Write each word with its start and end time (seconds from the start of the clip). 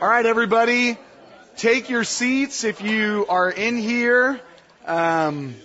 All 0.00 0.08
right, 0.08 0.24
everybody, 0.24 0.96
take 1.56 1.90
your 1.90 2.04
seats 2.04 2.62
if 2.62 2.80
you 2.80 3.26
are 3.28 3.50
in 3.50 3.76
here. 3.76 4.40
Um, 4.86 5.56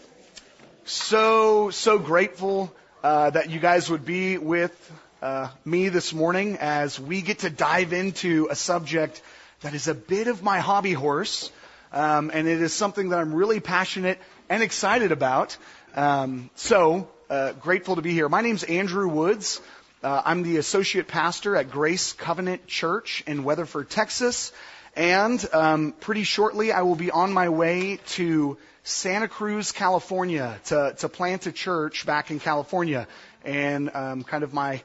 so 0.86 1.70
so 1.70 2.00
grateful 2.00 2.74
uh, 3.04 3.30
that 3.30 3.52
you 3.52 3.60
guys 3.60 3.92
would 3.92 4.06
be 4.06 4.40
with 4.40 4.92
uh, 5.22 5.50
me 5.66 5.90
this 5.90 6.16
morning 6.16 6.58
as 6.60 7.00
we 7.00 7.22
get 7.22 7.40
to 7.40 7.52
dive 7.52 7.94
into 7.94 8.48
a 8.50 8.56
subject 8.56 9.22
that 9.62 9.76
is 9.76 9.88
a 9.88 9.94
bit 9.94 10.26
of 10.26 10.42
my 10.42 10.58
hobby 10.58 10.94
horse, 10.94 11.52
um, 11.92 12.32
and 12.34 12.48
it 12.48 12.60
is 12.60 12.74
something 12.74 13.10
that 13.10 13.20
I'm 13.20 13.36
really 13.36 13.60
passionate 13.60 14.18
and 14.50 14.64
excited 14.64 15.12
about. 15.12 15.56
Um, 15.96 16.50
so 16.56 17.08
uh, 17.30 17.52
grateful 17.52 17.98
to 17.98 18.02
be 18.02 18.14
here. 18.14 18.28
My 18.30 18.42
name's 18.42 18.64
Andrew 18.64 19.10
Woods. 19.10 19.62
Uh, 20.04 20.22
I'm 20.26 20.44
the 20.44 20.58
associate 20.58 21.08
pastor 21.08 21.56
at 21.56 21.72
Grace 21.72 22.12
Covenant 22.12 22.68
Church 22.68 23.24
in 23.26 23.46
Weatherford, 23.46 23.90
Texas. 23.90 24.52
And 24.98 25.44
um, 25.54 25.94
pretty 25.94 26.24
shortly, 26.24 26.74
I 26.74 26.82
will 26.82 26.98
be 26.98 27.10
on 27.10 27.32
my 27.32 27.48
way 27.48 28.00
to 28.08 28.58
Santa 28.84 29.30
Cruz, 29.30 29.72
California, 29.72 30.60
to, 30.66 30.94
to 30.98 31.08
plant 31.08 31.48
a 31.48 31.54
church 31.54 32.06
back 32.06 32.32
in 32.32 32.42
California, 32.42 33.08
and 33.46 33.90
um, 33.96 34.24
kind 34.26 34.44
of 34.44 34.54
my 34.54 34.84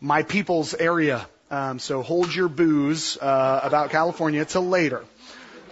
my 0.00 0.22
people's 0.22 0.72
area. 0.72 1.28
Um, 1.50 1.78
so 1.78 2.00
hold 2.00 2.34
your 2.34 2.48
boos 2.48 3.18
uh, 3.20 3.60
about 3.62 3.90
California 3.90 4.46
till 4.46 4.66
later. 4.66 5.04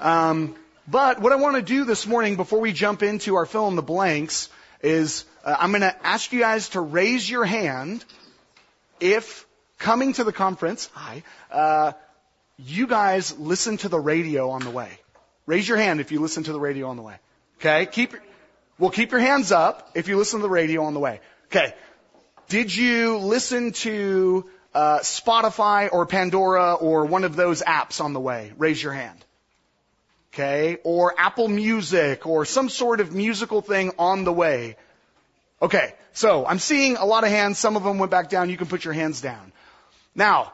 Um, 0.01 0.55
but 0.87 1.23
what 1.23 1.33
I 1.33 1.37
want 1.37 1.57
to 1.57 1.63
do 1.63 1.87
this 1.87 2.07
morning, 2.07 2.37
before 2.37 2.61
we 2.61 2.75
jump 2.75 3.03
into 3.03 3.37
our 3.37 3.47
fill 3.47 3.69
in 3.69 3.77
the 3.77 3.83
blanks, 3.83 4.51
is 4.83 5.25
uh, 5.47 5.57
I'm 5.59 5.71
going 5.71 5.81
to 5.81 6.07
ask 6.07 6.31
you 6.31 6.41
guys 6.41 6.69
to 6.71 6.83
raise 6.83 7.29
your 7.29 7.47
hand 7.47 8.05
if 9.01 9.47
coming 9.79 10.13
to 10.15 10.25
the 10.25 10.33
conference, 10.33 10.91
hi, 10.93 11.23
uh, 11.51 11.93
you 12.59 12.87
guys 12.87 13.39
listen 13.39 13.77
to 13.79 13.89
the 13.89 14.01
radio 14.01 14.51
on 14.51 14.63
the 14.63 14.71
way. 14.71 14.91
Raise 15.47 15.69
your 15.69 15.79
hand 15.79 16.01
if 16.01 16.11
you 16.11 16.21
listen 16.21 16.43
to 16.45 16.53
the 16.53 16.61
radio 16.61 16.89
on 16.89 16.97
the 16.97 17.03
way. 17.03 17.17
Okay? 17.61 17.87
Keep, 17.87 18.15
well, 18.79 18.91
keep 18.91 19.13
your 19.13 19.21
hands 19.21 19.53
up 19.53 19.91
if 19.95 20.09
you 20.09 20.17
listen 20.17 20.41
to 20.41 20.43
the 20.43 20.51
radio 20.51 20.85
on 20.85 20.95
the 20.95 21.01
way. 21.01 21.21
Okay. 21.47 21.75
Did 22.49 22.75
you 22.75 23.19
listen 23.19 23.73
to 23.73 24.49
uh, 24.75 24.99
Spotify 25.01 25.89
or 25.93 26.07
Pandora 26.07 26.75
or 26.75 27.07
one 27.07 27.25
of 27.25 27.37
those 27.37 27.63
apps 27.63 28.01
on 28.01 28.13
the 28.13 28.21
way? 28.21 28.53
Raise 28.57 28.83
your 28.83 28.93
hand. 28.93 29.25
Okay? 30.33 30.79
Or 30.85 31.15
Apple 31.19 31.49
Music 31.49 32.27
or 32.27 32.45
some 32.45 32.69
sort 32.69 33.01
of 33.01 33.13
musical 33.13 33.63
thing 33.63 33.93
on 33.99 34.25
the 34.25 34.33
way. 34.33 34.77
Okay, 35.61 35.95
so 36.13 36.45
I'm 36.45 36.59
seeing 36.59 36.97
a 36.97 37.05
lot 37.05 37.25
of 37.25 37.31
hands. 37.31 37.59
Some 37.59 37.77
of 37.77 37.85
them 37.85 37.99
went 37.99 38.11
back 38.11 38.29
down. 38.29 38.51
You 38.51 38.57
can 38.57 38.67
put 38.67 38.85
your 38.85 38.93
hands 38.93 39.21
down. 39.21 39.53
Now, 40.15 40.53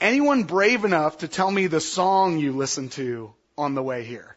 anyone 0.00 0.44
brave 0.44 0.84
enough 0.84 1.18
to 1.18 1.28
tell 1.28 1.50
me 1.50 1.66
the 1.66 1.80
song 1.80 2.38
you 2.38 2.52
listened 2.52 2.92
to 2.92 3.32
on 3.56 3.74
the 3.74 3.82
way 3.82 4.04
here? 4.04 4.36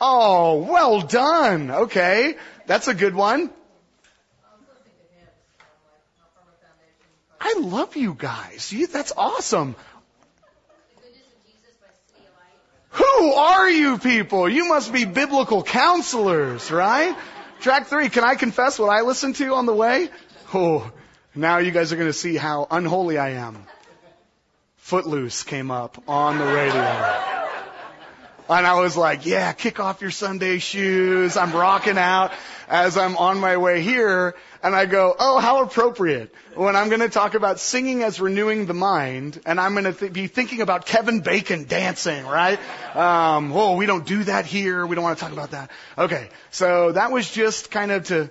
Oh, 0.00 0.56
well 0.68 1.00
done. 1.00 1.70
Okay, 1.70 2.36
that's 2.66 2.88
a 2.88 2.94
good 2.94 3.14
one. 3.14 3.50
I 7.40 7.54
love 7.58 7.96
you 7.96 8.14
guys. 8.16 8.72
You, 8.72 8.86
that's 8.86 9.12
awesome. 9.16 9.76
Who 13.22 13.34
are 13.34 13.70
you 13.70 13.98
people? 13.98 14.48
You 14.48 14.66
must 14.66 14.92
be 14.92 15.04
biblical 15.04 15.62
counselors, 15.62 16.72
right? 16.72 17.16
Track 17.60 17.86
three, 17.86 18.08
can 18.08 18.24
I 18.24 18.34
confess 18.34 18.80
what 18.80 18.88
I 18.88 19.02
listened 19.02 19.36
to 19.36 19.54
on 19.54 19.64
the 19.64 19.72
way? 19.72 20.10
Oh, 20.52 20.90
now 21.32 21.58
you 21.58 21.70
guys 21.70 21.92
are 21.92 21.96
going 21.96 22.08
to 22.08 22.12
see 22.12 22.34
how 22.34 22.66
unholy 22.68 23.18
I 23.18 23.34
am. 23.46 23.64
Footloose 24.78 25.44
came 25.44 25.70
up 25.70 26.02
on 26.08 26.38
the 26.38 26.46
radio. 26.46 27.31
And 28.52 28.66
I 28.66 28.80
was 28.80 28.96
like, 28.96 29.26
yeah, 29.26 29.52
kick 29.52 29.80
off 29.80 30.00
your 30.00 30.10
Sunday 30.10 30.58
shoes. 30.58 31.36
I'm 31.36 31.52
rocking 31.52 31.98
out 31.98 32.32
as 32.68 32.96
I'm 32.96 33.16
on 33.16 33.38
my 33.38 33.56
way 33.56 33.82
here. 33.82 34.34
And 34.62 34.74
I 34.74 34.86
go, 34.86 35.14
oh, 35.18 35.38
how 35.38 35.62
appropriate 35.62 36.32
when 36.54 36.76
I'm 36.76 36.88
going 36.88 37.00
to 37.00 37.08
talk 37.08 37.34
about 37.34 37.58
singing 37.58 38.02
as 38.02 38.20
renewing 38.20 38.66
the 38.66 38.74
mind, 38.74 39.40
and 39.44 39.58
I'm 39.60 39.72
going 39.72 39.84
to 39.84 39.92
th- 39.92 40.12
be 40.12 40.28
thinking 40.28 40.60
about 40.60 40.86
Kevin 40.86 41.20
Bacon 41.20 41.64
dancing, 41.64 42.24
right? 42.26 42.60
Um, 42.94 43.52
oh, 43.52 43.76
we 43.76 43.86
don't 43.86 44.06
do 44.06 44.22
that 44.24 44.46
here. 44.46 44.86
We 44.86 44.94
don't 44.94 45.02
want 45.02 45.18
to 45.18 45.24
talk 45.24 45.32
about 45.32 45.50
that. 45.50 45.70
Okay, 45.98 46.28
so 46.50 46.92
that 46.92 47.10
was 47.10 47.28
just 47.30 47.70
kind 47.70 47.90
of 47.90 48.04
to 48.08 48.30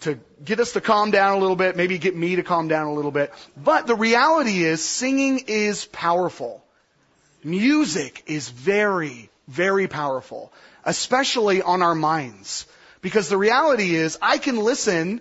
to 0.00 0.18
get 0.44 0.60
us 0.60 0.72
to 0.72 0.80
calm 0.80 1.10
down 1.10 1.36
a 1.36 1.40
little 1.40 1.56
bit, 1.56 1.76
maybe 1.76 1.98
get 1.98 2.14
me 2.14 2.36
to 2.36 2.42
calm 2.42 2.68
down 2.68 2.86
a 2.86 2.92
little 2.92 3.10
bit. 3.10 3.32
But 3.56 3.86
the 3.86 3.96
reality 3.96 4.62
is, 4.62 4.84
singing 4.84 5.44
is 5.48 5.86
powerful. 5.86 6.64
Music 7.42 8.22
is 8.26 8.48
very, 8.48 9.30
very 9.48 9.88
powerful, 9.88 10.52
especially 10.84 11.62
on 11.62 11.82
our 11.82 11.96
minds. 11.96 12.66
Because 13.00 13.28
the 13.28 13.38
reality 13.38 13.96
is, 13.96 14.18
I 14.22 14.38
can 14.38 14.56
listen 14.56 15.20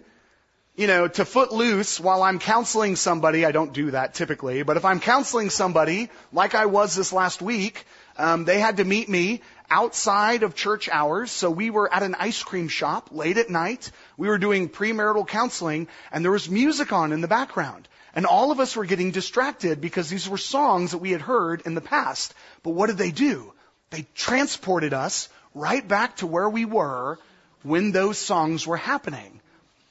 you 0.77 0.85
know, 0.85 1.07
to 1.07 1.25
Footloose 1.25 1.99
while 1.99 2.21
I'm 2.21 2.37
counseling 2.37 2.95
somebody. 2.95 3.45
I 3.45 3.51
don't 3.51 3.73
do 3.73 3.91
that 3.91 4.13
typically, 4.13 4.61
but 4.61 4.77
if 4.77 4.85
I'm 4.85 4.99
counseling 4.99 5.49
somebody, 5.49 6.09
like 6.31 6.53
I 6.53 6.67
was 6.67 6.95
this 6.95 7.11
last 7.11 7.41
week, 7.41 7.83
um, 8.15 8.45
they 8.45 8.59
had 8.59 8.77
to 8.77 8.85
meet 8.85 9.09
me 9.09 9.41
outside 9.71 10.43
of 10.43 10.53
church 10.53 10.87
hours. 10.87 11.31
So 11.31 11.49
we 11.49 11.71
were 11.71 11.91
at 11.91 12.03
an 12.03 12.13
ice 12.13 12.43
cream 12.43 12.67
shop 12.67 13.09
late 13.11 13.39
at 13.39 13.49
night. 13.49 13.89
We 14.17 14.27
were 14.27 14.37
doing 14.37 14.69
premarital 14.69 15.27
counseling, 15.27 15.87
and 16.11 16.23
there 16.23 16.31
was 16.31 16.47
music 16.47 16.93
on 16.93 17.11
in 17.11 17.21
the 17.21 17.27
background. 17.27 17.87
And 18.13 18.27
all 18.27 18.51
of 18.51 18.59
us 18.59 18.75
were 18.75 18.85
getting 18.85 19.09
distracted 19.09 19.81
because 19.81 20.09
these 20.09 20.29
were 20.29 20.37
songs 20.37 20.91
that 20.91 20.99
we 20.99 21.09
had 21.09 21.21
heard 21.21 21.61
in 21.65 21.73
the 21.73 21.81
past. 21.81 22.35
But 22.61 22.71
what 22.71 22.87
did 22.87 22.97
they 22.99 23.11
do? 23.11 23.51
They 23.89 24.05
transported 24.15 24.93
us 24.93 25.29
right 25.53 25.85
back 25.87 26.17
to 26.17 26.27
where 26.27 26.49
we 26.49 26.65
were 26.65 27.19
when 27.63 27.91
those 27.91 28.17
songs 28.17 28.67
were 28.67 28.77
happening. 28.77 29.39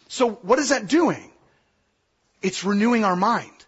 So 0.09 0.31
what 0.31 0.59
is 0.59 0.69
that 0.69 0.87
doing? 0.87 1.31
It's 2.43 2.65
renewing 2.65 3.05
our 3.05 3.17
mind, 3.17 3.65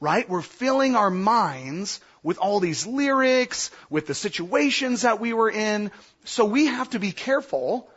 right? 0.00 0.28
We're 0.28 0.42
filling 0.42 0.96
our 0.96 1.10
minds 1.10 2.00
with 2.22 2.38
all 2.38 2.60
these 2.60 2.86
lyrics, 2.86 3.70
with 3.88 4.06
the 4.06 4.14
situations 4.14 5.02
that 5.02 5.20
we 5.20 5.32
were 5.32 5.50
in. 5.50 5.90
So 6.24 6.44
we 6.44 6.66
have 6.66 6.90
to 6.90 6.98
be 6.98 7.12
careful 7.12 7.88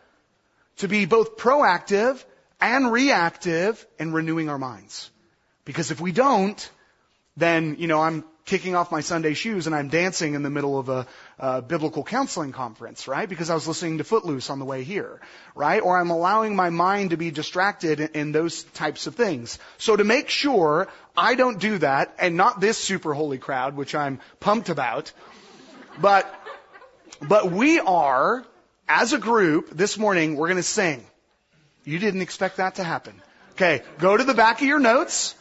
to 0.78 0.88
be 0.88 1.06
both 1.06 1.38
proactive 1.38 2.24
and 2.62 2.92
reactive 2.92 3.86
in 4.00 4.14
renewing 4.14 4.50
our 4.50 4.58
minds. 4.58 5.10
Because 5.66 5.92
if 5.92 6.00
we 6.00 6.12
don't, 6.12 6.70
then, 7.36 7.78
you 7.80 7.88
know, 7.88 8.02
I'm 8.02 8.24
kicking 8.46 8.76
off 8.76 8.92
my 8.92 9.02
Sunday 9.02 9.34
shoes 9.34 9.68
and 9.68 9.76
I'm 9.76 9.88
dancing 9.90 10.34
in 10.34 10.44
the 10.44 10.50
middle 10.50 10.78
of 10.78 10.90
a, 10.90 11.08
a, 11.44 11.62
biblical 11.62 12.04
counseling 12.04 12.52
conference, 12.52 13.08
right? 13.08 13.28
Because 13.28 13.50
I 13.50 13.54
was 13.54 13.68
listening 13.68 13.98
to 13.98 14.04
Footloose 14.04 14.50
on 14.50 14.60
the 14.60 14.66
way 14.66 14.84
here, 14.84 15.20
right? 15.56 15.82
Or 15.82 15.98
I'm 15.98 16.10
allowing 16.10 16.56
my 16.56 16.70
mind 16.70 17.10
to 17.10 17.18
be 17.18 17.32
distracted 17.32 18.00
in, 18.00 18.10
in 18.14 18.32
those 18.32 18.64
types 18.64 19.08
of 19.08 19.16
things. 19.16 19.60
So 19.78 19.96
to 19.96 20.04
make 20.04 20.30
sure 20.30 20.88
I 21.16 21.36
don't 21.36 21.60
do 21.60 21.78
that, 21.80 22.16
and 22.20 22.38
not 22.38 22.60
this 22.60 22.78
super 22.78 23.14
holy 23.14 23.38
crowd, 23.38 23.76
which 23.76 23.96
I'm 23.96 24.20
pumped 24.40 24.70
about, 24.70 25.12
but, 26.00 26.34
but 27.22 27.52
we 27.52 27.80
are, 27.80 28.46
as 28.88 29.14
a 29.14 29.18
group, 29.18 29.70
this 29.72 29.98
morning, 29.98 30.36
we're 30.36 30.48
gonna 30.48 30.64
sing. 30.64 31.06
You 31.84 32.00
didn't 32.00 32.22
expect 32.22 32.58
that 32.58 32.76
to 32.76 32.84
happen. 32.84 33.22
Okay, 33.54 33.82
go 34.00 34.16
to 34.16 34.24
the 34.24 34.34
back 34.34 34.62
of 34.62 34.68
your 34.68 34.80
notes 34.80 35.36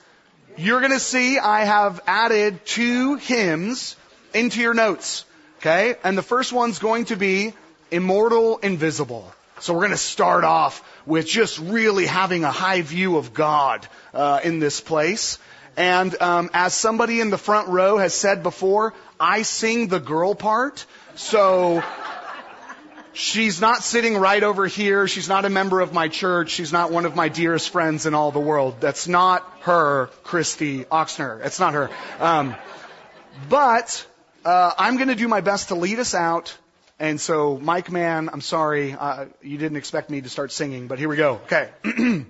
you're 0.57 0.81
going 0.81 0.93
to 0.93 1.01
see 1.01 1.39
I 1.39 1.65
have 1.65 2.01
added 2.07 2.65
two 2.67 3.17
hymns 3.17 3.97
into 4.35 4.61
your 4.61 4.75
notes. 4.75 5.25
Okay? 5.63 5.95
And 6.03 6.19
the 6.19 6.23
first 6.23 6.53
one's 6.53 6.81
going 6.81 7.05
to 7.07 7.17
be 7.17 7.55
Immortal 7.93 8.59
Invisible. 8.59 9.33
So 9.61 9.75
we're 9.75 9.81
going 9.81 9.93
to 9.93 9.97
start 9.97 10.43
off 10.43 10.83
with 11.07 11.25
just 11.25 11.61
really 11.61 12.05
having 12.05 12.43
a 12.43 12.51
high 12.51 12.83
view 12.83 13.17
of 13.17 13.33
God 13.33 13.87
uh, 14.13 14.41
in 14.43 14.59
this 14.59 14.81
place. 14.81 15.39
And 15.77 16.21
um, 16.21 16.51
as 16.53 16.75
somebody 16.75 17.21
in 17.21 17.31
the 17.31 17.39
front 17.39 17.69
row 17.69 17.97
has 17.99 18.13
said 18.13 18.43
before, 18.43 18.93
I 19.21 19.43
sing 19.43 19.87
the 19.87 20.01
girl 20.01 20.35
part. 20.35 20.85
So 21.15 21.81
She's 23.15 23.61
not 23.61 23.83
sitting 23.83 24.17
right 24.17 24.43
over 24.43 24.67
here. 24.67 25.07
She's 25.07 25.29
not 25.29 25.45
a 25.45 25.51
member 25.51 25.81
of 25.81 25.93
my 25.93 26.09
church. 26.09 26.51
She's 26.51 26.73
not 26.73 26.91
one 26.91 27.05
of 27.05 27.15
my 27.15 27.29
dearest 27.29 27.69
friends 27.69 28.07
in 28.07 28.15
all 28.15 28.31
the 28.31 28.41
world. 28.41 28.81
That's 28.81 29.07
not 29.07 29.47
her, 29.61 30.07
Christy 30.25 30.85
Oxner. 30.87 31.45
It's 31.45 31.61
not 31.61 31.75
her. 31.75 31.91
Um, 32.19 32.57
but 33.51 34.07
uh, 34.45 34.73
I'm 34.79 34.97
going 34.97 35.09
to 35.09 35.15
do 35.15 35.29
my 35.29 35.41
best 35.41 35.69
to 35.69 35.75
lead 35.75 35.99
us 35.99 36.15
out. 36.15 36.57
And 36.99 37.21
so, 37.21 37.59
Mike 37.59 37.91
Man, 37.91 38.29
I'm 38.33 38.41
sorry, 38.41 38.93
uh, 38.93 39.27
you 39.43 39.59
didn't 39.59 39.77
expect 39.77 40.11
me 40.11 40.21
to 40.21 40.29
start 40.29 40.53
singing, 40.53 40.87
but 40.87 40.99
here 40.99 41.09
we 41.09 41.17
go. 41.17 41.41
Okay. 41.47 41.71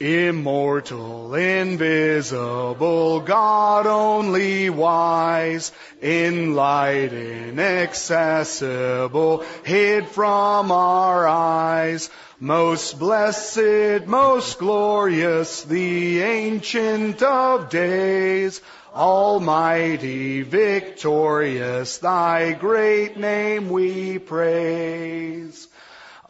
Immortal, 0.00 1.34
invisible, 1.34 3.20
God 3.20 3.86
only 3.86 4.68
wise, 4.68 5.72
in 6.02 6.54
light 6.54 7.12
inaccessible, 7.12 9.44
hid 9.64 10.08
from 10.08 10.72
our 10.72 11.26
eyes, 11.26 12.10
Most 12.40 12.98
blessed, 12.98 14.06
most 14.06 14.58
glorious, 14.58 15.62
the 15.62 16.22
ancient 16.22 17.22
of 17.22 17.70
days, 17.70 18.60
almighty, 18.94 20.42
victorious, 20.42 21.98
thy 21.98 22.52
great 22.52 23.16
name 23.16 23.68
we 23.68 24.18
praise. 24.18 25.68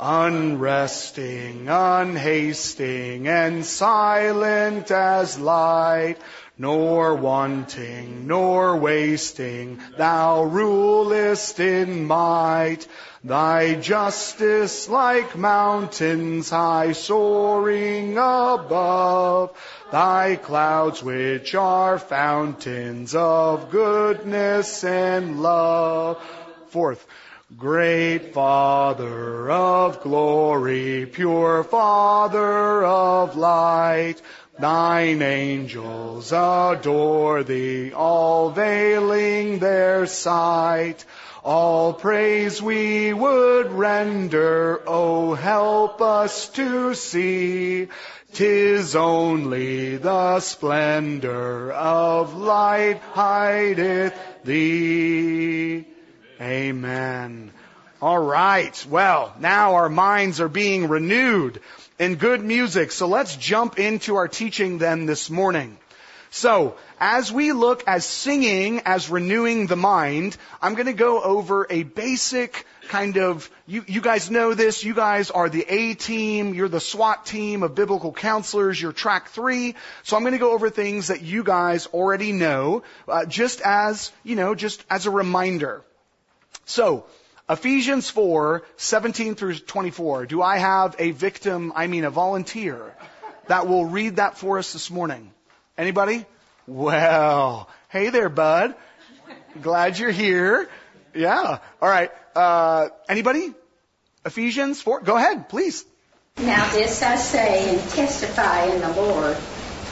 Unresting, 0.01 1.67
unhasting, 1.67 3.27
and 3.27 3.65
silent 3.65 4.91
as 4.91 5.39
light, 5.39 6.17
nor 6.57 7.15
wanting, 7.17 8.27
nor 8.27 8.77
wasting, 8.77 9.81
thou 9.97 10.45
rulest 10.45 11.59
in 11.59 12.07
might. 12.07 12.87
Thy 13.25 13.75
justice 13.75 14.89
like 14.89 15.37
mountains 15.37 16.51
high 16.51 16.93
soaring 16.93 18.19
above, 18.19 19.57
thy 19.91 20.37
clouds 20.37 21.03
which 21.03 21.55
are 21.55 21.99
fountains 21.99 23.15
of 23.15 23.71
goodness 23.71 24.85
and 24.85 25.43
love. 25.43 26.23
Fourth, 26.69 27.07
Great 27.57 28.35
Father 28.35 29.51
of 29.51 30.03
glory, 30.03 31.07
pure 31.07 31.63
Father 31.63 32.85
of 32.85 33.37
light, 33.37 34.21
Thine 34.59 35.21
angels 35.21 36.33
adore 36.33 37.43
thee, 37.43 37.93
all 37.93 38.51
veiling 38.51 39.59
their 39.59 40.07
sight. 40.07 41.05
All 41.43 41.93
praise 41.93 42.63
we 42.63 43.13
would 43.13 43.73
render, 43.73 44.81
oh 44.87 45.35
help 45.35 46.01
us 46.01 46.49
to 46.51 46.95
see. 46.95 47.89
Tis 48.33 48.97
only 48.97 49.97
the 49.97 50.41
splendor 50.41 51.71
of 51.73 52.35
light 52.35 53.01
hideth 53.13 54.15
thee. 54.45 55.85
Amen. 56.41 57.53
All 58.01 58.19
right. 58.19 58.87
Well, 58.89 59.35
now 59.39 59.75
our 59.75 59.89
minds 59.89 60.41
are 60.41 60.49
being 60.49 60.89
renewed 60.89 61.61
in 61.99 62.17
good 62.17 62.43
music. 62.43 62.93
So 62.93 63.07
let's 63.07 63.37
jump 63.37 63.79
into 63.79 64.17
our 64.17 64.29
teaching 64.29 64.79
then 64.79 65.07
this 65.07 65.31
morning. 65.31 65.79
So, 66.31 66.75
as 66.99 67.31
we 67.31 67.53
look 67.53 67.85
as 67.87 68.05
singing 68.05 68.83
as 68.87 69.09
renewing 69.09 69.69
the 69.69 69.77
mind, 69.77 70.37
I'm 70.61 70.75
going 70.75 70.87
to 70.87 70.93
go 70.93 71.23
over 71.23 71.65
a 71.71 71.85
basic 71.85 72.67
kind 72.89 73.19
of, 73.19 73.49
you, 73.69 73.85
you 73.87 74.01
guys 74.01 74.33
know 74.33 74.53
this, 74.53 74.83
you 74.83 74.95
guys 74.95 75.31
are 75.31 75.49
the 75.49 75.65
A 75.69 75.95
team, 75.95 76.53
you're 76.53 76.69
the 76.69 76.81
SWAT 76.81 77.25
team 77.25 77.63
of 77.63 77.77
biblical 77.77 78.13
counselors, 78.13 78.83
you're 78.83 78.91
track 78.93 79.29
three. 79.29 79.77
So 80.03 80.17
I'm 80.17 80.25
going 80.25 80.33
to 80.33 80.41
go 80.41 80.51
over 80.51 80.71
things 80.71 81.07
that 81.07 81.23
you 81.23 81.45
guys 81.45 81.87
already 81.87 82.33
know, 82.33 82.83
uh, 83.07 83.27
just 83.27 83.61
as, 83.61 84.11
you 84.25 84.35
know, 84.35 84.57
just 84.57 84.85
as 84.91 85.07
a 85.07 85.13
reminder. 85.13 85.83
So, 86.65 87.07
Ephesians 87.49 88.09
4, 88.09 88.63
17 88.77 89.35
through 89.35 89.59
24. 89.59 90.27
Do 90.27 90.41
I 90.41 90.57
have 90.57 90.97
a 90.99 91.11
victim, 91.11 91.73
I 91.77 91.89
mean 91.89 92.05
a 92.05 92.11
volunteer, 92.11 92.95
that 93.49 93.69
will 93.69 93.85
read 93.85 94.17
that 94.17 94.39
for 94.39 94.59
us 94.59 94.73
this 94.73 94.91
morning? 94.91 95.31
Anybody? 95.77 96.25
Well, 96.67 97.69
hey 97.91 98.09
there, 98.09 98.31
bud. 98.31 98.75
Glad 99.61 99.99
you're 99.99 100.11
here. 100.11 100.71
Yeah. 101.15 101.59
All 101.83 101.89
right. 101.89 102.11
Uh, 102.35 102.89
anybody? 103.11 103.53
Ephesians 104.25 104.81
4. 104.81 105.03
Go 105.03 105.17
ahead, 105.17 105.51
please. 105.51 105.85
Now 106.39 106.69
this 106.73 107.03
I 107.03 107.17
say 107.17 107.77
and 107.77 107.91
testify 107.91 108.65
in 108.65 108.81
the 108.81 108.93
Lord 108.95 109.37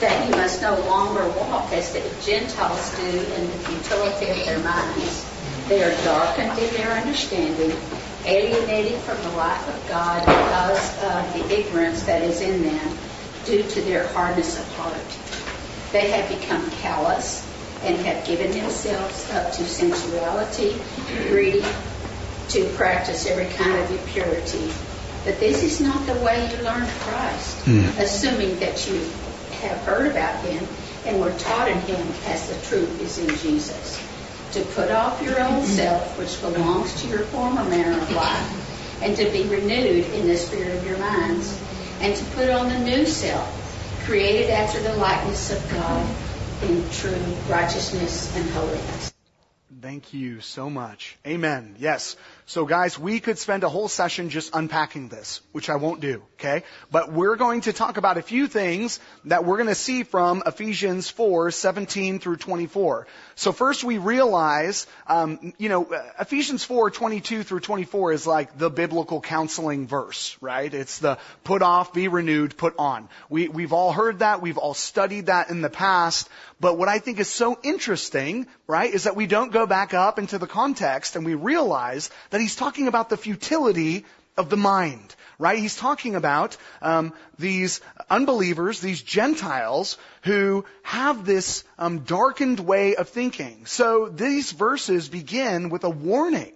that 0.01 0.29
you 0.29 0.35
must 0.35 0.63
no 0.63 0.81
longer 0.81 1.29
walk 1.39 1.71
as 1.73 1.93
the 1.93 2.01
Gentiles 2.25 2.97
do 2.97 3.05
in 3.05 3.47
the 3.47 3.59
futility 3.59 4.31
of 4.31 4.47
their 4.47 4.59
minds 4.59 5.32
they 5.73 5.83
are 5.83 6.05
darkened 6.05 6.59
in 6.59 6.75
their 6.75 6.91
understanding, 6.91 7.75
alienated 8.27 9.01
from 9.01 9.17
the 9.23 9.31
life 9.39 9.67
of 9.67 9.89
God 9.89 10.21
because 10.21 11.03
of 11.03 11.33
the 11.33 11.59
ignorance 11.59 12.03
that 12.03 12.21
is 12.21 12.43
in 12.43 12.63
them 12.63 12.99
due 13.47 13.63
to 13.63 13.81
their 13.81 14.07
hardness 14.09 14.61
of 14.61 14.71
heart. 14.77 15.19
They 15.93 16.11
have 16.11 16.29
become 16.29 16.71
callous 16.73 17.49
and 17.85 17.97
have 18.05 18.27
given 18.27 18.51
themselves 18.51 19.31
up 19.31 19.53
to 19.55 19.65
sensuality, 19.65 20.77
greedy, 21.29 21.65
to 22.51 22.69
practice 22.77 23.27
every 23.27 23.47
kind 23.57 23.79
of 23.79 23.91
impurity. 23.91 24.71
But 25.25 25.41
this 25.41 25.63
is 25.63 25.81
not 25.81 26.05
the 26.05 26.21
way 26.23 26.51
you 26.55 26.63
learned 26.63 26.91
Christ, 27.01 27.65
mm. 27.65 27.99
assuming 27.99 28.59
that 28.61 28.87
you 28.87 28.99
have 29.63 29.79
heard 29.87 30.11
about 30.11 30.45
him 30.45 30.67
and 31.07 31.19
were 31.19 31.33
taught 31.39 31.69
in 31.69 31.79
him 31.81 32.07
as 32.27 32.47
the 32.51 32.67
truth 32.67 33.01
is 33.01 33.19
in 33.19 33.35
Jesus 33.39 34.12
to 34.53 34.63
put 34.75 34.91
off 34.91 35.23
your 35.23 35.43
old 35.43 35.65
self, 35.81 36.19
which 36.19 36.41
belongs 36.41 37.01
to 37.03 37.09
your 37.09 37.21
former 37.27 37.65
manner 37.65 37.99
of 37.99 38.11
life, 38.13 39.01
and 39.03 39.17
to 39.17 39.31
be 39.31 39.45
renewed 39.49 40.07
in 40.07 40.27
the 40.27 40.37
spirit 40.37 40.77
of 40.77 40.87
your 40.87 40.99
minds, 40.99 41.61
and 42.01 42.15
to 42.15 42.25
put 42.37 42.51
on 42.51 42.69
the 42.69 42.79
new 42.79 43.07
self, 43.07 44.01
created 44.05 44.51
after 44.51 44.81
the 44.81 44.95
likeness 44.97 45.51
of 45.51 45.71
God 45.71 46.07
in 46.63 46.89
true 46.91 47.21
righteousness 47.49 48.35
and 48.37 48.49
holiness. 48.51 49.15
Thank 49.81 50.15
you 50.15 50.41
so 50.41 50.71
much. 50.71 51.17
Amen. 51.27 51.75
Yes. 51.79 52.17
So 52.53 52.67
guys, 52.67 52.99
we 52.99 53.19
could 53.19 53.39
spend 53.39 53.65
a 53.65 53.69
whole 53.71 53.89
session 53.89 54.29
just 54.29 54.55
unpacking 54.55 55.09
this, 55.09 55.41
which 55.53 55.71
I 55.71 55.77
won't 55.77 56.03
do, 56.03 56.23
okay? 56.35 56.65
But 56.91 57.11
we're 57.11 57.37
going 57.37 57.63
to 57.63 57.73
talk 57.73 57.97
about 57.97 58.19
a 58.19 58.23
few 58.23 58.47
things 58.47 59.01
that 59.25 59.47
we're 59.47 59.57
going 59.57 59.71
to 59.71 59.75
see 59.75 60.03
from 60.03 60.43
Ephesians 60.45 61.09
4, 61.09 61.51
17 61.51 62.19
through 62.19 62.37
24. 62.37 63.07
So 63.37 63.53
first 63.53 63.85
we 63.85 63.97
realize, 63.97 64.87
um, 65.07 65.55
you 65.57 65.71
know, 65.71 65.99
Ephesians 66.21 66.63
4, 66.63 66.91
22 66.91 67.43
through 67.43 67.61
24 67.61 68.13
is 68.13 68.27
like 68.27 68.59
the 68.59 68.69
biblical 68.69 69.23
counseling 69.23 69.87
verse, 69.87 70.37
right? 70.43 70.75
It's 70.75 70.99
the 70.99 71.17
put 71.45 71.63
off, 71.63 71.95
be 71.95 72.09
renewed, 72.09 72.59
put 72.59 72.75
on. 72.79 73.09
We, 73.31 73.49
we've 73.49 73.73
all 73.73 73.93
heard 73.93 74.19
that, 74.19 74.43
we've 74.43 74.59
all 74.59 74.75
studied 74.75 75.27
that 75.27 75.49
in 75.49 75.63
the 75.63 75.71
past, 75.71 76.29
but 76.61 76.77
what 76.77 76.89
I 76.89 76.99
think 76.99 77.19
is 77.19 77.29
so 77.29 77.59
interesting, 77.63 78.47
right, 78.67 78.93
is 78.93 79.05
that 79.05 79.17
we 79.17 79.27
don't 79.27 79.53
go 79.53 79.67
back 79.67 79.95
up 79.95 80.19
into 80.19 80.39
the 80.39 80.47
context 80.47 81.17
and 81.17 81.25
we 81.25 81.35
realize 81.35 82.11
that 82.29 82.42
he's 82.43 82.57
talking 82.57 82.89
about 82.89 83.09
the 83.09 83.17
futility 83.17 84.05
of 84.37 84.51
the 84.51 84.57
mind, 84.57 85.15
right? 85.39 85.59
He's 85.59 85.77
talking 85.77 86.15
about 86.15 86.57
um, 86.81 87.13
these 87.39 87.81
unbelievers, 88.11 88.81
these 88.81 89.03
Gentiles 89.03 89.99
who 90.23 90.65
have 90.83 91.25
this 91.25 91.65
um, 91.79 92.01
darkened 92.01 92.61
way 92.61 92.97
of 92.97 93.09
thinking. 93.09 93.67
So 93.67 94.09
these 94.09 94.53
verses 94.53 95.09
begin 95.09 95.69
with 95.69 95.85
a 95.85 95.91
warning 95.91 96.53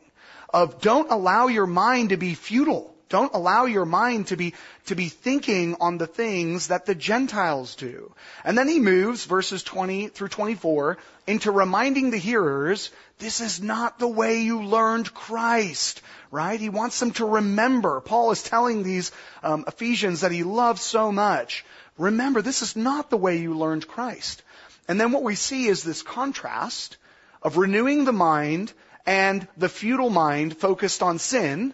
of 0.53 0.81
don't 0.81 1.11
allow 1.11 1.49
your 1.49 1.67
mind 1.67 2.11
to 2.11 2.17
be 2.17 2.35
futile. 2.35 2.96
Don't 3.09 3.35
allow 3.35 3.67
your 3.67 3.85
mind 3.85 4.29
to 4.29 4.37
be, 4.37 4.55
to 4.87 4.97
be 4.97 5.09
thinking 5.09 5.77
on 5.81 5.97
the 5.97 6.09
things 6.09 6.69
that 6.69 6.87
the 6.87 6.95
Gentiles 6.95 7.77
do. 7.77 8.13
And 8.45 8.59
then 8.59 8.69
he 8.69 8.81
moves, 8.81 9.25
verses 9.25 9.63
20 9.63 10.09
through 10.09 10.29
24, 10.29 10.99
into 11.27 11.53
reminding 11.53 12.11
the 12.11 12.17
hearers, 12.17 12.91
this 13.19 13.41
is 13.41 13.63
not 13.63 13.99
the 13.99 14.09
way 14.09 14.41
you 14.41 14.63
learned 14.63 15.15
Christ, 15.15 16.03
right? 16.33 16.59
He 16.59 16.69
wants 16.69 16.99
them 16.99 17.13
to 17.13 17.25
remember. 17.25 18.01
Paul 18.01 18.33
is 18.33 18.43
telling 18.43 18.83
these 18.83 19.13
um, 19.43 19.65
Ephesians 19.69 20.23
that 20.23 20.33
he 20.33 20.43
loves 20.43 20.83
so 20.83 21.13
much. 21.13 21.65
Remember, 21.99 22.43
this 22.43 22.63
is 22.63 22.75
not 22.75 23.09
the 23.09 23.17
way 23.17 23.39
you 23.39 23.55
learned 23.55 23.87
Christ. 23.87 24.43
And 24.89 25.01
then 25.01 25.13
what 25.13 25.23
we 25.23 25.37
see 25.37 25.67
is 25.67 25.83
this 25.83 26.03
contrast 26.03 26.97
of 27.41 27.57
renewing 27.57 28.05
the 28.05 28.13
mind 28.13 28.73
and 29.07 29.47
the 29.57 29.69
futile 29.69 30.11
mind 30.11 30.57
focused 30.57 31.03
on 31.03 31.19
sin, 31.19 31.73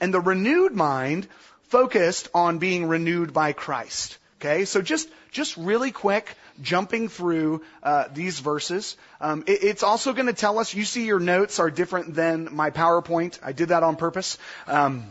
and 0.00 0.12
the 0.12 0.20
renewed 0.20 0.74
mind 0.74 1.28
focused 1.64 2.28
on 2.34 2.58
being 2.58 2.86
renewed 2.86 3.32
by 3.32 3.52
Christ. 3.52 4.18
Okay, 4.40 4.64
so 4.64 4.80
just 4.80 5.08
just 5.30 5.56
really 5.56 5.92
quick, 5.92 6.34
jumping 6.62 7.08
through 7.08 7.62
uh, 7.82 8.04
these 8.12 8.40
verses. 8.40 8.96
Um, 9.20 9.44
it, 9.46 9.62
it's 9.62 9.82
also 9.82 10.12
going 10.12 10.26
to 10.26 10.32
tell 10.32 10.58
us. 10.58 10.74
You 10.74 10.84
see, 10.84 11.04
your 11.04 11.20
notes 11.20 11.58
are 11.58 11.70
different 11.70 12.14
than 12.14 12.48
my 12.52 12.70
PowerPoint. 12.70 13.38
I 13.42 13.52
did 13.52 13.68
that 13.68 13.82
on 13.82 13.96
purpose. 13.96 14.38
Um, 14.66 15.06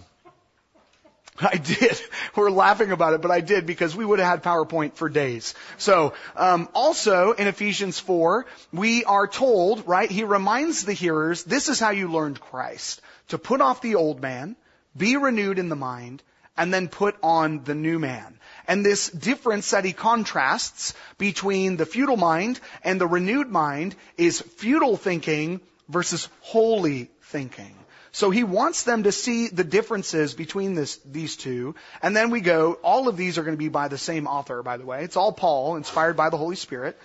I 1.40 1.58
did. 1.58 2.02
We're 2.36 2.50
laughing 2.50 2.92
about 2.92 3.14
it, 3.14 3.22
but 3.22 3.32
I 3.32 3.42
did 3.42 3.66
because 3.66 3.96
we 3.96 4.06
would 4.06 4.20
have 4.20 4.28
had 4.28 4.44
PowerPoint 4.44 4.96
for 4.96 5.10
days. 5.10 5.54
So, 5.78 6.14
um, 6.36 6.68
also 6.74 7.32
in 7.32 7.48
Ephesians 7.48 8.00
4, 8.00 8.46
we 8.74 9.06
are 9.06 9.28
told, 9.28 9.88
right, 9.88 10.10
he 10.10 10.24
reminds 10.24 10.84
the 10.84 10.94
hearers, 10.94 11.44
this 11.44 11.70
is 11.70 11.80
how 11.80 11.92
you 11.92 12.12
learned 12.12 12.40
Christ. 12.40 13.02
To 13.30 13.38
put 13.38 13.62
off 13.62 13.82
the 13.82 13.96
old 13.96 14.22
man, 14.22 14.56
be 14.96 15.18
renewed 15.18 15.60
in 15.60 15.70
the 15.70 15.76
mind, 15.76 16.24
and 16.58 16.74
then 16.74 16.90
put 16.90 17.16
on 17.24 17.64
the 17.64 17.74
new 17.74 18.00
man. 18.00 18.38
And 18.68 18.86
this 18.86 19.10
difference 19.10 19.72
that 19.72 19.86
he 19.86 19.94
contrasts 19.94 20.94
between 21.18 21.78
the 21.78 21.86
futile 21.86 22.18
mind 22.18 22.60
and 22.84 23.00
the 23.00 23.08
renewed 23.08 23.48
mind 23.48 23.96
is 24.18 24.42
futile 24.42 24.98
thinking 24.98 25.62
versus 25.88 26.28
holy 26.42 27.10
thinking. 27.24 27.74
So 28.12 28.30
he 28.30 28.44
wants 28.44 28.84
them 28.84 29.04
to 29.04 29.12
see 29.12 29.48
the 29.48 29.64
differences 29.64 30.34
between 30.34 30.74
this, 30.74 30.98
these 31.06 31.38
two. 31.38 31.76
And 32.02 32.16
then 32.16 32.30
we 32.30 32.42
go, 32.42 32.74
all 32.74 33.08
of 33.08 33.16
these 33.18 33.38
are 33.38 33.44
going 33.44 33.56
to 33.56 33.58
be 33.58 33.70
by 33.70 33.88
the 33.88 33.98
same 33.98 34.28
author, 34.28 34.62
by 34.64 34.78
the 34.78 34.86
way. 34.86 35.04
It's 35.04 35.16
all 35.16 35.32
Paul, 35.32 35.78
inspired 35.78 36.18
by 36.18 36.30
the 36.30 36.38
Holy 36.38 36.56
Spirit. 36.56 37.00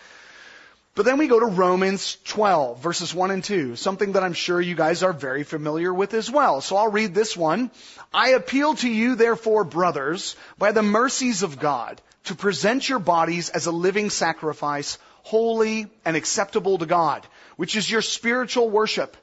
But 0.94 1.06
then 1.06 1.18
we 1.18 1.26
go 1.26 1.40
to 1.40 1.46
Romans 1.46 2.18
12, 2.22 2.78
verses 2.78 3.12
1 3.12 3.32
and 3.32 3.42
2, 3.42 3.74
something 3.74 4.12
that 4.12 4.22
I'm 4.22 4.32
sure 4.32 4.60
you 4.60 4.76
guys 4.76 5.02
are 5.02 5.12
very 5.12 5.42
familiar 5.42 5.92
with 5.92 6.14
as 6.14 6.30
well. 6.30 6.60
So 6.60 6.76
I'll 6.76 6.92
read 6.92 7.14
this 7.14 7.36
one. 7.36 7.72
I 8.12 8.30
appeal 8.30 8.74
to 8.76 8.88
you, 8.88 9.16
therefore, 9.16 9.64
brothers, 9.64 10.36
by 10.56 10.70
the 10.70 10.84
mercies 10.84 11.42
of 11.42 11.58
God, 11.58 12.00
to 12.24 12.36
present 12.36 12.88
your 12.88 13.00
bodies 13.00 13.48
as 13.48 13.66
a 13.66 13.72
living 13.72 14.08
sacrifice, 14.08 14.98
holy 15.24 15.90
and 16.04 16.16
acceptable 16.16 16.78
to 16.78 16.86
God, 16.86 17.26
which 17.56 17.74
is 17.74 17.90
your 17.90 18.02
spiritual 18.02 18.70
worship. 18.70 19.16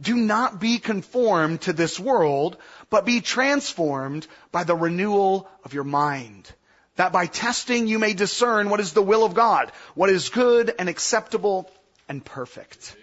Do 0.00 0.14
not 0.14 0.60
be 0.60 0.78
conformed 0.78 1.62
to 1.62 1.72
this 1.72 1.98
world, 1.98 2.56
but 2.88 3.04
be 3.04 3.20
transformed 3.20 4.28
by 4.52 4.62
the 4.62 4.76
renewal 4.76 5.48
of 5.64 5.74
your 5.74 5.84
mind 5.84 6.52
that 6.96 7.12
by 7.12 7.26
testing 7.26 7.86
you 7.86 7.98
may 7.98 8.14
discern 8.14 8.68
what 8.70 8.80
is 8.80 8.92
the 8.92 9.02
will 9.02 9.24
of 9.24 9.34
God, 9.34 9.70
what 9.94 10.10
is 10.10 10.28
good 10.28 10.74
and 10.78 10.88
acceptable 10.88 11.70
and 12.08 12.24
perfect. 12.24 12.96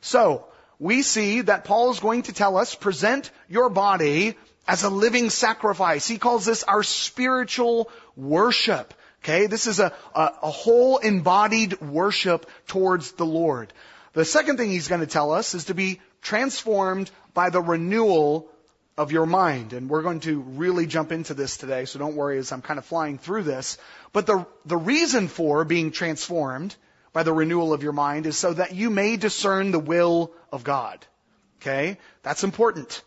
So, 0.00 0.46
we 0.78 1.02
see 1.02 1.42
that 1.42 1.64
Paul 1.64 1.90
is 1.90 2.00
going 2.00 2.22
to 2.22 2.32
tell 2.32 2.56
us, 2.56 2.74
present 2.74 3.30
your 3.48 3.70
body 3.70 4.36
as 4.66 4.82
a 4.82 4.90
living 4.90 5.30
sacrifice. 5.30 6.06
He 6.06 6.18
calls 6.18 6.44
this 6.44 6.64
our 6.64 6.82
spiritual 6.82 7.90
worship. 8.16 8.92
Okay, 9.22 9.46
this 9.46 9.66
is 9.66 9.80
a, 9.80 9.92
a, 10.14 10.32
a 10.42 10.50
whole 10.50 10.98
embodied 10.98 11.80
worship 11.80 12.50
towards 12.66 13.12
the 13.12 13.24
Lord. 13.24 13.72
The 14.12 14.24
second 14.24 14.58
thing 14.58 14.70
he's 14.70 14.88
going 14.88 15.00
to 15.00 15.06
tell 15.06 15.32
us 15.32 15.54
is 15.54 15.66
to 15.66 15.74
be 15.74 16.00
transformed 16.20 17.10
by 17.32 17.50
the 17.50 17.62
renewal 17.62 18.48
of 18.96 19.12
your 19.12 19.26
mind. 19.26 19.72
And 19.72 19.88
we're 19.88 20.02
going 20.02 20.20
to 20.20 20.40
really 20.40 20.86
jump 20.86 21.12
into 21.12 21.34
this 21.34 21.56
today, 21.56 21.84
so 21.84 21.98
don't 21.98 22.16
worry 22.16 22.38
as 22.38 22.52
I'm 22.52 22.62
kind 22.62 22.78
of 22.78 22.84
flying 22.84 23.18
through 23.18 23.42
this. 23.42 23.78
But 24.12 24.26
the, 24.26 24.46
the 24.64 24.76
reason 24.76 25.28
for 25.28 25.64
being 25.64 25.90
transformed 25.90 26.74
by 27.12 27.22
the 27.22 27.32
renewal 27.32 27.72
of 27.72 27.82
your 27.82 27.92
mind 27.92 28.26
is 28.26 28.36
so 28.36 28.52
that 28.52 28.74
you 28.74 28.90
may 28.90 29.16
discern 29.16 29.70
the 29.70 29.78
will 29.78 30.32
of 30.52 30.64
God. 30.64 31.04
Okay? 31.60 31.98
That's 32.22 32.44
important. 32.44 33.02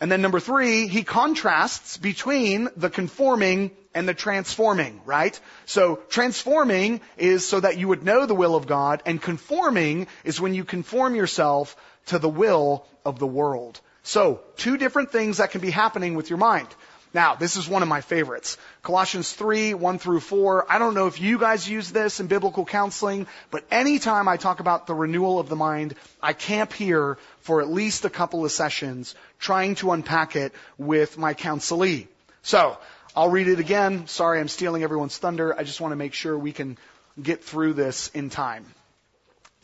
And 0.00 0.10
then 0.10 0.22
number 0.22 0.40
three, 0.40 0.86
he 0.86 1.02
contrasts 1.02 1.98
between 1.98 2.68
the 2.76 2.88
conforming 2.88 3.70
and 3.94 4.08
the 4.08 4.14
transforming, 4.14 5.00
right? 5.04 5.38
So 5.66 5.96
transforming 6.08 7.00
is 7.18 7.46
so 7.46 7.60
that 7.60 7.76
you 7.76 7.88
would 7.88 8.02
know 8.02 8.24
the 8.24 8.34
will 8.34 8.54
of 8.54 8.66
God, 8.66 9.02
and 9.04 9.20
conforming 9.20 10.06
is 10.24 10.40
when 10.40 10.54
you 10.54 10.64
conform 10.64 11.14
yourself 11.14 11.76
to 12.06 12.18
the 12.18 12.28
will 12.28 12.86
of 13.04 13.18
the 13.18 13.26
world. 13.26 13.80
So, 14.02 14.40
two 14.56 14.76
different 14.76 15.12
things 15.12 15.38
that 15.38 15.50
can 15.50 15.60
be 15.60 15.70
happening 15.70 16.14
with 16.14 16.30
your 16.30 16.38
mind. 16.38 16.68
Now, 17.12 17.34
this 17.34 17.56
is 17.56 17.68
one 17.68 17.82
of 17.82 17.88
my 17.88 18.02
favorites. 18.02 18.56
Colossians 18.82 19.32
3, 19.32 19.74
1 19.74 19.98
through 19.98 20.20
4. 20.20 20.70
I 20.70 20.78
don't 20.78 20.94
know 20.94 21.08
if 21.08 21.20
you 21.20 21.38
guys 21.38 21.68
use 21.68 21.90
this 21.90 22.20
in 22.20 22.28
biblical 22.28 22.64
counseling, 22.64 23.26
but 23.50 23.64
anytime 23.70 24.28
I 24.28 24.36
talk 24.36 24.60
about 24.60 24.86
the 24.86 24.94
renewal 24.94 25.40
of 25.40 25.48
the 25.48 25.56
mind, 25.56 25.96
I 26.22 26.32
camp 26.34 26.72
here 26.72 27.18
for 27.40 27.60
at 27.60 27.68
least 27.68 28.04
a 28.04 28.10
couple 28.10 28.44
of 28.44 28.52
sessions 28.52 29.16
trying 29.40 29.74
to 29.76 29.90
unpack 29.90 30.36
it 30.36 30.52
with 30.78 31.18
my 31.18 31.34
counselee. 31.34 32.06
So, 32.42 32.78
I'll 33.16 33.28
read 33.28 33.48
it 33.48 33.58
again. 33.58 34.06
Sorry, 34.06 34.38
I'm 34.38 34.48
stealing 34.48 34.84
everyone's 34.84 35.18
thunder. 35.18 35.58
I 35.58 35.64
just 35.64 35.80
want 35.80 35.92
to 35.92 35.96
make 35.96 36.14
sure 36.14 36.38
we 36.38 36.52
can 36.52 36.78
get 37.20 37.42
through 37.42 37.72
this 37.72 38.08
in 38.14 38.30
time. 38.30 38.64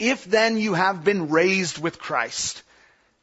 If 0.00 0.24
then 0.24 0.58
you 0.58 0.74
have 0.74 1.04
been 1.04 1.30
raised 1.30 1.78
with 1.78 1.98
Christ, 1.98 2.62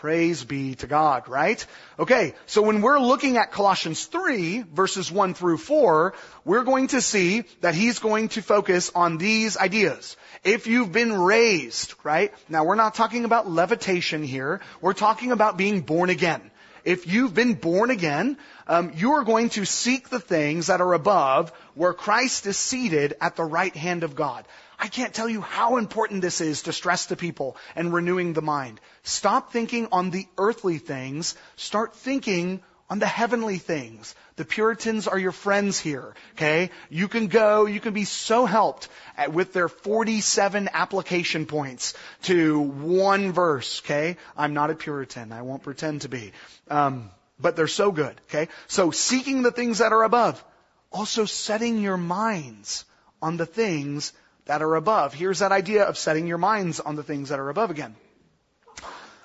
Praise 0.00 0.44
be 0.44 0.76
to 0.76 0.86
God, 0.86 1.28
right? 1.28 1.66
Okay, 1.98 2.32
so 2.46 2.62
when 2.62 2.80
we're 2.80 2.98
looking 2.98 3.36
at 3.36 3.52
Colossians 3.52 4.06
3, 4.06 4.62
verses 4.62 5.12
1 5.12 5.34
through 5.34 5.58
4, 5.58 6.14
we're 6.42 6.64
going 6.64 6.86
to 6.86 7.02
see 7.02 7.44
that 7.60 7.74
he's 7.74 7.98
going 7.98 8.30
to 8.30 8.40
focus 8.40 8.90
on 8.94 9.18
these 9.18 9.58
ideas. 9.58 10.16
If 10.42 10.66
you've 10.66 10.90
been 10.90 11.12
raised, 11.12 11.92
right? 12.02 12.32
Now 12.48 12.64
we're 12.64 12.76
not 12.76 12.94
talking 12.94 13.26
about 13.26 13.50
levitation 13.50 14.22
here. 14.22 14.62
We're 14.80 14.94
talking 14.94 15.32
about 15.32 15.58
being 15.58 15.82
born 15.82 16.08
again. 16.08 16.50
If 16.82 17.06
you've 17.06 17.34
been 17.34 17.52
born 17.52 17.90
again, 17.90 18.38
um, 18.66 18.92
you 18.96 19.12
are 19.12 19.24
going 19.24 19.50
to 19.50 19.66
seek 19.66 20.08
the 20.08 20.18
things 20.18 20.68
that 20.68 20.80
are 20.80 20.94
above 20.94 21.50
where 21.74 21.92
Christ 21.92 22.46
is 22.46 22.56
seated 22.56 23.16
at 23.20 23.36
the 23.36 23.44
right 23.44 23.76
hand 23.76 24.02
of 24.02 24.14
God. 24.14 24.46
I 24.80 24.88
can't 24.88 25.12
tell 25.12 25.28
you 25.28 25.42
how 25.42 25.76
important 25.76 26.22
this 26.22 26.40
is 26.40 26.62
to 26.62 26.72
stress 26.72 27.06
to 27.06 27.16
people 27.16 27.58
and 27.76 27.92
renewing 27.92 28.32
the 28.32 28.40
mind. 28.40 28.80
Stop 29.02 29.52
thinking 29.52 29.88
on 29.92 30.10
the 30.10 30.26
earthly 30.38 30.78
things. 30.78 31.36
Start 31.56 31.94
thinking 31.94 32.62
on 32.88 32.98
the 32.98 33.06
heavenly 33.06 33.58
things. 33.58 34.14
The 34.36 34.44
Puritans 34.46 35.06
are 35.06 35.18
your 35.18 35.32
friends 35.32 35.78
here, 35.78 36.14
okay? 36.32 36.70
You 36.88 37.08
can 37.08 37.28
go, 37.28 37.66
you 37.66 37.78
can 37.78 37.92
be 37.92 38.06
so 38.06 38.46
helped 38.46 38.88
at, 39.18 39.34
with 39.34 39.52
their 39.52 39.68
47 39.68 40.70
application 40.72 41.44
points 41.44 41.92
to 42.22 42.58
one 42.58 43.32
verse, 43.32 43.82
okay? 43.84 44.16
I'm 44.34 44.54
not 44.54 44.70
a 44.70 44.74
Puritan. 44.74 45.30
I 45.30 45.42
won't 45.42 45.62
pretend 45.62 46.02
to 46.02 46.08
be. 46.08 46.32
Um, 46.68 47.10
but 47.38 47.54
they're 47.54 47.68
so 47.68 47.92
good, 47.92 48.18
okay? 48.30 48.48
So 48.66 48.90
seeking 48.90 49.42
the 49.42 49.52
things 49.52 49.78
that 49.78 49.92
are 49.92 50.04
above. 50.04 50.42
Also 50.90 51.26
setting 51.26 51.78
your 51.78 51.98
minds 51.98 52.86
on 53.22 53.36
the 53.36 53.46
things 53.46 54.12
that 54.50 54.62
are 54.62 54.74
above. 54.74 55.14
Here's 55.14 55.38
that 55.38 55.52
idea 55.52 55.84
of 55.84 55.96
setting 55.96 56.26
your 56.26 56.36
minds 56.36 56.80
on 56.80 56.96
the 56.96 57.04
things 57.04 57.28
that 57.28 57.38
are 57.38 57.50
above 57.50 57.70
again. 57.70 57.94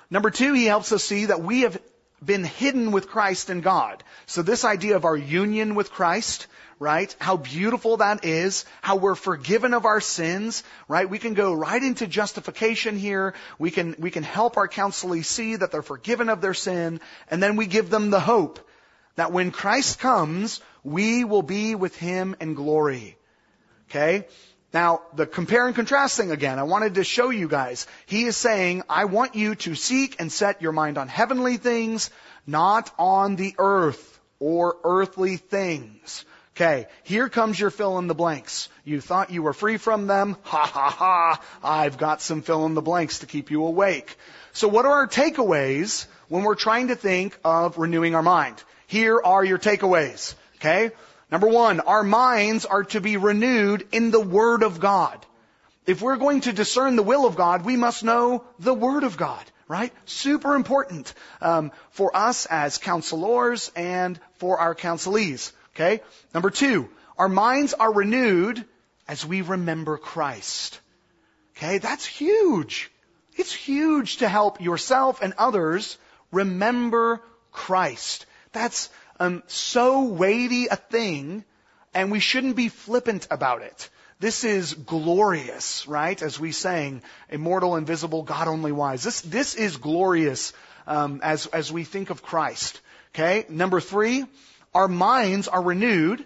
Number 0.08 0.30
two, 0.30 0.52
he 0.52 0.66
helps 0.66 0.92
us 0.92 1.02
see 1.02 1.24
that 1.24 1.42
we 1.42 1.62
have 1.62 1.82
been 2.24 2.44
hidden 2.44 2.92
with 2.92 3.08
Christ 3.08 3.50
in 3.50 3.60
God. 3.60 4.04
So 4.26 4.42
this 4.42 4.64
idea 4.64 4.94
of 4.94 5.04
our 5.04 5.16
union 5.16 5.74
with 5.74 5.90
Christ, 5.90 6.46
right? 6.78 7.12
How 7.18 7.36
beautiful 7.36 7.96
that 7.96 8.24
is, 8.24 8.66
how 8.82 8.98
we're 8.98 9.16
forgiven 9.16 9.74
of 9.74 9.84
our 9.84 10.00
sins, 10.00 10.62
right? 10.86 11.10
We 11.10 11.18
can 11.18 11.34
go 11.34 11.52
right 11.52 11.82
into 11.82 12.06
justification 12.06 12.96
here. 12.96 13.34
We 13.58 13.72
can, 13.72 13.96
we 13.98 14.12
can 14.12 14.22
help 14.22 14.56
our 14.56 14.68
counselee 14.68 15.24
see 15.24 15.56
that 15.56 15.72
they're 15.72 15.82
forgiven 15.82 16.28
of 16.28 16.40
their 16.40 16.54
sin, 16.54 17.00
and 17.28 17.42
then 17.42 17.56
we 17.56 17.66
give 17.66 17.90
them 17.90 18.10
the 18.10 18.20
hope 18.20 18.60
that 19.16 19.32
when 19.32 19.50
Christ 19.50 19.98
comes, 19.98 20.60
we 20.84 21.24
will 21.24 21.42
be 21.42 21.74
with 21.74 21.96
Him 21.96 22.36
in 22.40 22.54
glory. 22.54 23.18
Okay? 23.90 24.28
Now, 24.76 25.00
the 25.14 25.24
compare 25.24 25.66
and 25.66 25.74
contrast 25.74 26.18
thing 26.18 26.30
again, 26.30 26.58
I 26.58 26.64
wanted 26.64 26.96
to 26.96 27.02
show 27.02 27.30
you 27.30 27.48
guys. 27.48 27.86
He 28.04 28.24
is 28.24 28.36
saying, 28.36 28.82
I 28.90 29.06
want 29.06 29.34
you 29.34 29.54
to 29.54 29.74
seek 29.74 30.20
and 30.20 30.30
set 30.30 30.60
your 30.60 30.72
mind 30.72 30.98
on 30.98 31.08
heavenly 31.08 31.56
things, 31.56 32.10
not 32.46 32.92
on 32.98 33.36
the 33.36 33.54
earth 33.56 34.20
or 34.38 34.76
earthly 34.84 35.38
things. 35.38 36.26
Okay, 36.54 36.88
here 37.04 37.30
comes 37.30 37.58
your 37.58 37.70
fill 37.70 37.96
in 37.96 38.06
the 38.06 38.14
blanks. 38.14 38.68
You 38.84 39.00
thought 39.00 39.30
you 39.30 39.42
were 39.42 39.54
free 39.54 39.78
from 39.78 40.08
them. 40.08 40.36
Ha 40.44 40.66
ha 40.66 40.90
ha. 40.90 41.42
I've 41.64 41.96
got 41.96 42.20
some 42.20 42.42
fill 42.42 42.66
in 42.66 42.74
the 42.74 42.82
blanks 42.82 43.20
to 43.20 43.26
keep 43.26 43.50
you 43.50 43.64
awake. 43.64 44.14
So 44.52 44.68
what 44.68 44.84
are 44.84 44.92
our 44.92 45.08
takeaways 45.08 46.04
when 46.28 46.42
we're 46.42 46.54
trying 46.54 46.88
to 46.88 46.96
think 46.96 47.38
of 47.42 47.78
renewing 47.78 48.14
our 48.14 48.22
mind? 48.22 48.62
Here 48.88 49.18
are 49.24 49.42
your 49.42 49.58
takeaways. 49.58 50.34
Okay? 50.56 50.90
Number 51.30 51.48
one, 51.48 51.80
our 51.80 52.04
minds 52.04 52.66
are 52.66 52.84
to 52.84 53.00
be 53.00 53.16
renewed 53.16 53.88
in 53.92 54.10
the 54.10 54.20
Word 54.20 54.62
of 54.62 54.78
God. 54.78 55.24
If 55.86 56.02
we're 56.02 56.16
going 56.16 56.42
to 56.42 56.52
discern 56.52 56.96
the 56.96 57.02
will 57.02 57.26
of 57.26 57.36
God, 57.36 57.64
we 57.64 57.76
must 57.76 58.04
know 58.04 58.44
the 58.58 58.74
Word 58.74 59.04
of 59.04 59.16
God, 59.16 59.44
right? 59.68 59.92
Super 60.04 60.54
important 60.54 61.14
um, 61.40 61.72
for 61.90 62.16
us 62.16 62.46
as 62.46 62.78
counselors 62.78 63.70
and 63.74 64.20
for 64.38 64.58
our 64.58 64.74
counselees. 64.74 65.52
Okay. 65.74 66.00
Number 66.32 66.50
two, 66.50 66.88
our 67.18 67.28
minds 67.28 67.74
are 67.74 67.92
renewed 67.92 68.64
as 69.08 69.26
we 69.26 69.42
remember 69.42 69.98
Christ. 69.98 70.80
Okay, 71.56 71.78
that's 71.78 72.04
huge. 72.04 72.90
It's 73.36 73.52
huge 73.52 74.18
to 74.18 74.28
help 74.28 74.60
yourself 74.60 75.22
and 75.22 75.34
others 75.38 75.98
remember 76.32 77.22
Christ. 77.52 78.26
That's 78.52 78.88
um, 79.18 79.42
so 79.46 80.04
weighty 80.04 80.66
a 80.66 80.76
thing, 80.76 81.44
and 81.94 82.10
we 82.10 82.20
shouldn't 82.20 82.56
be 82.56 82.68
flippant 82.68 83.26
about 83.30 83.62
it. 83.62 83.90
This 84.18 84.44
is 84.44 84.72
glorious, 84.72 85.86
right? 85.86 86.20
As 86.20 86.40
we 86.40 86.52
sang, 86.52 87.02
immortal, 87.28 87.76
invisible, 87.76 88.22
God 88.22 88.48
only 88.48 88.72
wise. 88.72 89.02
This 89.02 89.20
this 89.20 89.54
is 89.54 89.76
glorious 89.76 90.52
um, 90.86 91.20
as 91.22 91.46
as 91.46 91.70
we 91.70 91.84
think 91.84 92.10
of 92.10 92.22
Christ. 92.22 92.80
Okay. 93.14 93.44
Number 93.48 93.80
three, 93.80 94.24
our 94.74 94.88
minds 94.88 95.48
are 95.48 95.62
renewed 95.62 96.24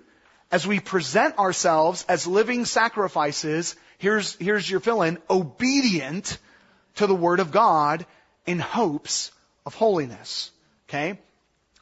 as 0.50 0.66
we 0.66 0.80
present 0.80 1.38
ourselves 1.38 2.04
as 2.08 2.26
living 2.26 2.64
sacrifices, 2.64 3.76
here's, 3.98 4.34
here's 4.36 4.68
your 4.68 4.80
fill 4.80 5.02
in, 5.02 5.18
obedient 5.28 6.38
to 6.96 7.06
the 7.06 7.14
Word 7.14 7.40
of 7.40 7.52
God 7.52 8.04
in 8.46 8.58
hopes 8.58 9.30
of 9.64 9.74
holiness. 9.74 10.50
Okay? 10.88 11.20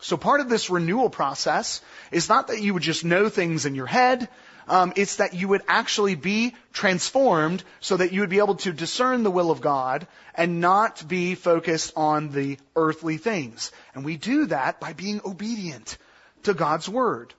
So 0.00 0.16
part 0.16 0.40
of 0.40 0.48
this 0.48 0.70
renewal 0.70 1.10
process 1.10 1.80
is 2.12 2.28
not 2.28 2.48
that 2.48 2.60
you 2.60 2.74
would 2.74 2.82
just 2.82 3.04
know 3.04 3.28
things 3.28 3.66
in 3.66 3.74
your 3.74 3.86
head, 3.86 4.28
um, 4.68 4.92
it's 4.96 5.16
that 5.16 5.34
you 5.34 5.48
would 5.48 5.62
actually 5.66 6.14
be 6.14 6.54
transformed 6.72 7.64
so 7.80 7.96
that 7.96 8.12
you 8.12 8.20
would 8.20 8.30
be 8.30 8.38
able 8.38 8.56
to 8.56 8.72
discern 8.72 9.22
the 9.22 9.30
will 9.30 9.50
of 9.50 9.60
God 9.60 10.06
and 10.34 10.60
not 10.60 11.06
be 11.08 11.34
focused 11.34 11.92
on 11.96 12.30
the 12.30 12.58
earthly 12.76 13.16
things. 13.16 13.72
And 13.94 14.04
we 14.04 14.16
do 14.16 14.46
that 14.46 14.78
by 14.78 14.92
being 14.92 15.20
obedient 15.24 15.96
to 16.44 16.54
God's 16.54 16.88
word. 16.88 17.34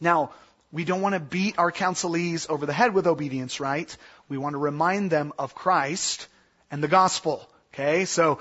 Now, 0.00 0.32
we 0.70 0.84
don't 0.84 1.00
want 1.00 1.14
to 1.14 1.20
beat 1.20 1.58
our 1.58 1.72
counselees 1.72 2.50
over 2.50 2.66
the 2.66 2.72
head 2.72 2.94
with 2.94 3.06
obedience, 3.06 3.58
right? 3.58 3.96
We 4.28 4.38
want 4.38 4.54
to 4.54 4.58
remind 4.58 5.10
them 5.10 5.32
of 5.38 5.54
Christ 5.54 6.26
and 6.70 6.82
the 6.82 6.88
gospel. 6.88 7.48
Okay, 7.72 8.04
so 8.04 8.40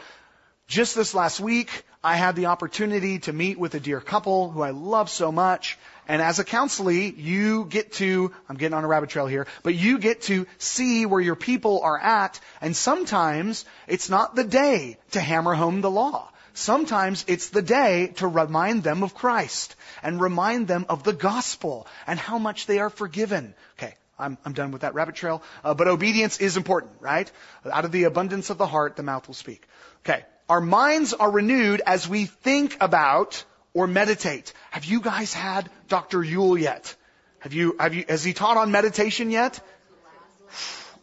just 0.67 0.95
this 0.95 1.13
last 1.13 1.39
week, 1.39 1.85
I 2.03 2.17
had 2.17 2.35
the 2.35 2.47
opportunity 2.47 3.19
to 3.19 3.31
meet 3.31 3.57
with 3.57 3.75
a 3.75 3.79
dear 3.79 4.01
couple 4.01 4.51
who 4.51 4.61
I 4.61 4.71
love 4.71 5.09
so 5.09 5.31
much. 5.31 5.77
And 6.05 6.21
as 6.21 6.37
a 6.37 6.43
counselee, 6.43 7.17
you 7.17 7.63
get 7.63 7.93
to, 7.93 8.33
I'm 8.49 8.57
getting 8.57 8.73
on 8.73 8.83
a 8.83 8.87
rabbit 8.87 9.09
trail 9.09 9.25
here, 9.25 9.47
but 9.63 9.73
you 9.73 9.99
get 9.99 10.23
to 10.23 10.45
see 10.57 11.05
where 11.05 11.21
your 11.21 11.37
people 11.37 11.81
are 11.81 11.97
at. 11.97 12.41
And 12.59 12.75
sometimes 12.75 13.63
it's 13.87 14.09
not 14.09 14.35
the 14.35 14.43
day 14.43 14.97
to 15.11 15.21
hammer 15.21 15.53
home 15.53 15.79
the 15.79 15.89
law. 15.89 16.29
Sometimes 16.53 17.23
it's 17.29 17.49
the 17.49 17.61
day 17.61 18.07
to 18.17 18.27
remind 18.27 18.83
them 18.83 19.01
of 19.01 19.15
Christ 19.15 19.75
and 20.03 20.19
remind 20.19 20.67
them 20.67 20.85
of 20.89 21.03
the 21.03 21.13
gospel 21.13 21.87
and 22.05 22.19
how 22.19 22.37
much 22.37 22.65
they 22.65 22.79
are 22.79 22.89
forgiven. 22.89 23.55
Okay, 23.79 23.95
I'm, 24.19 24.37
I'm 24.43 24.53
done 24.53 24.71
with 24.71 24.81
that 24.81 24.93
rabbit 24.93 25.15
trail. 25.15 25.41
Uh, 25.63 25.73
but 25.73 25.87
obedience 25.87 26.39
is 26.39 26.57
important, 26.57 26.91
right? 26.99 27.31
Out 27.71 27.85
of 27.85 27.93
the 27.93 28.03
abundance 28.03 28.49
of 28.49 28.57
the 28.57 28.67
heart, 28.67 28.97
the 28.97 29.03
mouth 29.03 29.25
will 29.25 29.33
speak. 29.33 29.65
Okay, 30.05 30.25
our 30.49 30.61
minds 30.61 31.13
are 31.13 31.31
renewed 31.31 31.81
as 31.85 32.07
we 32.07 32.25
think 32.25 32.77
about 32.81 33.43
or 33.73 33.87
meditate. 33.87 34.53
Have 34.71 34.85
you 34.85 35.01
guys 35.01 35.33
had 35.33 35.69
Dr. 35.87 36.23
Yule 36.23 36.57
yet? 36.57 36.95
Have 37.39 37.53
you, 37.53 37.75
have 37.79 37.93
you, 37.93 38.05
has 38.07 38.23
he 38.23 38.33
taught 38.33 38.57
on 38.57 38.71
meditation 38.71 39.31
yet? 39.31 39.59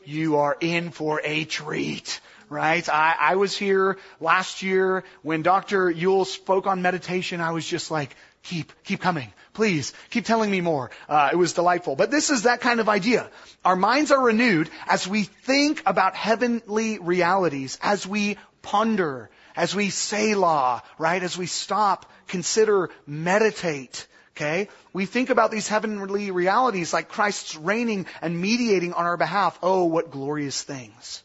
You 0.04 0.36
are 0.36 0.56
in 0.60 0.90
for 0.90 1.20
a 1.24 1.44
treat 1.44 2.20
right? 2.50 2.86
I, 2.88 3.14
I 3.18 3.36
was 3.36 3.56
here 3.56 3.96
last 4.20 4.62
year 4.62 5.04
when 5.22 5.42
Dr. 5.42 5.88
Yule 5.88 6.24
spoke 6.24 6.66
on 6.66 6.82
meditation. 6.82 7.40
I 7.40 7.52
was 7.52 7.64
just 7.64 7.90
like, 7.90 8.14
keep, 8.42 8.72
keep 8.84 9.00
coming. 9.00 9.32
Please, 9.52 9.92
keep 10.10 10.24
telling 10.24 10.50
me 10.50 10.60
more. 10.60 10.90
Uh, 11.08 11.30
it 11.32 11.36
was 11.36 11.54
delightful. 11.54 11.96
But 11.96 12.10
this 12.10 12.30
is 12.30 12.42
that 12.42 12.60
kind 12.60 12.80
of 12.80 12.88
idea. 12.88 13.30
Our 13.64 13.76
minds 13.76 14.10
are 14.10 14.20
renewed 14.20 14.68
as 14.86 15.06
we 15.06 15.24
think 15.24 15.82
about 15.86 16.14
heavenly 16.14 16.98
realities, 16.98 17.78
as 17.82 18.06
we 18.06 18.36
ponder, 18.62 19.30
as 19.56 19.74
we 19.74 19.90
Selah, 19.90 20.82
right? 20.98 21.22
As 21.22 21.36
we 21.36 21.46
stop, 21.46 22.10
consider, 22.28 22.90
meditate. 23.06 24.06
Okay? 24.36 24.68
We 24.92 25.06
think 25.06 25.30
about 25.30 25.50
these 25.50 25.68
heavenly 25.68 26.30
realities 26.30 26.92
like 26.92 27.08
Christ's 27.08 27.56
reigning 27.56 28.06
and 28.22 28.40
mediating 28.40 28.94
on 28.94 29.04
our 29.04 29.16
behalf. 29.16 29.58
Oh, 29.62 29.84
what 29.84 30.10
glorious 30.10 30.62
things. 30.62 31.22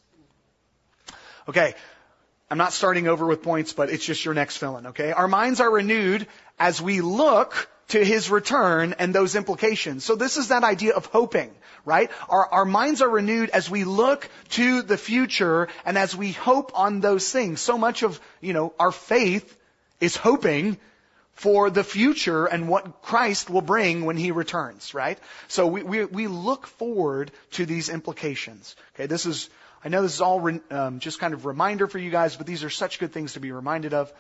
Okay, 1.47 1.75
I'm 2.49 2.57
not 2.57 2.73
starting 2.73 3.07
over 3.07 3.25
with 3.25 3.43
points, 3.43 3.73
but 3.73 3.89
it's 3.89 4.05
just 4.05 4.25
your 4.25 4.33
next 4.33 4.57
fill-in, 4.57 4.87
okay? 4.87 5.11
Our 5.11 5.27
minds 5.27 5.59
are 5.61 5.69
renewed 5.69 6.27
as 6.59 6.81
we 6.81 7.01
look 7.01 7.69
to 7.89 8.03
his 8.03 8.29
return 8.29 8.95
and 8.97 9.13
those 9.13 9.35
implications. 9.35 10.03
So 10.03 10.15
this 10.15 10.37
is 10.37 10.49
that 10.49 10.63
idea 10.63 10.93
of 10.93 11.05
hoping, 11.07 11.51
right? 11.83 12.09
Our, 12.29 12.47
our 12.47 12.65
minds 12.65 13.01
are 13.01 13.09
renewed 13.09 13.49
as 13.49 13.69
we 13.69 13.83
look 13.83 14.27
to 14.49 14.81
the 14.81 14.97
future 14.97 15.67
and 15.85 15.97
as 15.97 16.15
we 16.15 16.31
hope 16.31 16.71
on 16.73 16.99
those 16.99 17.31
things. 17.31 17.61
So 17.61 17.77
much 17.77 18.03
of, 18.03 18.19
you 18.41 18.53
know, 18.53 18.73
our 18.79 18.91
faith 18.91 19.57
is 20.01 20.15
hoping 20.15 20.77
for 21.33 21.69
the 21.69 21.83
future 21.83 22.45
and 22.45 22.69
what 22.69 23.01
Christ 23.01 23.49
will 23.49 23.61
bring 23.61 24.05
when 24.05 24.17
he 24.17 24.31
returns, 24.31 24.93
right? 24.93 25.19
So 25.47 25.67
we, 25.67 25.83
we, 25.83 26.05
we 26.05 26.27
look 26.27 26.65
forward 26.65 27.31
to 27.51 27.65
these 27.65 27.89
implications. 27.89 28.75
Okay, 28.95 29.05
this 29.05 29.25
is 29.25 29.49
I 29.85 29.89
know 29.89 30.01
this 30.01 30.15
is 30.15 30.21
all 30.21 30.39
re- 30.39 30.61
um, 30.71 30.99
just 30.99 31.19
kind 31.19 31.35
of 31.35 31.45
reminder 31.45 31.85
for 31.85 31.99
you 31.99 32.09
guys, 32.09 32.35
but 32.35 32.47
these 32.47 32.63
are 32.63 32.71
such 32.71 32.97
good 32.97 33.13
things 33.13 33.33
to 33.33 33.39
be 33.39 33.51
reminded 33.51 33.93
of. 33.93 34.11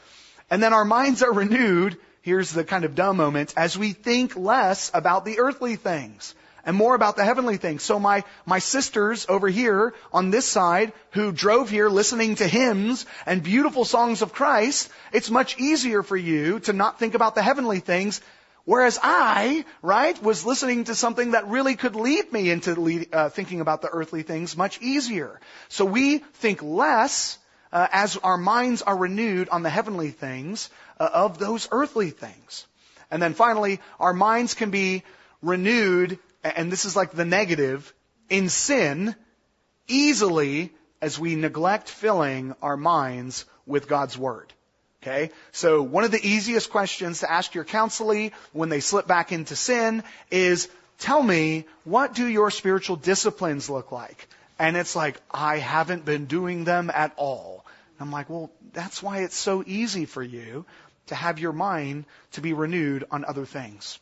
And 0.51 0.61
then 0.61 0.73
our 0.73 0.85
minds 0.85 1.23
are 1.23 1.33
renewed. 1.43 1.97
Here's 2.25 2.51
the 2.51 2.63
kind 2.63 2.85
of 2.85 2.95
dumb 2.95 3.17
moment 3.17 3.53
as 3.55 3.77
we 3.77 3.93
think 3.93 4.35
less 4.35 4.89
about 4.95 5.25
the 5.25 5.37
earthly 5.37 5.75
things 5.75 6.33
and 6.65 6.75
more 6.75 6.95
about 6.95 7.17
the 7.17 7.23
heavenly 7.23 7.57
things. 7.57 7.83
So 7.83 7.99
my, 7.99 8.23
my 8.47 8.57
sisters 8.57 9.27
over 9.29 9.47
here 9.47 9.93
on 10.11 10.31
this 10.31 10.47
side 10.47 10.93
who 11.11 11.31
drove 11.31 11.69
here 11.69 11.87
listening 11.87 12.33
to 12.37 12.47
hymns 12.47 13.05
and 13.27 13.43
beautiful 13.43 13.85
songs 13.85 14.23
of 14.23 14.33
Christ, 14.33 14.89
it's 15.13 15.29
much 15.29 15.59
easier 15.59 16.01
for 16.01 16.17
you 16.17 16.61
to 16.61 16.73
not 16.73 16.97
think 16.97 17.13
about 17.13 17.35
the 17.35 17.43
heavenly 17.43 17.79
things 17.79 18.21
Whereas 18.67 18.97
I, 19.03 19.63
right, 19.83 20.19
was 20.23 20.43
listening 20.43 20.85
to 20.85 20.95
something 20.95 21.31
that 21.31 21.47
really 21.49 21.75
could 21.75 21.95
lead 21.95 22.33
me 22.33 22.49
into 22.49 22.73
lead, 22.73 23.13
uh, 23.13 23.29
thinking 23.29 23.61
about 23.61 23.83
the 23.83 23.89
earthly 23.89 24.23
things 24.23 24.57
much 24.57 24.81
easier. 24.81 25.39
So 25.69 25.85
we 25.85 26.17
think 26.17 26.63
less 26.63 27.37
uh, 27.75 27.89
as 27.91 28.15
our 28.15 28.37
minds 28.37 28.81
are 28.81 28.95
renewed 28.95 29.49
on 29.49 29.61
the 29.61 29.69
heavenly 29.69 30.09
things 30.09 30.69
uh, 30.97 31.09
of 31.13 31.37
those 31.37 31.67
earthly 31.71 32.09
things. 32.09 32.65
And 33.11 33.21
then 33.21 33.33
finally, 33.33 33.81
our 33.99 34.13
minds 34.13 34.53
can 34.53 34.71
be 34.71 35.03
renewed, 35.41 36.17
and 36.41 36.71
this 36.71 36.85
is 36.85 36.95
like 36.95 37.11
the 37.11 37.25
negative, 37.25 37.93
in 38.29 38.47
sin 38.47 39.13
easily 39.89 40.71
as 41.01 41.19
we 41.19 41.35
neglect 41.35 41.89
filling 41.89 42.55
our 42.61 42.77
minds 42.77 43.43
with 43.65 43.89
God's 43.89 44.17
Word. 44.17 44.53
Okay? 45.03 45.31
So 45.51 45.83
one 45.83 46.05
of 46.05 46.11
the 46.11 46.25
easiest 46.25 46.69
questions 46.69 47.19
to 47.19 47.31
ask 47.31 47.53
your 47.53 47.65
counselee 47.65 48.31
when 48.53 48.69
they 48.69 48.79
slip 48.79 49.05
back 49.05 49.33
into 49.33 49.57
sin 49.57 50.01
is, 50.31 50.69
tell 50.99 51.21
me, 51.21 51.65
what 51.83 52.15
do 52.15 52.25
your 52.25 52.51
spiritual 52.51 52.95
disciplines 52.95 53.69
look 53.69 53.91
like? 53.91 54.29
And 54.57 54.77
it's 54.77 54.95
like, 54.95 55.19
I 55.29 55.57
haven't 55.57 56.05
been 56.05 56.25
doing 56.25 56.63
them 56.63 56.89
at 56.89 57.11
all. 57.17 57.64
I'm 57.99 58.11
like, 58.11 58.29
well, 58.29 58.51
that's 58.73 59.01
why 59.01 59.19
it's 59.19 59.37
so 59.37 59.63
easy 59.65 60.05
for 60.05 60.23
you 60.23 60.65
to 61.07 61.15
have 61.15 61.39
your 61.39 61.53
mind 61.53 62.05
to 62.33 62.41
be 62.41 62.53
renewed 62.53 63.05
on 63.11 63.25
other 63.25 63.45
things. 63.45 63.99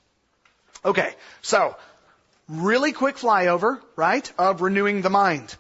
Okay, 0.86 1.13
so 1.41 1.75
really 2.47 2.91
quick 2.91 3.17
flyover, 3.17 3.79
right, 3.95 4.32
of 4.38 4.62
renewing 4.62 5.01
the 5.01 5.10
mind. 5.10 5.56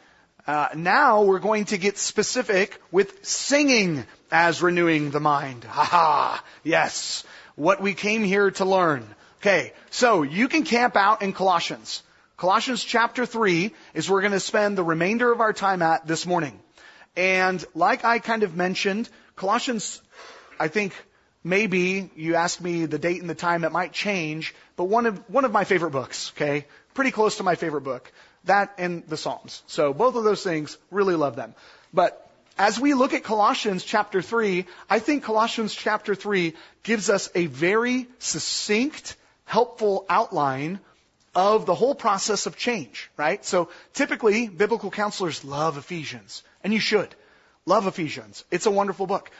Uh, 0.45 0.67
now 0.75 1.23
we're 1.23 1.39
going 1.39 1.65
to 1.65 1.77
get 1.77 1.97
specific 1.97 2.81
with 2.91 3.25
singing 3.25 4.05
as 4.31 4.61
renewing 4.61 5.11
the 5.11 5.19
mind. 5.19 5.63
Ha 5.69 5.83
ha! 5.83 6.43
Yes, 6.63 7.23
what 7.55 7.81
we 7.81 7.93
came 7.93 8.23
here 8.23 8.51
to 8.51 8.65
learn. 8.65 9.07
Okay, 9.41 9.73
so 9.89 10.23
you 10.23 10.47
can 10.47 10.63
camp 10.63 10.95
out 10.95 11.21
in 11.21 11.33
Colossians. 11.33 12.03
Colossians 12.35 12.83
chapter 12.83 13.25
3 13.25 13.73
is 13.93 14.09
where 14.09 14.15
we're 14.15 14.21
going 14.21 14.33
to 14.33 14.39
spend 14.39 14.77
the 14.77 14.83
remainder 14.83 15.31
of 15.31 15.39
our 15.39 15.53
time 15.53 15.81
at 15.81 16.07
this 16.07 16.25
morning. 16.25 16.59
And 17.15 17.63
like 17.75 18.05
I 18.05 18.19
kind 18.19 18.43
of 18.43 18.55
mentioned, 18.55 19.09
Colossians, 19.35 20.01
I 20.59 20.67
think 20.67 20.93
maybe 21.43 22.09
you 22.15 22.35
asked 22.35 22.61
me 22.61 22.85
the 22.85 22.97
date 22.97 23.21
and 23.21 23.29
the 23.29 23.35
time, 23.35 23.63
it 23.63 23.71
might 23.71 23.93
change, 23.93 24.55
but 24.75 24.85
one 24.85 25.05
of, 25.05 25.17
one 25.29 25.45
of 25.45 25.51
my 25.51 25.63
favorite 25.63 25.91
books, 25.91 26.31
okay? 26.35 26.65
Pretty 26.93 27.11
close 27.11 27.37
to 27.37 27.43
my 27.43 27.55
favorite 27.55 27.81
book. 27.81 28.11
That 28.45 28.73
and 28.77 29.05
the 29.07 29.17
Psalms. 29.17 29.63
So 29.67 29.93
both 29.93 30.15
of 30.15 30.23
those 30.23 30.43
things, 30.43 30.77
really 30.91 31.15
love 31.15 31.35
them. 31.35 31.55
But 31.93 32.19
as 32.57 32.79
we 32.79 32.93
look 32.93 33.13
at 33.13 33.23
Colossians 33.23 33.83
chapter 33.83 34.21
3, 34.21 34.65
I 34.89 34.99
think 34.99 35.23
Colossians 35.23 35.73
chapter 35.73 36.15
3 36.15 36.53
gives 36.83 37.09
us 37.09 37.29
a 37.35 37.47
very 37.47 38.07
succinct, 38.19 39.15
helpful 39.45 40.05
outline 40.09 40.79
of 41.35 41.65
the 41.65 41.73
whole 41.73 41.95
process 41.95 42.45
of 42.45 42.57
change, 42.57 43.09
right? 43.17 43.43
So 43.43 43.69
typically, 43.93 44.47
biblical 44.47 44.91
counselors 44.91 45.43
love 45.43 45.77
Ephesians, 45.77 46.43
and 46.63 46.73
you 46.73 46.79
should. 46.79 47.13
Love 47.65 47.87
Ephesians. 47.87 48.43
It's 48.51 48.65
a 48.65 48.71
wonderful 48.71 49.07
book. 49.07 49.31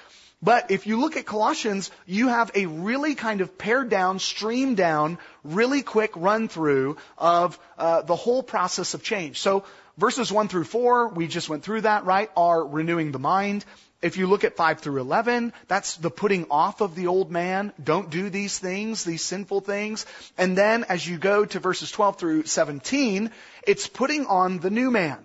But 0.44 0.72
if 0.72 0.88
you 0.88 1.00
look 1.00 1.16
at 1.16 1.26
Colossians, 1.26 1.90
you 2.06 2.28
have 2.28 2.52
a 2.54 2.66
really 2.66 3.16
kind 3.16 3.40
of 3.40 3.58
pared 3.58 3.90
down, 3.90 4.20
streamed 4.20 4.76
down, 4.76 5.18
really 5.46 5.82
quick 5.84 6.12
run 6.16 6.50
through 6.50 6.98
of 7.18 7.58
uh, 7.78 8.02
the 8.02 8.18
whole 8.18 8.44
process 8.44 8.94
of 8.94 9.04
change. 9.04 9.40
So 9.40 9.64
verses 9.98 10.34
1 10.34 10.50
through 10.50 10.66
4, 10.66 11.08
we 11.10 11.28
just 11.28 11.48
went 11.48 11.64
through 11.64 11.82
that, 11.82 12.04
right, 12.04 12.30
are 12.36 12.66
renewing 12.66 13.14
the 13.14 13.20
mind. 13.20 13.64
If 14.02 14.18
you 14.18 14.28
look 14.28 14.44
at 14.44 14.58
5 14.58 14.82
through 14.82 15.00
11, 15.00 15.54
that's 15.70 15.96
the 15.96 16.12
putting 16.12 16.48
off 16.52 16.82
of 16.82 16.94
the 16.94 17.08
old 17.08 17.32
man. 17.32 17.72
Don't 17.82 18.10
do 18.10 18.30
these 18.30 18.60
things, 18.60 19.06
these 19.06 19.22
sinful 19.22 19.62
things. 19.62 20.06
And 20.38 20.58
then 20.58 20.84
as 20.90 21.08
you 21.08 21.18
go 21.18 21.46
to 21.46 21.60
verses 21.62 21.90
12 21.90 22.18
through 22.18 22.44
17, 22.44 23.32
it's 23.66 23.88
putting 23.88 24.26
on 24.26 24.60
the 24.60 24.70
new 24.70 24.92
man. 24.92 25.20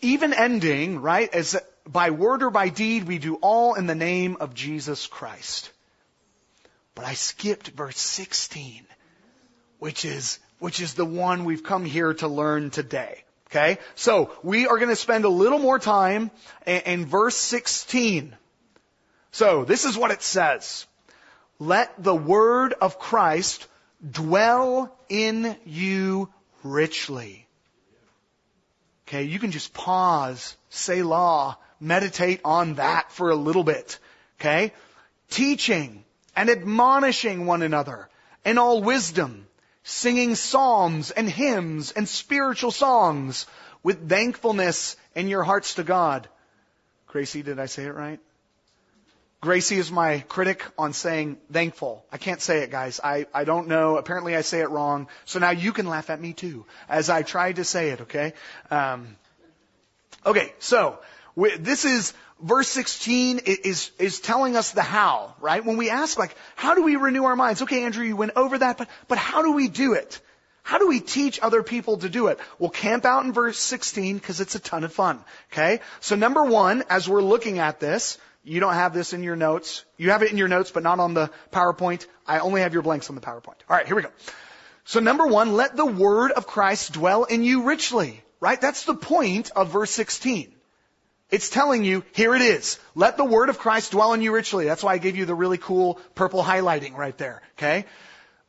Even 0.00 0.34
ending, 0.34 1.00
right, 1.00 1.32
as 1.32 1.56
by 1.86 2.10
word 2.10 2.42
or 2.42 2.50
by 2.50 2.68
deed, 2.68 3.04
we 3.04 3.18
do 3.18 3.36
all 3.36 3.74
in 3.74 3.86
the 3.86 3.94
name 3.94 4.36
of 4.40 4.54
Jesus 4.54 5.06
Christ. 5.06 5.70
But 6.94 7.04
I 7.04 7.14
skipped 7.14 7.68
verse 7.68 7.98
16. 7.98 8.86
which 9.78 10.04
is, 10.04 10.38
which 10.58 10.80
is 10.80 10.94
the 10.94 11.04
one 11.04 11.44
we've 11.44 11.62
come 11.62 11.84
here 11.84 12.14
to 12.14 12.28
learn 12.28 12.70
today. 12.70 13.24
Okay? 13.50 13.78
So, 13.94 14.30
we 14.42 14.66
are 14.66 14.76
going 14.76 14.88
to 14.88 14.96
spend 14.96 15.24
a 15.24 15.28
little 15.28 15.58
more 15.58 15.78
time 15.78 16.30
in, 16.66 16.80
in 16.80 17.06
verse 17.06 17.36
16. 17.36 18.36
So, 19.32 19.64
this 19.64 19.84
is 19.84 19.96
what 19.96 20.10
it 20.10 20.22
says. 20.22 20.86
Let 21.58 22.02
the 22.02 22.14
word 22.14 22.72
of 22.72 22.98
Christ 22.98 23.66
dwell 24.08 24.96
in 25.08 25.56
you 25.64 26.28
richly. 26.62 27.45
Okay, 29.06 29.22
you 29.22 29.38
can 29.38 29.52
just 29.52 29.72
pause, 29.72 30.56
Selah, 30.68 31.58
meditate 31.80 32.40
on 32.44 32.74
that 32.74 33.12
for 33.12 33.30
a 33.30 33.36
little 33.36 33.62
bit. 33.62 33.98
Okay? 34.40 34.72
Teaching 35.30 36.04
and 36.34 36.50
admonishing 36.50 37.46
one 37.46 37.62
another 37.62 38.08
in 38.44 38.58
all 38.58 38.82
wisdom, 38.82 39.46
singing 39.84 40.34
psalms 40.34 41.10
and 41.10 41.28
hymns 41.28 41.92
and 41.92 42.08
spiritual 42.08 42.70
songs 42.70 43.46
with 43.82 44.08
thankfulness 44.08 44.96
in 45.14 45.28
your 45.28 45.44
hearts 45.44 45.74
to 45.74 45.84
God. 45.84 46.28
Gracie, 47.06 47.42
did 47.42 47.60
I 47.60 47.66
say 47.66 47.84
it 47.84 47.94
right? 47.94 48.20
Gracie 49.40 49.76
is 49.76 49.92
my 49.92 50.20
critic 50.28 50.64
on 50.78 50.92
saying 50.92 51.38
thankful. 51.52 52.04
I 52.10 52.16
can't 52.16 52.40
say 52.40 52.60
it, 52.60 52.70
guys. 52.70 53.00
I, 53.02 53.26
I 53.34 53.44
don't 53.44 53.68
know. 53.68 53.98
Apparently 53.98 54.34
I 54.34 54.40
say 54.40 54.60
it 54.60 54.70
wrong. 54.70 55.08
So 55.24 55.38
now 55.38 55.50
you 55.50 55.72
can 55.72 55.86
laugh 55.86 56.10
at 56.10 56.20
me 56.20 56.32
too 56.32 56.64
as 56.88 57.10
I 57.10 57.22
tried 57.22 57.56
to 57.56 57.64
say 57.64 57.90
it, 57.90 58.02
okay? 58.02 58.32
Um, 58.70 59.16
okay, 60.24 60.52
so 60.58 60.98
we, 61.34 61.54
this 61.58 61.84
is 61.84 62.14
verse 62.40 62.68
16 62.68 63.40
is, 63.44 63.90
is 63.98 64.20
telling 64.20 64.56
us 64.56 64.72
the 64.72 64.82
how, 64.82 65.34
right? 65.40 65.64
When 65.64 65.76
we 65.76 65.90
ask 65.90 66.18
like, 66.18 66.34
how 66.54 66.74
do 66.74 66.82
we 66.82 66.96
renew 66.96 67.24
our 67.24 67.36
minds? 67.36 67.62
Okay, 67.62 67.84
Andrew, 67.84 68.04
you 68.04 68.16
went 68.16 68.32
over 68.36 68.56
that, 68.56 68.78
but, 68.78 68.88
but 69.06 69.18
how 69.18 69.42
do 69.42 69.52
we 69.52 69.68
do 69.68 69.92
it? 69.92 70.20
How 70.62 70.78
do 70.78 70.88
we 70.88 70.98
teach 70.98 71.38
other 71.40 71.62
people 71.62 71.98
to 71.98 72.08
do 72.08 72.26
it? 72.26 72.40
We'll 72.58 72.70
camp 72.70 73.04
out 73.04 73.24
in 73.24 73.32
verse 73.32 73.58
16 73.58 74.16
because 74.16 74.40
it's 74.40 74.56
a 74.56 74.58
ton 74.58 74.82
of 74.82 74.92
fun. 74.92 75.22
Okay? 75.52 75.80
So 76.00 76.16
number 76.16 76.42
one, 76.42 76.82
as 76.90 77.08
we're 77.08 77.22
looking 77.22 77.60
at 77.60 77.78
this, 77.78 78.18
you 78.46 78.60
don't 78.60 78.74
have 78.74 78.94
this 78.94 79.12
in 79.12 79.22
your 79.22 79.36
notes. 79.36 79.84
You 79.96 80.10
have 80.10 80.22
it 80.22 80.30
in 80.30 80.38
your 80.38 80.48
notes, 80.48 80.70
but 80.70 80.82
not 80.82 81.00
on 81.00 81.14
the 81.14 81.30
PowerPoint. 81.52 82.06
I 82.26 82.38
only 82.38 82.60
have 82.60 82.72
your 82.72 82.82
blanks 82.82 83.08
on 83.10 83.16
the 83.16 83.20
PowerPoint. 83.20 83.56
Alright, 83.68 83.86
here 83.86 83.96
we 83.96 84.02
go. 84.02 84.10
So 84.84 85.00
number 85.00 85.26
one, 85.26 85.54
let 85.54 85.76
the 85.76 85.84
word 85.84 86.30
of 86.30 86.46
Christ 86.46 86.92
dwell 86.92 87.24
in 87.24 87.42
you 87.42 87.64
richly. 87.64 88.22
Right? 88.38 88.60
That's 88.60 88.84
the 88.84 88.94
point 88.94 89.50
of 89.56 89.70
verse 89.70 89.90
16. 89.90 90.54
It's 91.30 91.48
telling 91.50 91.82
you, 91.82 92.04
here 92.12 92.36
it 92.36 92.42
is. 92.42 92.78
Let 92.94 93.16
the 93.16 93.24
word 93.24 93.48
of 93.48 93.58
Christ 93.58 93.92
dwell 93.92 94.12
in 94.12 94.22
you 94.22 94.32
richly. 94.32 94.66
That's 94.66 94.84
why 94.84 94.92
I 94.92 94.98
gave 94.98 95.16
you 95.16 95.24
the 95.24 95.34
really 95.34 95.58
cool 95.58 95.98
purple 96.14 96.42
highlighting 96.42 96.96
right 96.96 97.16
there. 97.18 97.42
Okay? 97.58 97.86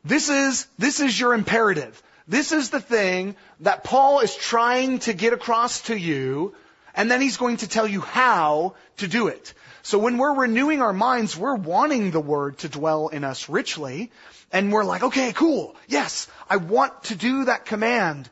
This 0.04 0.30
is, 0.30 0.68
this 0.78 1.00
is 1.00 1.20
your 1.20 1.34
imperative. 1.34 2.02
This 2.28 2.52
is 2.52 2.70
the 2.70 2.82
thing 2.82 3.36
that 3.62 3.84
Paul 3.84 4.20
is 4.20 4.36
trying 4.36 5.00
to 5.00 5.14
get 5.14 5.34
across 5.34 5.82
to 5.84 5.98
you, 5.98 6.54
and 6.98 7.10
then 7.12 7.22
he's 7.22 7.38
going 7.38 7.58
to 7.58 7.70
tell 7.70 7.88
you 7.88 8.02
how 8.02 8.74
to 8.98 9.08
do 9.08 9.28
it. 9.28 9.54
So 9.84 10.00
when 10.00 10.18
we're 10.18 10.34
renewing 10.34 10.82
our 10.82 10.92
minds, 10.92 11.38
we're 11.38 11.56
wanting 11.56 12.10
the 12.12 12.20
word 12.20 12.58
to 12.60 12.70
dwell 12.70 13.08
in 13.08 13.24
us 13.24 13.48
richly. 13.48 14.12
And 14.52 14.72
we're 14.72 14.84
like, 14.84 15.04
okay, 15.04 15.32
cool. 15.32 15.76
Yes, 15.88 16.28
I 16.50 16.58
want 16.58 17.04
to 17.06 17.16
do 17.16 17.46
that 17.46 17.66
command. 17.66 18.30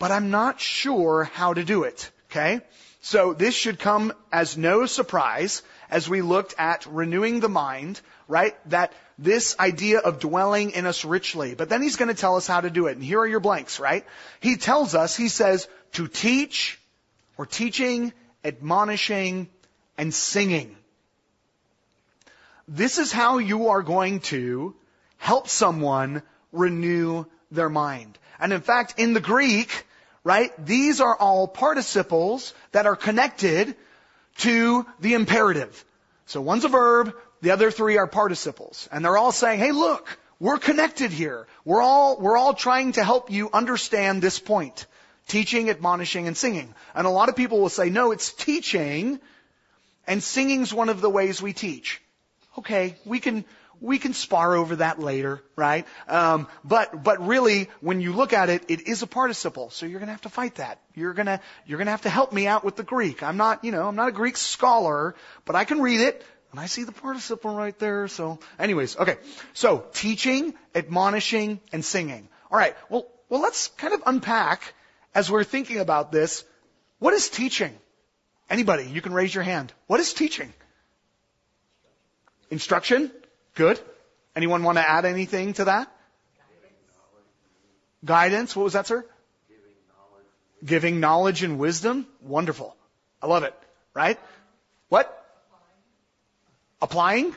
But 0.00 0.10
I'm 0.10 0.30
not 0.30 0.60
sure 0.60 1.24
how 1.24 1.54
to 1.54 1.64
do 1.64 1.84
it. 1.84 2.10
Okay? 2.30 2.60
So 3.02 3.34
this 3.34 3.54
should 3.54 3.78
come 3.78 4.12
as 4.32 4.58
no 4.58 4.86
surprise 4.86 5.62
as 5.90 6.08
we 6.08 6.22
looked 6.22 6.54
at 6.58 6.86
renewing 6.86 7.38
the 7.38 7.48
mind, 7.48 8.00
right? 8.26 8.56
That 8.70 8.92
this 9.16 9.56
idea 9.60 10.00
of 10.00 10.18
dwelling 10.18 10.72
in 10.72 10.86
us 10.86 11.04
richly. 11.04 11.54
But 11.54 11.68
then 11.68 11.82
he's 11.82 11.96
going 11.96 12.08
to 12.08 12.20
tell 12.20 12.36
us 12.36 12.48
how 12.48 12.62
to 12.62 12.70
do 12.70 12.88
it. 12.88 12.96
And 12.96 13.04
here 13.04 13.20
are 13.20 13.26
your 13.26 13.40
blanks, 13.40 13.78
right? 13.78 14.04
He 14.40 14.56
tells 14.56 14.96
us, 14.96 15.16
he 15.16 15.28
says, 15.28 15.68
to 15.92 16.08
teach 16.08 16.79
or 17.40 17.46
teaching, 17.46 18.12
admonishing, 18.44 19.48
and 19.96 20.12
singing. 20.12 20.76
This 22.68 22.98
is 22.98 23.10
how 23.10 23.38
you 23.38 23.68
are 23.68 23.80
going 23.82 24.20
to 24.20 24.74
help 25.16 25.48
someone 25.48 26.22
renew 26.52 27.24
their 27.50 27.70
mind. 27.70 28.18
And 28.38 28.52
in 28.52 28.60
fact, 28.60 28.98
in 28.98 29.14
the 29.14 29.20
Greek, 29.20 29.86
right, 30.22 30.52
these 30.66 31.00
are 31.00 31.16
all 31.16 31.48
participles 31.48 32.52
that 32.72 32.84
are 32.84 32.94
connected 32.94 33.74
to 34.40 34.84
the 35.00 35.14
imperative. 35.14 35.82
So 36.26 36.42
one's 36.42 36.66
a 36.66 36.68
verb, 36.68 37.14
the 37.40 37.52
other 37.52 37.70
three 37.70 37.96
are 37.96 38.06
participles. 38.06 38.86
And 38.92 39.02
they're 39.02 39.16
all 39.16 39.32
saying, 39.32 39.60
hey 39.60 39.72
look, 39.72 40.18
we're 40.38 40.58
connected 40.58 41.10
here. 41.10 41.46
We're 41.64 41.80
all, 41.80 42.20
we're 42.20 42.36
all 42.36 42.52
trying 42.52 42.92
to 42.92 43.02
help 43.02 43.30
you 43.30 43.48
understand 43.50 44.20
this 44.20 44.38
point. 44.38 44.84
Teaching, 45.30 45.70
admonishing, 45.70 46.26
and 46.26 46.36
singing. 46.36 46.74
And 46.92 47.06
a 47.06 47.10
lot 47.10 47.28
of 47.28 47.36
people 47.36 47.60
will 47.60 47.68
say, 47.68 47.88
no, 47.88 48.10
it's 48.10 48.32
teaching, 48.32 49.20
and 50.04 50.20
singing's 50.20 50.74
one 50.74 50.88
of 50.88 51.00
the 51.00 51.08
ways 51.08 51.40
we 51.40 51.52
teach. 51.52 52.02
Okay, 52.58 52.96
we 53.04 53.20
can 53.20 53.44
we 53.80 54.00
can 54.00 54.12
spar 54.12 54.56
over 54.56 54.74
that 54.76 54.98
later, 54.98 55.40
right? 55.54 55.86
Um, 56.08 56.48
but 56.64 57.04
but 57.04 57.24
really, 57.24 57.68
when 57.80 58.00
you 58.00 58.12
look 58.12 58.32
at 58.32 58.48
it, 58.48 58.64
it 58.66 58.88
is 58.88 59.02
a 59.02 59.06
participle. 59.06 59.70
So 59.70 59.86
you're 59.86 60.00
going 60.00 60.08
to 60.08 60.12
have 60.12 60.22
to 60.22 60.28
fight 60.30 60.56
that. 60.56 60.80
You're 60.96 61.14
gonna 61.14 61.40
you're 61.64 61.78
gonna 61.78 61.92
have 61.92 62.02
to 62.02 62.10
help 62.10 62.32
me 62.32 62.48
out 62.48 62.64
with 62.64 62.74
the 62.74 62.82
Greek. 62.82 63.22
I'm 63.22 63.36
not 63.36 63.64
you 63.64 63.70
know 63.70 63.86
I'm 63.86 63.94
not 63.94 64.08
a 64.08 64.12
Greek 64.12 64.36
scholar, 64.36 65.14
but 65.44 65.54
I 65.54 65.64
can 65.64 65.80
read 65.80 66.00
it. 66.00 66.26
And 66.50 66.58
I 66.58 66.66
see 66.66 66.82
the 66.82 66.90
participle 66.90 67.54
right 67.54 67.78
there. 67.78 68.08
So, 68.08 68.40
anyways, 68.58 68.96
okay. 68.96 69.18
So, 69.52 69.84
teaching, 69.92 70.54
admonishing, 70.74 71.60
and 71.72 71.84
singing. 71.84 72.28
All 72.50 72.58
right. 72.58 72.74
Well, 72.88 73.06
well, 73.28 73.40
let's 73.40 73.68
kind 73.68 73.94
of 73.94 74.02
unpack 74.04 74.74
as 75.14 75.30
we're 75.30 75.44
thinking 75.44 75.78
about 75.78 76.12
this. 76.12 76.44
What 76.98 77.14
is 77.14 77.28
teaching? 77.28 77.76
Anybody, 78.48 78.86
you 78.86 79.00
can 79.00 79.12
raise 79.12 79.34
your 79.34 79.44
hand. 79.44 79.72
What 79.86 80.00
is 80.00 80.12
teaching? 80.12 80.52
Instruction? 82.50 83.10
Good. 83.54 83.80
Anyone 84.34 84.62
want 84.62 84.78
to 84.78 84.88
add 84.88 85.04
anything 85.04 85.54
to 85.54 85.64
that? 85.64 85.90
Guidance. 88.04 88.56
What 88.56 88.64
was 88.64 88.72
that, 88.72 88.86
sir? 88.86 89.04
Giving 89.48 89.74
knowledge. 89.88 90.26
Giving 90.64 91.00
knowledge 91.00 91.42
and 91.42 91.58
wisdom. 91.58 92.06
Wonderful. 92.22 92.76
I 93.22 93.26
love 93.26 93.44
it. 93.44 93.54
Right? 93.94 94.18
What? 94.88 95.16
Applying? 96.80 97.36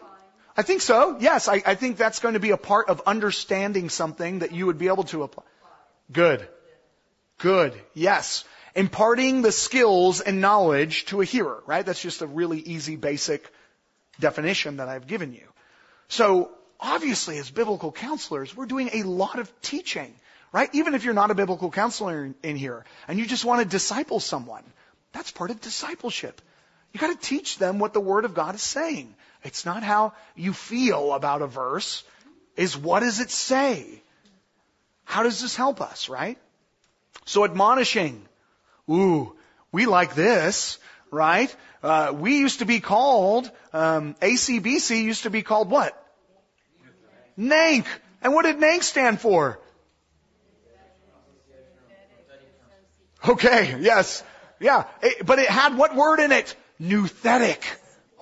I 0.55 0.61
think 0.61 0.81
so. 0.81 1.17
Yes, 1.19 1.47
I, 1.47 1.61
I, 1.65 1.75
think 1.75 1.97
that's 1.97 2.19
going 2.19 2.35
to 2.35 2.39
be 2.39 2.51
a 2.51 2.57
part 2.57 2.87
of 2.89 3.01
understanding 3.07 3.89
something 3.89 4.39
that 4.39 4.51
you 4.51 4.67
would 4.67 4.77
be 4.77 4.87
able 4.87 5.03
to 5.05 5.23
apply. 5.23 5.43
Good. 6.11 6.47
Good. 7.43 7.79
Yes 7.93 8.43
imparting 8.75 9.41
the 9.41 9.51
skills 9.51 10.21
and 10.21 10.41
knowledge 10.41 11.05
to 11.05 11.21
a 11.21 11.25
hearer, 11.25 11.63
right? 11.65 11.85
That's 11.85 12.01
just 12.01 12.21
a 12.21 12.27
really 12.27 12.59
easy, 12.59 12.95
basic 12.95 13.49
definition 14.19 14.77
that 14.77 14.89
I've 14.89 15.07
given 15.07 15.33
you. 15.33 15.47
So, 16.07 16.51
obviously, 16.79 17.37
as 17.37 17.49
biblical 17.49 17.91
counselors, 17.91 18.55
we're 18.55 18.65
doing 18.65 18.89
a 18.93 19.03
lot 19.03 19.39
of 19.39 19.61
teaching, 19.61 20.13
right? 20.51 20.69
Even 20.73 20.95
if 20.95 21.03
you're 21.03 21.13
not 21.13 21.31
a 21.31 21.35
biblical 21.35 21.71
counselor 21.71 22.33
in 22.43 22.55
here 22.55 22.85
and 23.07 23.19
you 23.19 23.25
just 23.25 23.45
want 23.45 23.61
to 23.61 23.67
disciple 23.67 24.19
someone, 24.19 24.63
that's 25.11 25.31
part 25.31 25.51
of 25.51 25.61
discipleship. 25.61 26.41
You 26.91 26.99
gotta 26.99 27.15
teach 27.15 27.57
them 27.57 27.79
what 27.79 27.93
the 27.93 27.99
Word 27.99 28.25
of 28.25 28.33
God 28.33 28.55
is 28.55 28.61
saying. 28.61 29.15
It's 29.43 29.65
not 29.65 29.83
how 29.83 30.13
you 30.35 30.53
feel 30.53 31.13
about 31.13 31.41
a 31.41 31.47
verse, 31.47 32.03
is 32.55 32.77
what 32.77 33.01
does 33.01 33.19
it 33.19 33.31
say? 33.31 34.01
How 35.03 35.23
does 35.23 35.41
this 35.41 35.55
help 35.55 35.81
us, 35.81 36.07
right? 36.07 36.37
So 37.25 37.45
admonishing, 37.45 38.27
Ooh, 38.89 39.33
we 39.71 39.85
like 39.85 40.15
this, 40.15 40.77
right? 41.09 41.53
Uh, 41.81 42.13
we 42.15 42.37
used 42.37 42.59
to 42.59 42.65
be 42.65 42.79
called, 42.79 43.49
um, 43.71 44.15
ACBC 44.15 45.03
used 45.03 45.23
to 45.23 45.29
be 45.29 45.41
called 45.41 45.69
what? 45.69 45.99
NANC. 47.37 47.85
And 48.21 48.33
what 48.33 48.45
did 48.45 48.57
NANC 48.57 48.83
stand 48.83 49.19
for? 49.19 49.59
Okay, 53.25 53.77
yes. 53.79 54.23
Yeah. 54.59 54.83
It, 55.01 55.25
but 55.25 55.39
it 55.39 55.49
had 55.49 55.77
what 55.77 55.95
word 55.95 56.19
in 56.19 56.31
it? 56.31 56.55
Nouthetic. 56.81 57.61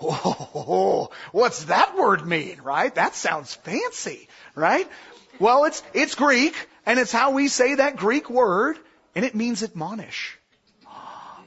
Oh, 0.04 1.12
what's 1.32 1.66
that 1.66 1.96
word 1.96 2.26
mean, 2.26 2.60
right? 2.64 2.94
That 2.96 3.14
sounds 3.14 3.54
fancy, 3.54 4.28
right? 4.56 4.90
Well, 5.38 5.66
it's, 5.66 5.84
it's 5.94 6.16
Greek, 6.16 6.56
and 6.86 7.00
it's 7.00 7.12
how 7.12 7.32
we 7.32 7.48
say 7.48 7.76
that 7.76 7.98
Greek 7.98 8.30
word, 8.30 8.78
and 9.16 9.26
it 9.26 9.36
means 9.36 9.64
admonish. 9.64 10.38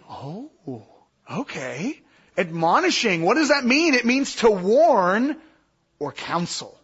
Oh, 0.08 0.50
okay. 1.30 2.00
Admonishing, 2.36 3.22
what 3.22 3.34
does 3.34 3.48
that 3.48 3.64
mean? 3.64 3.94
It 3.94 4.04
means 4.04 4.36
to 4.36 4.50
warn 4.50 5.36
or 5.98 6.12
counsel. 6.12 6.78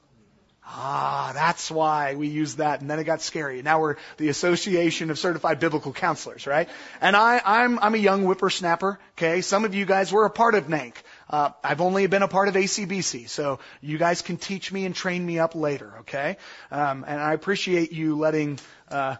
Ah, 0.72 1.32
that's 1.34 1.68
why 1.68 2.14
we 2.14 2.28
use 2.28 2.56
that, 2.56 2.80
and 2.80 2.88
then 2.88 3.00
it 3.00 3.04
got 3.04 3.22
scary. 3.22 3.60
Now 3.60 3.80
we're 3.80 3.96
the 4.18 4.28
Association 4.28 5.10
of 5.10 5.18
Certified 5.18 5.58
Biblical 5.58 5.92
Counselors, 5.92 6.46
right? 6.46 6.68
And 7.00 7.16
I, 7.16 7.40
I'm, 7.44 7.80
I'm 7.80 7.94
a 7.94 7.98
young 7.98 8.22
whippersnapper, 8.22 9.00
okay? 9.18 9.40
Some 9.40 9.64
of 9.64 9.74
you 9.74 9.84
guys 9.84 10.12
were 10.12 10.26
a 10.26 10.30
part 10.30 10.54
of 10.54 10.68
NANC. 10.68 10.94
Uh, 11.30 11.50
I've 11.62 11.80
only 11.80 12.06
been 12.08 12.22
a 12.22 12.28
part 12.28 12.48
of 12.48 12.54
ACBC, 12.54 13.28
so 13.28 13.60
you 13.80 13.98
guys 13.98 14.20
can 14.20 14.36
teach 14.36 14.72
me 14.72 14.84
and 14.84 14.94
train 14.94 15.24
me 15.24 15.38
up 15.38 15.54
later, 15.54 15.92
okay? 16.00 16.36
Um, 16.72 17.04
and 17.06 17.20
I 17.20 17.34
appreciate 17.34 17.92
you 17.92 18.18
letting 18.18 18.58
uh, 18.90 19.16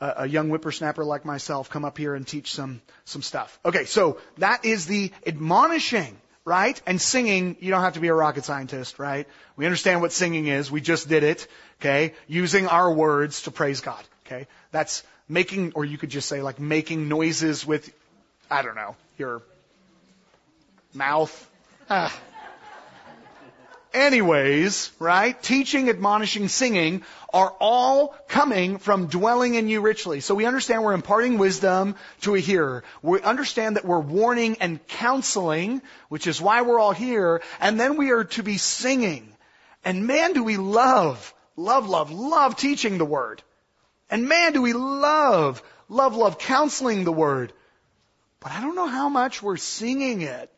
a, 0.00 0.12
a 0.16 0.26
young 0.26 0.48
whippersnapper 0.48 1.04
like 1.04 1.26
myself 1.26 1.68
come 1.68 1.84
up 1.84 1.98
here 1.98 2.14
and 2.14 2.26
teach 2.26 2.54
some 2.54 2.80
some 3.04 3.20
stuff. 3.20 3.60
Okay, 3.64 3.84
so 3.84 4.18
that 4.38 4.64
is 4.64 4.86
the 4.86 5.12
admonishing 5.26 6.16
right? 6.46 6.80
And 6.86 7.00
singing, 7.00 7.56
you 7.60 7.70
don't 7.70 7.82
have 7.82 7.92
to 7.94 8.00
be 8.00 8.08
a 8.08 8.14
rocket 8.14 8.44
scientist, 8.44 8.98
right? 8.98 9.28
We 9.56 9.66
understand 9.66 10.00
what 10.00 10.10
singing 10.10 10.46
is. 10.46 10.70
We 10.70 10.80
just 10.80 11.08
did 11.08 11.22
it, 11.22 11.46
okay? 11.80 12.14
Using 12.26 12.66
our 12.66 12.92
words 12.92 13.42
to 13.42 13.50
praise 13.50 13.82
God, 13.82 14.02
okay? 14.26 14.46
That's 14.72 15.04
making, 15.28 15.72
or 15.74 15.84
you 15.84 15.98
could 15.98 16.10
just 16.10 16.28
say 16.28 16.40
like 16.40 16.58
making 16.58 17.08
noises 17.08 17.66
with, 17.66 17.92
I 18.50 18.62
don't 18.62 18.74
know, 18.74 18.96
your 19.18 19.42
mouth. 20.94 21.49
Ah. 21.90 22.16
Anyways, 23.92 24.92
right? 25.00 25.42
Teaching, 25.42 25.88
admonishing, 25.88 26.46
singing 26.46 27.02
are 27.34 27.52
all 27.58 28.14
coming 28.28 28.78
from 28.78 29.08
dwelling 29.08 29.56
in 29.56 29.68
you 29.68 29.80
richly. 29.80 30.20
So 30.20 30.36
we 30.36 30.46
understand 30.46 30.84
we're 30.84 30.92
imparting 30.92 31.38
wisdom 31.38 31.96
to 32.20 32.36
a 32.36 32.38
hearer. 32.38 32.84
We 33.02 33.20
understand 33.20 33.74
that 33.74 33.84
we're 33.84 33.98
warning 33.98 34.58
and 34.60 34.86
counseling, 34.86 35.82
which 36.08 36.28
is 36.28 36.40
why 36.40 36.62
we're 36.62 36.78
all 36.78 36.92
here. 36.92 37.42
And 37.60 37.80
then 37.80 37.96
we 37.96 38.12
are 38.12 38.22
to 38.24 38.44
be 38.44 38.58
singing. 38.58 39.34
And 39.84 40.06
man, 40.06 40.32
do 40.32 40.44
we 40.44 40.56
love, 40.56 41.34
love, 41.56 41.88
love, 41.88 42.12
love 42.12 42.54
teaching 42.54 42.98
the 42.98 43.04
word. 43.04 43.42
And 44.08 44.28
man, 44.28 44.52
do 44.52 44.62
we 44.62 44.74
love, 44.74 45.60
love, 45.88 46.14
love 46.14 46.38
counseling 46.38 47.02
the 47.02 47.12
word. 47.12 47.52
But 48.38 48.52
I 48.52 48.60
don't 48.60 48.76
know 48.76 48.86
how 48.86 49.08
much 49.08 49.42
we're 49.42 49.56
singing 49.56 50.22
it 50.22 50.52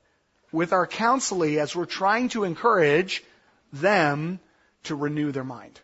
with 0.53 0.73
our 0.73 0.87
counselee 0.87 1.59
as 1.59 1.75
we're 1.75 1.87
trying 1.87 2.29
to 2.31 2.45
encourage 2.45 3.25
them 3.73 4.39
to 4.85 4.95
renew 4.95 5.33
their 5.33 5.45
mind. 5.45 5.81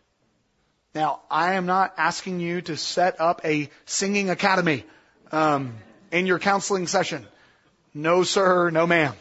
Now, 0.95 1.21
I 1.29 1.53
am 1.53 1.65
not 1.65 1.93
asking 1.97 2.39
you 2.39 2.61
to 2.61 2.77
set 2.77 3.19
up 3.21 3.41
a 3.43 3.69
singing 3.85 4.29
academy 4.29 4.85
um, 5.31 5.75
in 6.11 6.25
your 6.25 6.39
counseling 6.39 6.87
session. 6.87 7.25
No, 7.93 8.23
sir, 8.23 8.69
no, 8.69 8.87
ma'am. 8.87 9.13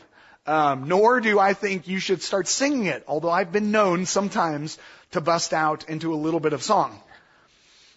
Um, 0.47 0.89
nor 0.89 1.21
do 1.21 1.39
I 1.39 1.53
think 1.53 1.89
you 1.89 1.99
should 1.99 2.23
start 2.23 2.49
singing 2.49 2.87
it, 2.87 3.05
although 3.07 3.31
I've 3.31 3.53
been 3.53 3.71
known 3.71 4.07
sometimes 4.07 4.79
to 5.11 5.21
bust 5.21 5.53
out 5.53 5.89
into 5.91 6.15
a 6.15 6.17
little 6.17 6.41
bit 6.41 6.55
of 6.55 6.63
song. 6.63 6.99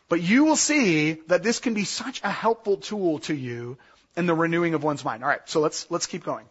But 0.09 0.21
you 0.21 0.43
will 0.43 0.57
see 0.57 1.13
that 1.27 1.43
this 1.43 1.59
can 1.59 1.73
be 1.73 1.85
such 1.85 2.21
a 2.23 2.29
helpful 2.29 2.75
tool 2.75 3.19
to 3.19 3.33
you 3.33 3.77
in 4.17 4.25
the 4.25 4.33
renewing 4.33 4.73
of 4.73 4.83
one's 4.83 5.05
mind. 5.05 5.23
All 5.23 5.29
right, 5.29 5.39
so 5.45 5.61
let's 5.61 5.89
let's 5.89 6.07
keep 6.07 6.25
going. 6.25 6.45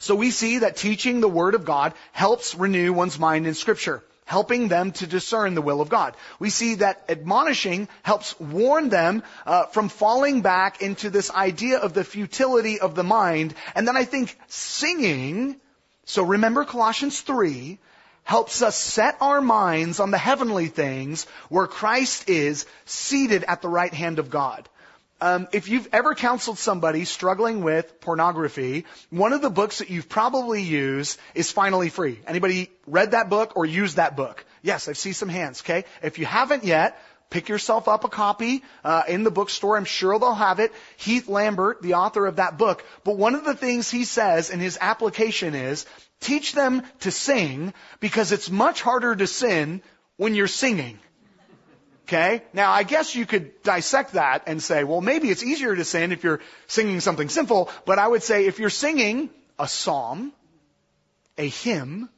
So 0.00 0.14
we 0.14 0.30
see 0.30 0.60
that 0.60 0.78
teaching 0.78 1.20
the 1.20 1.28
Word 1.28 1.54
of 1.54 1.66
God 1.66 1.92
helps 2.12 2.54
renew 2.54 2.94
one's 2.94 3.18
mind 3.18 3.46
in 3.46 3.52
Scripture, 3.52 4.02
helping 4.24 4.68
them 4.68 4.92
to 4.92 5.06
discern 5.06 5.54
the 5.54 5.60
will 5.60 5.82
of 5.82 5.90
God. 5.90 6.16
We 6.38 6.48
see 6.48 6.76
that 6.76 7.04
admonishing 7.10 7.86
helps 8.02 8.38
warn 8.40 8.88
them 8.88 9.22
uh, 9.44 9.66
from 9.66 9.90
falling 9.90 10.40
back 10.40 10.80
into 10.80 11.10
this 11.10 11.30
idea 11.30 11.76
of 11.76 11.92
the 11.92 12.02
futility 12.02 12.80
of 12.80 12.94
the 12.94 13.04
mind. 13.04 13.54
And 13.74 13.86
then 13.86 13.96
I 13.98 14.04
think 14.04 14.34
singing, 14.48 15.56
so 16.06 16.22
remember 16.22 16.64
Colossians 16.64 17.20
3, 17.20 17.78
helps 18.24 18.62
us 18.62 18.78
set 18.78 19.18
our 19.20 19.42
minds 19.42 20.00
on 20.00 20.10
the 20.10 20.18
heavenly 20.18 20.68
things 20.68 21.26
where 21.50 21.66
Christ 21.66 22.30
is 22.30 22.64
seated 22.86 23.44
at 23.44 23.60
the 23.60 23.68
right 23.68 23.92
hand 23.92 24.18
of 24.18 24.30
God. 24.30 24.66
Um, 25.20 25.48
if 25.52 25.68
you've 25.68 25.88
ever 25.92 26.14
counseled 26.14 26.58
somebody 26.58 27.04
struggling 27.04 27.62
with 27.62 28.00
pornography, 28.00 28.86
one 29.10 29.34
of 29.34 29.42
the 29.42 29.50
books 29.50 29.78
that 29.78 29.90
you've 29.90 30.08
probably 30.08 30.62
used 30.62 31.18
is 31.34 31.52
Finally 31.52 31.90
Free. 31.90 32.20
Anybody 32.26 32.70
read 32.86 33.10
that 33.10 33.28
book 33.28 33.56
or 33.56 33.66
used 33.66 33.96
that 33.96 34.16
book? 34.16 34.44
Yes, 34.62 34.88
I 34.88 34.94
see 34.94 35.12
some 35.12 35.28
hands. 35.28 35.60
Okay, 35.60 35.84
if 36.02 36.18
you 36.18 36.24
haven't 36.24 36.64
yet, 36.64 36.98
pick 37.28 37.48
yourself 37.48 37.86
up 37.86 38.04
a 38.04 38.08
copy 38.08 38.62
uh, 38.82 39.02
in 39.08 39.22
the 39.22 39.30
bookstore. 39.30 39.76
I'm 39.76 39.84
sure 39.84 40.18
they'll 40.18 40.34
have 40.34 40.58
it. 40.58 40.72
Heath 40.96 41.28
Lambert, 41.28 41.82
the 41.82 41.94
author 41.94 42.26
of 42.26 42.36
that 42.36 42.56
book. 42.56 42.84
But 43.04 43.18
one 43.18 43.34
of 43.34 43.44
the 43.44 43.54
things 43.54 43.90
he 43.90 44.04
says 44.04 44.50
in 44.50 44.58
his 44.58 44.78
application 44.80 45.54
is 45.54 45.86
teach 46.20 46.54
them 46.54 46.82
to 47.00 47.10
sing 47.10 47.74
because 48.00 48.32
it's 48.32 48.50
much 48.50 48.82
harder 48.82 49.14
to 49.14 49.26
sin 49.26 49.82
when 50.16 50.34
you're 50.34 50.46
singing. 50.46 50.98
Okay? 52.10 52.42
Now, 52.52 52.72
I 52.72 52.82
guess 52.82 53.14
you 53.14 53.24
could 53.24 53.62
dissect 53.62 54.14
that 54.14 54.42
and 54.48 54.60
say, 54.60 54.82
well, 54.82 55.00
maybe 55.00 55.30
it's 55.30 55.44
easier 55.44 55.76
to 55.76 55.84
sin 55.84 56.10
if 56.10 56.24
you're 56.24 56.40
singing 56.66 56.98
something 56.98 57.28
simple, 57.28 57.70
but 57.86 58.00
I 58.00 58.08
would 58.08 58.24
say 58.24 58.46
if 58.46 58.58
you're 58.58 58.68
singing 58.68 59.30
a 59.60 59.68
psalm, 59.68 60.32
a 61.38 61.48
hymn, 61.48 62.08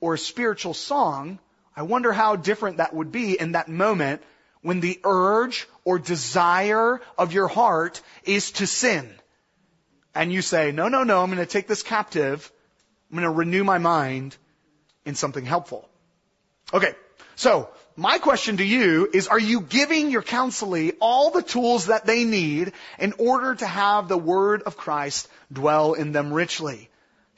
or 0.00 0.14
a 0.14 0.18
spiritual 0.18 0.74
song, 0.74 1.38
I 1.76 1.82
wonder 1.82 2.12
how 2.12 2.34
different 2.34 2.78
that 2.78 2.92
would 2.92 3.12
be 3.12 3.38
in 3.38 3.52
that 3.52 3.68
moment 3.68 4.20
when 4.62 4.80
the 4.80 4.98
urge 5.04 5.68
or 5.84 6.00
desire 6.00 7.00
of 7.16 7.32
your 7.32 7.46
heart 7.46 8.02
is 8.24 8.50
to 8.52 8.66
sin. 8.66 9.08
And 10.12 10.32
you 10.32 10.42
say, 10.42 10.72
no, 10.72 10.88
no, 10.88 11.04
no, 11.04 11.22
I'm 11.22 11.30
going 11.30 11.38
to 11.38 11.46
take 11.46 11.68
this 11.68 11.84
captive. 11.84 12.50
I'm 13.12 13.16
going 13.16 13.32
to 13.32 13.38
renew 13.38 13.62
my 13.62 13.78
mind 13.78 14.36
in 15.04 15.14
something 15.14 15.46
helpful. 15.46 15.88
Okay. 16.74 16.94
So, 17.36 17.70
my 17.96 18.18
question 18.18 18.58
to 18.58 18.64
you 18.64 19.08
is, 19.12 19.28
are 19.28 19.38
you 19.38 19.60
giving 19.60 20.10
your 20.10 20.22
counselee 20.22 20.94
all 21.00 21.30
the 21.30 21.42
tools 21.42 21.86
that 21.86 22.06
they 22.06 22.24
need 22.24 22.72
in 22.98 23.14
order 23.18 23.54
to 23.54 23.66
have 23.66 24.08
the 24.08 24.18
Word 24.18 24.62
of 24.62 24.76
Christ 24.76 25.28
dwell 25.52 25.94
in 25.94 26.12
them 26.12 26.32
richly? 26.32 26.88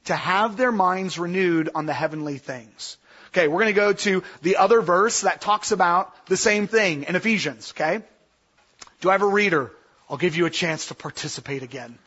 To 0.07 0.15
have 0.15 0.57
their 0.57 0.73
minds 0.73 1.19
renewed 1.19 1.71
on 1.75 1.87
the 1.87 1.93
heavenly 1.93 2.39
things. 2.39 2.97
Okay, 3.29 3.49
we're 3.49 3.61
going 3.61 3.75
to 3.75 3.81
go 3.81 3.93
to 3.93 4.23
the 4.43 4.57
other 4.57 4.83
verse 4.83 5.23
that 5.23 5.41
talks 5.41 5.73
about 5.73 6.27
the 6.27 6.37
same 6.37 6.67
thing 6.67 7.05
in 7.05 7.17
Ephesians, 7.17 7.73
okay? 7.75 8.05
Do 9.01 9.09
I 9.09 9.13
have 9.13 9.23
a 9.23 9.27
reader? 9.27 9.73
I'll 10.11 10.19
give 10.19 10.37
you 10.37 10.45
a 10.45 10.51
chance 10.51 10.89
to 10.89 10.95
participate 10.95 11.63
again. 11.63 11.99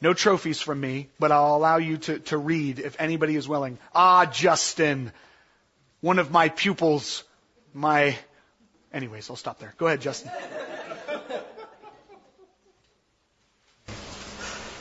No 0.00 0.14
trophies 0.14 0.60
from 0.60 0.80
me, 0.80 1.08
but 1.18 1.30
I'll 1.30 1.56
allow 1.56 1.76
you 1.76 1.98
to, 1.98 2.18
to 2.20 2.38
read 2.38 2.78
if 2.78 2.98
anybody 2.98 3.36
is 3.36 3.46
willing. 3.46 3.76
Ah, 3.94 4.24
Justin, 4.24 5.12
one 6.00 6.18
of 6.18 6.30
my 6.30 6.48
pupils 6.48 7.22
my. 7.74 8.16
Anyways, 8.92 9.30
I'll 9.30 9.36
stop 9.36 9.58
there. 9.58 9.74
Go 9.78 9.86
ahead, 9.86 10.00
Justin. 10.00 10.30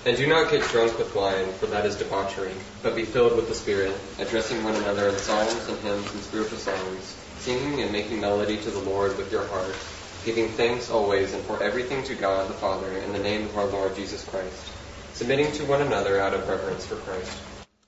And 0.06 0.16
do 0.16 0.26
not 0.28 0.50
get 0.50 0.66
drunk 0.70 0.98
with 0.98 1.14
wine, 1.14 1.52
for 1.60 1.66
that 1.68 1.86
is 1.86 1.98
debauchery, 1.98 2.54
but 2.82 2.96
be 2.96 3.04
filled 3.04 3.36
with 3.36 3.50
the 3.50 3.54
Spirit, 3.54 3.94
addressing 4.18 4.64
one 4.64 4.74
another 4.76 5.10
in 5.10 5.16
psalms 5.18 5.68
and 5.68 5.78
hymns 5.80 6.12
and 6.14 6.24
spiritual 6.24 6.58
songs, 6.58 7.18
singing 7.40 7.82
and 7.82 7.92
making 7.92 8.22
melody 8.22 8.58
to 8.58 8.72
the 8.72 8.80
Lord 8.80 9.18
with 9.18 9.30
your 9.30 9.46
heart, 9.48 9.76
giving 10.24 10.48
thanks 10.50 10.90
always 10.90 11.34
and 11.34 11.44
for 11.44 11.62
everything 11.62 12.04
to 12.06 12.16
God 12.16 12.50
the 12.50 12.54
Father 12.54 12.90
in 12.90 13.12
the 13.12 13.20
name 13.20 13.44
of 13.44 13.58
our 13.58 13.66
Lord 13.66 13.94
Jesus 13.96 14.24
Christ, 14.24 14.72
submitting 15.14 15.52
to 15.52 15.66
one 15.66 15.82
another 15.82 16.18
out 16.20 16.34
of 16.34 16.48
reverence 16.48 16.86
for 16.86 16.96
Christ. 16.96 17.38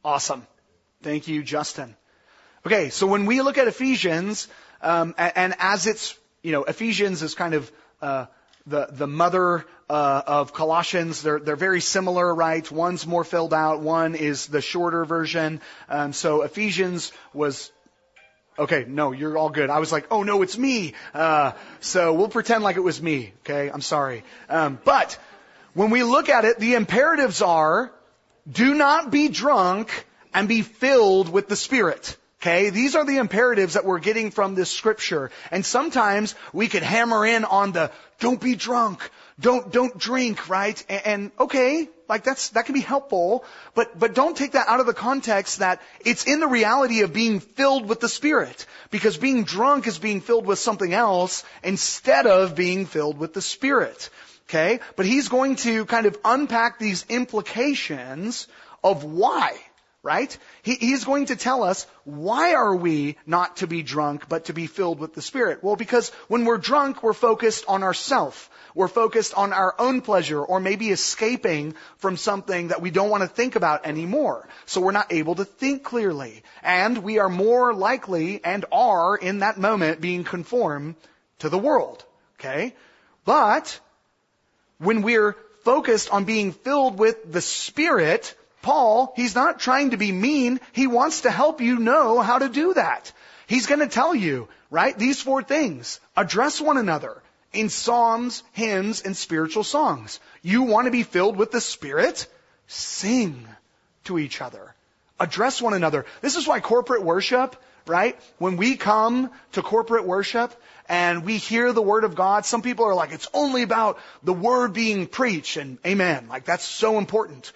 Awesome. 0.03 0.45
Thank 1.01 1.29
you, 1.29 1.43
Justin. 1.43 1.95
Okay, 2.65 2.89
so 2.89 3.07
when 3.07 3.25
we 3.25 3.41
look 3.41 3.57
at 3.57 3.69
Ephesians, 3.69 4.49
um, 4.81 5.15
and, 5.17 5.33
and, 5.35 5.55
as 5.59 5.87
it's, 5.87 6.17
you 6.41 6.51
know, 6.51 6.63
Ephesians 6.63 7.21
is 7.21 7.35
kind 7.35 7.53
of 7.53 7.71
uh, 8.01 8.25
the 8.65 8.87
the 8.91 9.07
mother 9.07 9.65
uh, 9.89 10.21
of 10.25 10.53
Colossians. 10.53 11.21
They're 11.21 11.39
they're 11.39 11.55
very 11.55 11.81
similar, 11.81 12.33
right? 12.33 12.69
One's 12.71 13.05
more 13.05 13.23
filled 13.23 13.53
out. 13.53 13.81
One 13.81 14.15
is 14.15 14.47
the 14.47 14.61
shorter 14.61 15.05
version. 15.05 15.61
Um, 15.89 16.13
so 16.13 16.41
Ephesians 16.41 17.11
was. 17.33 17.71
Okay, 18.59 18.85
no, 18.87 19.11
you're 19.13 19.37
all 19.37 19.49
good. 19.49 19.69
I 19.69 19.79
was 19.79 19.91
like, 19.91 20.07
oh 20.11 20.23
no, 20.23 20.41
it's 20.41 20.57
me. 20.57 20.93
Uh, 21.13 21.53
so 21.79 22.13
we'll 22.13 22.29
pretend 22.29 22.63
like 22.63 22.75
it 22.75 22.81
was 22.81 23.01
me. 23.01 23.33
Okay, 23.39 23.71
I'm 23.71 23.81
sorry. 23.81 24.23
Um, 24.49 24.77
but 24.83 25.17
when 25.73 25.89
we 25.89 26.03
look 26.03 26.29
at 26.29 26.43
it, 26.43 26.59
the 26.59 26.75
imperatives 26.75 27.41
are: 27.41 27.91
do 28.51 28.75
not 28.75 29.09
be 29.09 29.29
drunk 29.29 30.05
and 30.33 30.47
be 30.47 30.61
filled 30.61 31.29
with 31.29 31.47
the 31.47 31.55
Spirit. 31.55 32.17
Okay, 32.41 32.71
these 32.71 32.95
are 32.95 33.05
the 33.05 33.17
imperatives 33.17 33.75
that 33.75 33.85
we're 33.85 33.99
getting 33.99 34.31
from 34.31 34.55
this 34.55 34.71
scripture. 34.71 35.29
And 35.51 35.63
sometimes 35.63 36.33
we 36.51 36.67
could 36.67 36.81
hammer 36.81 37.23
in 37.23 37.45
on 37.45 37.71
the 37.71 37.91
don't 38.19 38.41
be 38.41 38.55
drunk, 38.55 39.07
don't 39.39 39.71
don't 39.71 39.95
drink, 39.95 40.49
right? 40.49 40.83
And, 40.89 41.05
and, 41.05 41.31
okay, 41.39 41.87
like 42.09 42.23
that's 42.23 42.49
that 42.49 42.65
can 42.65 42.73
be 42.73 42.81
helpful, 42.81 43.45
but 43.75 43.99
but 43.99 44.15
don't 44.15 44.35
take 44.35 44.53
that 44.53 44.67
out 44.67 44.79
of 44.79 44.87
the 44.87 44.93
context 44.95 45.59
that 45.59 45.83
it's 46.03 46.25
in 46.25 46.39
the 46.39 46.47
reality 46.47 47.01
of 47.01 47.13
being 47.13 47.41
filled 47.41 47.87
with 47.87 47.99
the 47.99 48.09
Spirit. 48.09 48.65
Because 48.89 49.17
being 49.17 49.43
drunk 49.43 49.85
is 49.85 49.99
being 49.99 50.19
filled 50.19 50.47
with 50.47 50.57
something 50.57 50.93
else 50.93 51.43
instead 51.63 52.25
of 52.25 52.55
being 52.55 52.87
filled 52.87 53.19
with 53.19 53.35
the 53.35 53.41
Spirit. 53.41 54.09
Okay? 54.49 54.79
But 54.95 55.05
he's 55.05 55.29
going 55.29 55.57
to 55.57 55.85
kind 55.85 56.07
of 56.07 56.17
unpack 56.25 56.79
these 56.79 57.05
implications 57.07 58.47
of 58.83 59.03
why 59.03 59.59
right? 60.03 60.35
He, 60.63 60.75
he's 60.75 61.05
going 61.05 61.27
to 61.27 61.35
tell 61.35 61.63
us 61.63 61.85
why 62.05 62.55
are 62.55 62.75
we 62.75 63.17
not 63.25 63.57
to 63.57 63.67
be 63.67 63.83
drunk, 63.83 64.27
but 64.27 64.45
to 64.45 64.53
be 64.53 64.67
filled 64.67 64.99
with 64.99 65.13
the 65.13 65.21
Spirit? 65.21 65.63
Well, 65.63 65.75
because 65.75 66.09
when 66.27 66.45
we're 66.45 66.57
drunk, 66.57 67.03
we're 67.03 67.13
focused 67.13 67.65
on 67.67 67.83
ourself. 67.83 68.49
We're 68.73 68.87
focused 68.87 69.33
on 69.35 69.53
our 69.53 69.75
own 69.77 70.01
pleasure 70.01 70.41
or 70.41 70.59
maybe 70.59 70.89
escaping 70.89 71.75
from 71.97 72.17
something 72.17 72.69
that 72.69 72.81
we 72.81 72.89
don't 72.89 73.09
want 73.09 73.21
to 73.21 73.27
think 73.27 73.55
about 73.55 73.85
anymore. 73.85 74.47
So 74.65 74.81
we're 74.81 74.91
not 74.91 75.11
able 75.11 75.35
to 75.35 75.45
think 75.45 75.83
clearly. 75.83 76.43
And 76.63 76.99
we 76.99 77.19
are 77.19 77.29
more 77.29 77.73
likely 77.73 78.43
and 78.43 78.65
are 78.71 79.15
in 79.15 79.39
that 79.39 79.59
moment 79.59 80.01
being 80.01 80.23
conformed 80.23 80.95
to 81.39 81.49
the 81.49 81.59
world. 81.59 82.03
Okay? 82.39 82.73
But 83.23 83.79
when 84.79 85.03
we're 85.03 85.35
focused 85.63 86.09
on 86.09 86.23
being 86.23 86.53
filled 86.53 86.97
with 86.97 87.31
the 87.31 87.41
Spirit, 87.41 88.35
Paul, 88.61 89.13
he's 89.15 89.35
not 89.35 89.59
trying 89.59 89.91
to 89.91 89.97
be 89.97 90.11
mean. 90.11 90.59
He 90.71 90.87
wants 90.87 91.21
to 91.21 91.31
help 91.31 91.61
you 91.61 91.79
know 91.79 92.21
how 92.21 92.39
to 92.39 92.49
do 92.49 92.73
that. 92.73 93.11
He's 93.47 93.67
going 93.67 93.79
to 93.79 93.87
tell 93.87 94.15
you, 94.15 94.47
right? 94.69 94.97
These 94.97 95.21
four 95.21 95.43
things. 95.43 95.99
Address 96.15 96.61
one 96.61 96.77
another 96.77 97.21
in 97.53 97.69
psalms, 97.69 98.43
hymns, 98.53 99.01
and 99.01 99.15
spiritual 99.15 99.63
songs. 99.63 100.19
You 100.41 100.63
want 100.63 100.85
to 100.85 100.91
be 100.91 101.03
filled 101.03 101.37
with 101.37 101.51
the 101.51 101.61
Spirit? 101.61 102.27
Sing 102.67 103.47
to 104.05 104.17
each 104.17 104.41
other. 104.41 104.73
Address 105.19 105.61
one 105.61 105.73
another. 105.73 106.05
This 106.21 106.35
is 106.35 106.47
why 106.47 106.61
corporate 106.61 107.03
worship, 107.03 107.55
right? 107.85 108.17
When 108.37 108.57
we 108.57 108.77
come 108.77 109.29
to 109.51 109.61
corporate 109.61 110.05
worship 110.05 110.53
and 110.87 111.25
we 111.25 111.37
hear 111.37 111.73
the 111.73 111.81
Word 111.81 112.03
of 112.03 112.15
God, 112.15 112.45
some 112.45 112.61
people 112.61 112.85
are 112.85 112.95
like, 112.95 113.11
it's 113.11 113.27
only 113.33 113.63
about 113.63 113.99
the 114.23 114.33
Word 114.33 114.73
being 114.73 115.07
preached 115.07 115.57
and 115.57 115.77
amen. 115.85 116.27
Like 116.29 116.45
that's 116.45 116.63
so 116.63 116.97
important. 116.97 117.51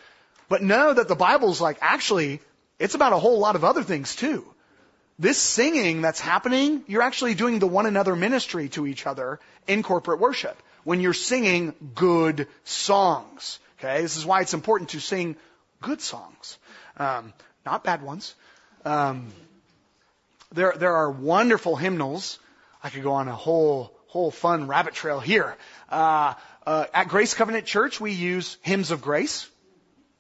But 0.47 0.61
know 0.61 0.93
that 0.93 1.07
the 1.07 1.15
Bible's 1.15 1.59
like, 1.59 1.77
actually, 1.81 2.39
it's 2.79 2.95
about 2.95 3.13
a 3.13 3.19
whole 3.19 3.39
lot 3.39 3.55
of 3.55 3.63
other 3.63 3.83
things 3.83 4.15
too. 4.15 4.45
This 5.17 5.37
singing 5.37 6.01
that's 6.01 6.19
happening, 6.19 6.83
you're 6.87 7.01
actually 7.01 7.35
doing 7.35 7.59
the 7.59 7.67
one 7.67 7.85
another 7.85 8.15
ministry 8.15 8.69
to 8.69 8.85
each 8.85 9.07
other 9.07 9.39
in 9.65 9.81
corporate 9.81 10.19
worship. 10.19 10.61
When 10.83 10.99
you're 10.99 11.13
singing 11.13 11.73
good 11.95 12.47
songs. 12.63 13.59
Okay? 13.79 14.01
This 14.01 14.17
is 14.17 14.25
why 14.25 14.41
it's 14.41 14.53
important 14.53 14.89
to 14.89 14.99
sing 14.99 15.35
good 15.81 16.01
songs. 16.01 16.57
Um, 16.97 17.33
not 17.65 17.83
bad 17.83 18.01
ones. 18.01 18.35
Um, 18.83 19.31
there, 20.51 20.73
there 20.77 20.95
are 20.95 21.09
wonderful 21.09 21.75
hymnals. 21.75 22.39
I 22.83 22.89
could 22.89 23.03
go 23.03 23.13
on 23.13 23.27
a 23.27 23.35
whole, 23.35 23.91
whole 24.07 24.31
fun 24.31 24.67
rabbit 24.67 24.93
trail 24.93 25.19
here. 25.19 25.55
Uh, 25.89 26.33
uh, 26.67 26.85
at 26.93 27.07
Grace 27.07 27.33
Covenant 27.33 27.65
Church, 27.65 27.99
we 27.99 28.11
use 28.11 28.57
hymns 28.61 28.91
of 28.91 29.01
grace. 29.01 29.49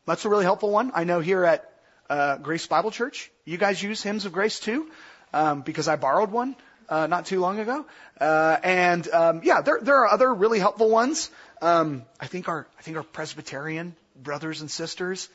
That's 0.05 0.23
a 0.25 0.29
really 0.29 0.43
helpful 0.43 0.69
one. 0.69 0.91
I 0.93 1.03
know 1.03 1.19
here 1.19 1.43
at 1.43 1.69
uh, 2.09 2.37
Grace 2.37 2.67
Bible 2.67 2.91
Church, 2.91 3.31
you 3.43 3.57
guys 3.57 3.81
use 3.81 4.03
hymns 4.03 4.25
of 4.25 4.31
grace 4.31 4.59
too, 4.59 4.89
um, 5.33 5.61
because 5.61 5.87
I 5.87 5.95
borrowed 5.95 6.31
one 6.31 6.55
uh, 6.89 7.07
not 7.07 7.25
too 7.25 7.39
long 7.39 7.59
ago. 7.59 7.85
Uh, 8.19 8.57
and 8.63 9.07
um, 9.09 9.41
yeah, 9.43 9.61
there 9.61 9.79
there 9.81 9.95
are 9.95 10.07
other 10.07 10.33
really 10.33 10.59
helpful 10.59 10.89
ones. 10.89 11.31
Um, 11.61 12.03
I 12.19 12.27
think 12.27 12.47
our 12.47 12.67
I 12.77 12.81
think 12.81 12.97
our 12.97 13.03
Presbyterian 13.03 13.95
brothers 14.15 14.61
and 14.61 14.69
sisters, 14.69 15.27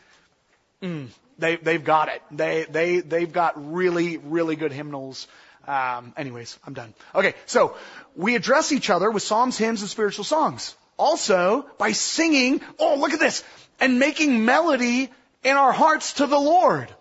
mm, 0.82 1.08
they 1.38 1.56
they've 1.56 1.84
got 1.84 2.08
it. 2.08 2.22
They 2.30 2.64
they 2.70 3.00
they've 3.00 3.32
got 3.32 3.72
really 3.72 4.18
really 4.18 4.56
good 4.56 4.72
hymnals. 4.72 5.26
Um, 5.66 6.14
anyways, 6.16 6.58
I'm 6.64 6.74
done. 6.74 6.94
Okay, 7.14 7.34
so 7.46 7.76
we 8.16 8.34
address 8.34 8.72
each 8.72 8.88
other 8.88 9.10
with 9.10 9.22
psalms, 9.22 9.58
hymns, 9.58 9.82
and 9.82 9.90
spiritual 9.90 10.24
songs. 10.24 10.74
Also, 10.96 11.66
by 11.78 11.92
singing, 11.92 12.60
oh, 12.78 12.96
look 12.96 13.12
at 13.12 13.20
this, 13.20 13.42
and 13.80 13.98
making 13.98 14.44
melody 14.44 15.10
in 15.42 15.56
our 15.56 15.72
hearts 15.72 16.14
to 16.14 16.26
the 16.26 16.38
Lord. 16.38 16.94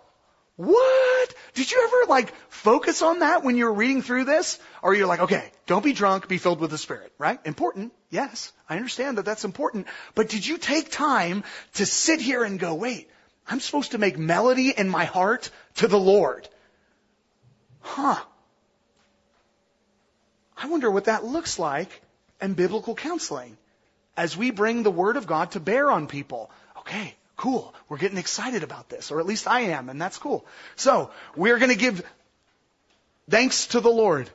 What? 0.56 1.34
Did 1.54 1.70
you 1.70 1.82
ever 1.84 2.10
like 2.10 2.34
focus 2.48 3.00
on 3.02 3.20
that 3.20 3.42
when 3.44 3.56
you're 3.56 3.72
reading 3.72 4.02
through 4.02 4.24
this? 4.24 4.58
Or 4.82 4.94
you're 4.94 5.06
like, 5.06 5.20
okay, 5.20 5.50
don't 5.66 5.84
be 5.84 5.92
drunk, 5.92 6.28
be 6.28 6.38
filled 6.38 6.60
with 6.60 6.70
the 6.70 6.78
Spirit, 6.78 7.12
right? 7.18 7.38
Important. 7.44 7.92
Yes. 8.10 8.52
I 8.68 8.76
understand 8.76 9.18
that 9.18 9.24
that's 9.24 9.44
important. 9.44 9.86
But 10.14 10.28
did 10.28 10.46
you 10.46 10.58
take 10.58 10.90
time 10.90 11.44
to 11.74 11.86
sit 11.86 12.20
here 12.20 12.44
and 12.44 12.58
go, 12.58 12.74
wait, 12.74 13.08
I'm 13.46 13.60
supposed 13.60 13.92
to 13.92 13.98
make 13.98 14.18
melody 14.18 14.70
in 14.76 14.88
my 14.88 15.04
heart 15.04 15.50
to 15.76 15.88
the 15.88 15.98
Lord? 15.98 16.48
Huh. 17.80 18.22
I 20.56 20.66
wonder 20.66 20.90
what 20.90 21.06
that 21.06 21.24
looks 21.24 21.58
like 21.58 22.02
in 22.42 22.52
biblical 22.52 22.94
counseling 22.94 23.56
as 24.16 24.36
we 24.36 24.50
bring 24.50 24.82
the 24.82 24.90
Word 24.90 25.16
of 25.16 25.26
God 25.26 25.52
to 25.52 25.60
bear 25.60 25.90
on 25.90 26.06
people. 26.06 26.50
Okay, 26.90 27.14
cool. 27.36 27.72
We're 27.88 27.98
getting 27.98 28.18
excited 28.18 28.64
about 28.64 28.88
this, 28.88 29.12
or 29.12 29.20
at 29.20 29.26
least 29.26 29.46
I 29.46 29.60
am, 29.60 29.88
and 29.88 30.02
that's 30.02 30.18
cool. 30.18 30.44
So, 30.74 31.12
we're 31.36 31.58
going 31.58 31.70
to 31.70 31.76
give 31.78 32.04
thanks 33.30 33.68
to 33.68 33.80
the 33.80 33.90
Lord. 33.90 34.28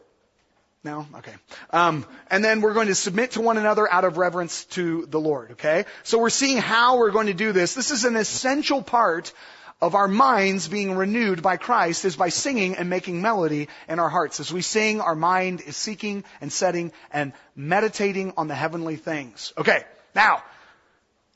No? 0.82 1.06
Okay. 1.16 1.34
Um, 1.72 2.06
and 2.32 2.46
then 2.46 2.62
we're 2.62 2.74
going 2.74 2.88
to 2.88 2.96
submit 2.96 3.32
to 3.32 3.42
one 3.42 3.58
another 3.58 3.92
out 3.92 4.06
of 4.06 4.18
reverence 4.18 4.64
to 4.66 5.06
the 5.08 5.20
Lord, 5.20 5.52
okay? 5.52 5.84
So 6.04 6.18
we're 6.18 6.30
seeing 6.30 6.58
how 6.58 6.98
we're 6.98 7.12
going 7.12 7.28
to 7.28 7.34
do 7.34 7.52
this. 7.52 7.74
This 7.74 7.92
is 7.92 8.06
an 8.06 8.16
essential 8.16 8.82
part 8.82 9.34
of 9.82 9.96
our 9.96 10.08
minds 10.08 10.70
being 10.70 10.96
renewed 10.96 11.42
by 11.42 11.58
Christ 11.58 12.06
is 12.06 12.16
by 12.16 12.30
singing 12.30 12.76
and 12.76 12.90
making 12.90 13.22
melody 13.22 13.68
in 13.90 14.00
our 14.00 14.10
hearts. 14.10 14.40
As 14.40 14.54
we 14.54 14.62
sing, 14.62 15.02
our 15.02 15.16
mind 15.16 15.60
is 15.60 15.76
seeking 15.76 16.24
and 16.40 16.54
setting 16.54 16.94
and 17.12 17.34
meditating 17.56 18.34
on 18.38 18.48
the 18.48 18.56
heavenly 18.56 18.96
things. 18.96 19.52
Okay. 19.58 19.84
Now, 20.14 20.44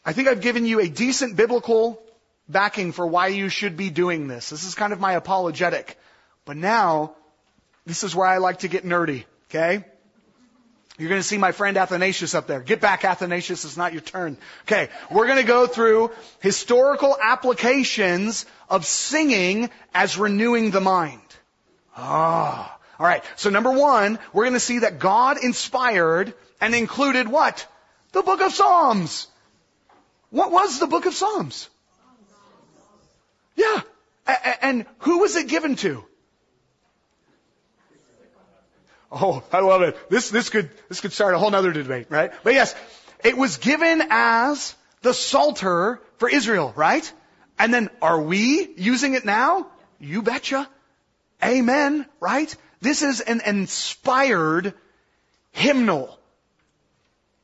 I 0.09 0.11
think 0.11 0.27
I've 0.27 0.41
given 0.41 0.65
you 0.65 0.79
a 0.79 0.89
decent 0.89 1.35
biblical 1.35 2.01
backing 2.47 2.93
for 2.93 3.05
why 3.05 3.27
you 3.27 3.47
should 3.47 3.77
be 3.77 3.91
doing 3.91 4.27
this. 4.27 4.49
This 4.49 4.63
is 4.63 4.73
kind 4.73 4.91
of 4.91 4.99
my 4.99 5.13
apologetic. 5.13 5.99
But 6.45 6.57
now, 6.57 7.13
this 7.85 8.03
is 8.03 8.15
where 8.15 8.25
I 8.25 8.39
like 8.39 8.61
to 8.61 8.67
get 8.67 8.83
nerdy, 8.83 9.25
okay? 9.51 9.85
You're 10.97 11.09
going 11.09 11.21
to 11.21 11.27
see 11.27 11.37
my 11.37 11.51
friend 11.51 11.77
Athanasius 11.77 12.33
up 12.33 12.47
there. 12.47 12.59
Get 12.59 12.81
back, 12.81 13.05
Athanasius. 13.05 13.65
It's 13.65 13.77
not 13.77 13.93
your 13.93 14.01
turn. 14.01 14.37
Okay. 14.63 14.89
We're 15.11 15.27
going 15.27 15.37
to 15.37 15.45
go 15.45 15.67
through 15.67 16.09
historical 16.39 17.15
applications 17.21 18.47
of 18.67 18.87
singing 18.87 19.69
as 19.93 20.17
renewing 20.17 20.71
the 20.71 20.81
mind. 20.81 21.21
Ah. 21.95 22.79
All 22.97 23.05
right. 23.05 23.23
So 23.35 23.51
number 23.51 23.71
one, 23.71 24.17
we're 24.33 24.45
going 24.45 24.53
to 24.55 24.59
see 24.59 24.79
that 24.79 24.97
God 24.97 25.37
inspired 25.37 26.33
and 26.59 26.73
included 26.73 27.27
what? 27.27 27.67
The 28.11 28.23
book 28.23 28.41
of 28.41 28.51
Psalms. 28.51 29.27
What 30.29 30.51
was 30.51 30.79
the 30.79 30.87
book 30.87 31.05
of 31.05 31.13
Psalms? 31.13 31.69
Yeah. 33.55 33.81
And 34.61 34.85
who 34.99 35.19
was 35.19 35.35
it 35.35 35.47
given 35.47 35.75
to? 35.77 36.03
Oh, 39.11 39.43
I 39.51 39.59
love 39.61 39.81
it. 39.81 39.97
This, 40.09 40.29
this 40.29 40.49
could, 40.49 40.69
this 40.87 41.01
could 41.01 41.13
start 41.13 41.33
a 41.33 41.39
whole 41.39 41.49
nother 41.49 41.71
debate, 41.71 42.07
right? 42.09 42.31
But 42.43 42.53
yes, 42.53 42.75
it 43.23 43.35
was 43.35 43.57
given 43.57 44.03
as 44.11 44.75
the 45.01 45.13
Psalter 45.13 45.99
for 46.17 46.29
Israel, 46.29 46.73
right? 46.75 47.11
And 47.57 47.73
then 47.73 47.89
are 48.01 48.21
we 48.21 48.69
using 48.77 49.15
it 49.15 49.25
now? 49.25 49.67
You 49.99 50.21
betcha. 50.21 50.69
Amen, 51.43 52.05
right? 52.19 52.55
This 52.81 53.01
is 53.01 53.19
an 53.19 53.41
inspired 53.45 54.73
hymnal. 55.51 56.17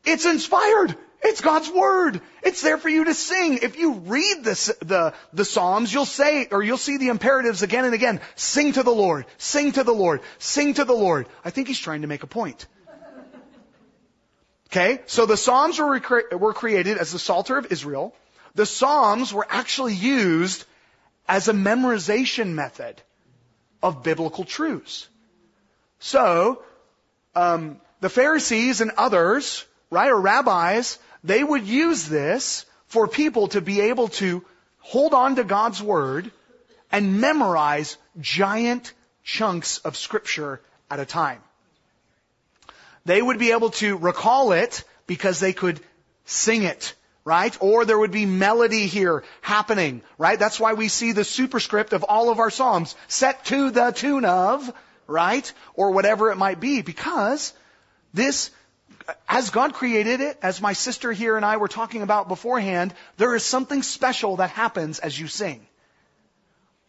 It's 0.06 0.26
inspired. 0.26 0.96
It's 1.22 1.42
God's 1.42 1.70
Word. 1.70 2.22
It's 2.44 2.62
there 2.62 2.78
for 2.78 2.90
you 2.90 3.06
to 3.06 3.14
sing. 3.14 3.60
If 3.62 3.78
you 3.78 3.94
read 3.94 4.44
the, 4.44 5.14
the 5.34 5.46
Psalms, 5.46 5.94
you'll 5.94 6.06
say, 6.06 6.48
or 6.52 6.62
you'll 6.62 6.78
see 6.78 6.98
the 6.98 7.08
imperatives 7.08 7.64
again 7.64 7.86
and 7.86 7.94
again. 7.94 8.22
Sing 8.36 8.74
to 8.74 8.84
the 8.84 8.92
Lord. 8.92 9.26
Sing 9.38 9.72
to 9.74 9.84
the 9.84 9.94
Lord. 9.94 10.22
Sing 10.38 10.74
to 10.76 10.86
the 10.86 10.94
Lord. 10.94 11.28
I 11.44 11.50
think 11.50 11.68
he's 11.68 11.80
trying 11.80 12.02
to 12.02 12.08
make 12.08 12.24
a 12.24 12.28
point. 12.28 12.68
Okay? 14.68 15.02
So 15.06 15.26
the 15.26 15.38
Psalms 15.38 15.80
were, 15.80 16.00
recre- 16.00 16.38
were 16.38 16.54
created 16.54 16.98
as 16.98 17.12
the 17.12 17.20
Psalter 17.20 17.58
of 17.58 17.72
Israel. 17.72 18.14
The 18.56 18.66
Psalms 18.66 19.34
were 19.34 19.48
actually 19.50 19.94
used 19.94 20.66
as 21.28 21.48
a 21.48 21.54
memorization 21.54 22.54
method 22.54 23.02
of 23.82 24.04
biblical 24.04 24.44
truths. 24.44 25.08
So, 26.00 26.62
um, 27.36 27.80
the 28.02 28.10
Pharisees 28.10 28.82
and 28.82 28.92
others, 28.98 29.66
right, 29.96 30.12
or 30.12 30.20
rabbis, 30.20 31.00
they 31.24 31.44
would 31.44 31.66
use 31.66 32.08
this 32.08 32.66
for 32.88 33.08
people 33.08 33.48
to 33.48 33.62
be 33.62 33.80
able 33.82 34.10
to 34.10 34.44
hold 34.80 35.14
on 35.14 35.38
to 35.38 35.44
God's 35.44 35.82
Word 35.82 36.32
and 36.92 37.22
memorize 37.22 37.98
giant 38.20 38.94
chunks 39.24 39.80
of 39.80 39.96
Scripture 39.96 40.62
at 40.92 41.00
a 41.00 41.06
time. 41.06 41.42
They 43.06 43.22
would 43.22 43.40
be 43.40 43.52
able 43.52 43.70
to 43.82 43.96
recall 43.96 44.52
it 44.52 44.84
because 45.08 45.40
they 45.40 45.54
could 45.54 45.80
sing 46.26 46.64
it, 46.64 46.94
right? 47.24 47.56
Or 47.62 47.86
there 47.86 47.98
would 47.98 48.12
be 48.12 48.26
melody 48.26 48.88
here 48.88 49.24
happening, 49.42 50.02
right? 50.18 50.38
That's 50.38 50.60
why 50.60 50.74
we 50.74 50.90
see 50.90 51.14
the 51.14 51.24
superscript 51.24 51.94
of 51.94 52.04
all 52.04 52.30
of 52.30 52.40
our 52.40 52.50
Psalms 52.50 52.96
set 53.08 53.46
to 53.46 53.72
the 53.72 53.92
tune 53.92 54.26
of, 54.26 54.74
right? 55.08 55.52
Or 55.74 55.92
whatever 55.92 56.32
it 56.32 56.38
might 56.38 56.60
be 56.60 56.82
because 56.82 57.54
this 58.14 58.52
as 59.28 59.50
God 59.50 59.74
created 59.74 60.22
it, 60.22 60.38
as 60.42 60.62
my 60.62 60.74
sister 60.74 61.12
here 61.12 61.36
and 61.36 61.46
I 61.46 61.58
were 61.58 61.68
talking 61.68 62.02
about 62.02 62.28
beforehand, 62.28 62.94
there 63.18 63.36
is 63.36 63.44
something 63.44 63.84
special 63.84 64.38
that 64.38 64.50
happens 64.50 65.00
as 65.00 65.20
you 65.20 65.28
sing. 65.28 65.66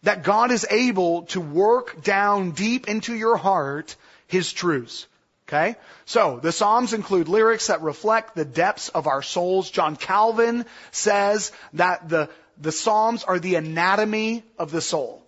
that 0.03 0.23
God 0.23 0.51
is 0.51 0.65
able 0.69 1.23
to 1.23 1.41
work 1.41 2.03
down 2.03 2.51
deep 2.51 2.87
into 2.87 3.13
your 3.15 3.35
heart 3.35 3.95
His 4.27 4.53
truths. 4.53 5.07
Okay? 5.47 5.75
So, 6.05 6.39
the 6.41 6.51
Psalms 6.51 6.93
include 6.93 7.27
lyrics 7.27 7.67
that 7.67 7.81
reflect 7.81 8.35
the 8.35 8.45
depths 8.45 8.89
of 8.89 9.07
our 9.07 9.21
souls. 9.21 9.69
John 9.71 9.95
Calvin 9.95 10.65
says 10.91 11.51
that 11.73 12.09
the, 12.09 12.29
the 12.61 12.71
Psalms 12.71 13.23
are 13.23 13.39
the 13.39 13.55
anatomy 13.55 14.43
of 14.57 14.71
the 14.71 14.81
soul. 14.81 15.26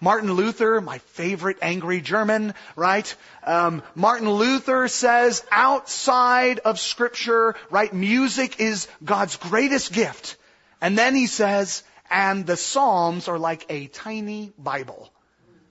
Martin 0.00 0.32
Luther, 0.32 0.80
my 0.80 0.98
favorite 0.98 1.58
angry 1.60 2.00
German, 2.00 2.54
right? 2.74 3.14
Um, 3.44 3.82
Martin 3.94 4.30
Luther 4.30 4.88
says 4.88 5.44
outside 5.50 6.60
of 6.60 6.80
Scripture, 6.80 7.54
right, 7.70 7.92
music 7.92 8.60
is 8.60 8.88
God's 9.04 9.36
greatest 9.36 9.92
gift. 9.92 10.36
And 10.80 10.96
then 10.96 11.14
he 11.14 11.26
says, 11.26 11.82
and 12.10 12.46
the 12.46 12.56
Psalms 12.56 13.28
are 13.28 13.38
like 13.38 13.66
a 13.68 13.86
tiny 13.88 14.52
Bible, 14.58 15.10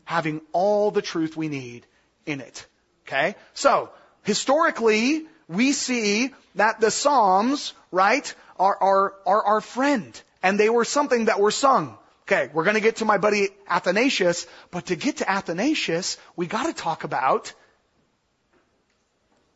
having 0.06 0.42
all 0.54 0.92
the 0.92 1.02
truth 1.02 1.36
we 1.36 1.48
need 1.48 1.86
in 2.26 2.40
it. 2.40 2.66
Okay? 3.08 3.36
So, 3.54 3.90
historically, 4.24 5.26
we 5.48 5.74
see 5.74 6.34
that 6.56 6.80
the 6.80 6.92
Psalms, 6.92 7.74
right, 7.92 8.34
are, 8.60 8.78
are, 8.80 9.14
are 9.26 9.44
our 9.44 9.62
friend. 9.62 10.22
And 10.44 10.60
they 10.60 10.70
were 10.70 10.86
something 10.86 11.26
that 11.26 11.40
were 11.40 11.52
sung. 11.52 11.98
Okay, 12.32 12.48
we're 12.54 12.64
gonna 12.64 12.80
get 12.80 12.98
to 12.98 13.06
my 13.06 13.18
buddy 13.18 13.50
Athanasius, 13.68 14.46
but 14.70 14.86
to 14.86 14.96
get 14.96 15.18
to 15.18 15.28
Athanasius, 15.28 16.18
we 16.36 16.46
gotta 16.46 16.74
talk 16.74 17.04
about 17.04 17.52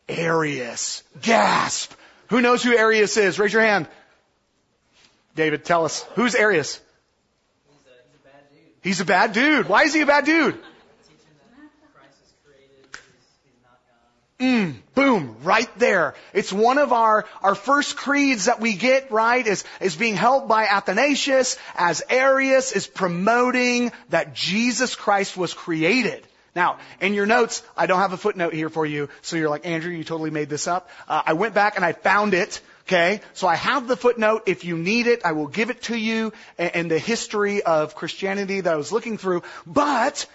Arius. 0.09 1.03
Gasp! 1.21 1.93
Who 2.29 2.41
knows 2.41 2.63
who 2.63 2.75
Arius 2.75 3.15
is? 3.15 3.37
Raise 3.37 3.53
your 3.53 3.61
hand. 3.61 3.87
David, 5.35 5.65
tell 5.65 5.85
us. 5.85 6.03
Who's 6.15 6.33
Arius? 6.33 6.79
He's 7.69 7.85
a, 7.85 7.91
he's 8.09 8.19
a 8.19 8.25
bad 8.25 8.41
dude. 8.49 8.81
He's 8.81 9.01
a 9.01 9.05
bad 9.05 9.33
dude. 9.33 9.69
Why 9.69 9.83
is 9.83 9.93
he 9.93 10.01
a 10.01 10.07
bad 10.07 10.25
dude? 10.25 10.55
Teaching 10.55 10.65
that 11.51 11.93
Christ 11.93 12.17
is 12.25 12.33
created, 12.43 12.89
he's, 12.89 13.29
he's 13.45 13.61
not 13.61 13.81
God. 13.85 14.09
Mm, 14.39 14.75
boom, 14.95 15.37
right 15.43 15.69
there. 15.77 16.15
It's 16.33 16.51
one 16.51 16.77
of 16.77 16.91
our, 16.91 17.25
our 17.41 17.55
first 17.55 17.95
creeds 17.95 18.45
that 18.45 18.59
we 18.59 18.73
get, 18.73 19.11
right, 19.11 19.45
is, 19.45 19.63
is 19.79 19.95
being 19.95 20.15
held 20.15 20.47
by 20.47 20.65
Athanasius 20.65 21.57
as 21.75 22.01
Arius 22.09 22.71
is 22.71 22.87
promoting 22.87 23.91
that 24.09 24.33
Jesus 24.33 24.95
Christ 24.95 25.37
was 25.37 25.53
created. 25.53 26.27
Now, 26.55 26.77
in 26.99 27.13
your 27.13 27.25
notes, 27.25 27.63
I 27.77 27.85
don't 27.85 27.99
have 27.99 28.13
a 28.13 28.17
footnote 28.17 28.53
here 28.53 28.69
for 28.69 28.85
you, 28.85 29.09
so 29.21 29.37
you're 29.37 29.49
like, 29.49 29.65
Andrew, 29.65 29.91
you 29.91 30.03
totally 30.03 30.29
made 30.29 30.49
this 30.49 30.67
up. 30.67 30.89
Uh, 31.07 31.21
I 31.25 31.33
went 31.33 31.53
back 31.53 31.77
and 31.77 31.85
I 31.85 31.93
found 31.93 32.33
it, 32.33 32.59
okay? 32.87 33.21
So 33.33 33.47
I 33.47 33.55
have 33.55 33.87
the 33.87 33.97
footnote. 33.97 34.43
If 34.45 34.63
you 34.63 34.77
need 34.77 35.07
it, 35.07 35.21
I 35.25 35.31
will 35.31 35.47
give 35.47 35.69
it 35.69 35.83
to 35.83 35.95
you 35.95 36.33
and 36.57 36.91
the 36.91 36.99
history 36.99 37.63
of 37.63 37.95
Christianity 37.95 38.61
that 38.61 38.73
I 38.73 38.77
was 38.77 38.91
looking 38.91 39.17
through. 39.17 39.43
But, 39.65 40.27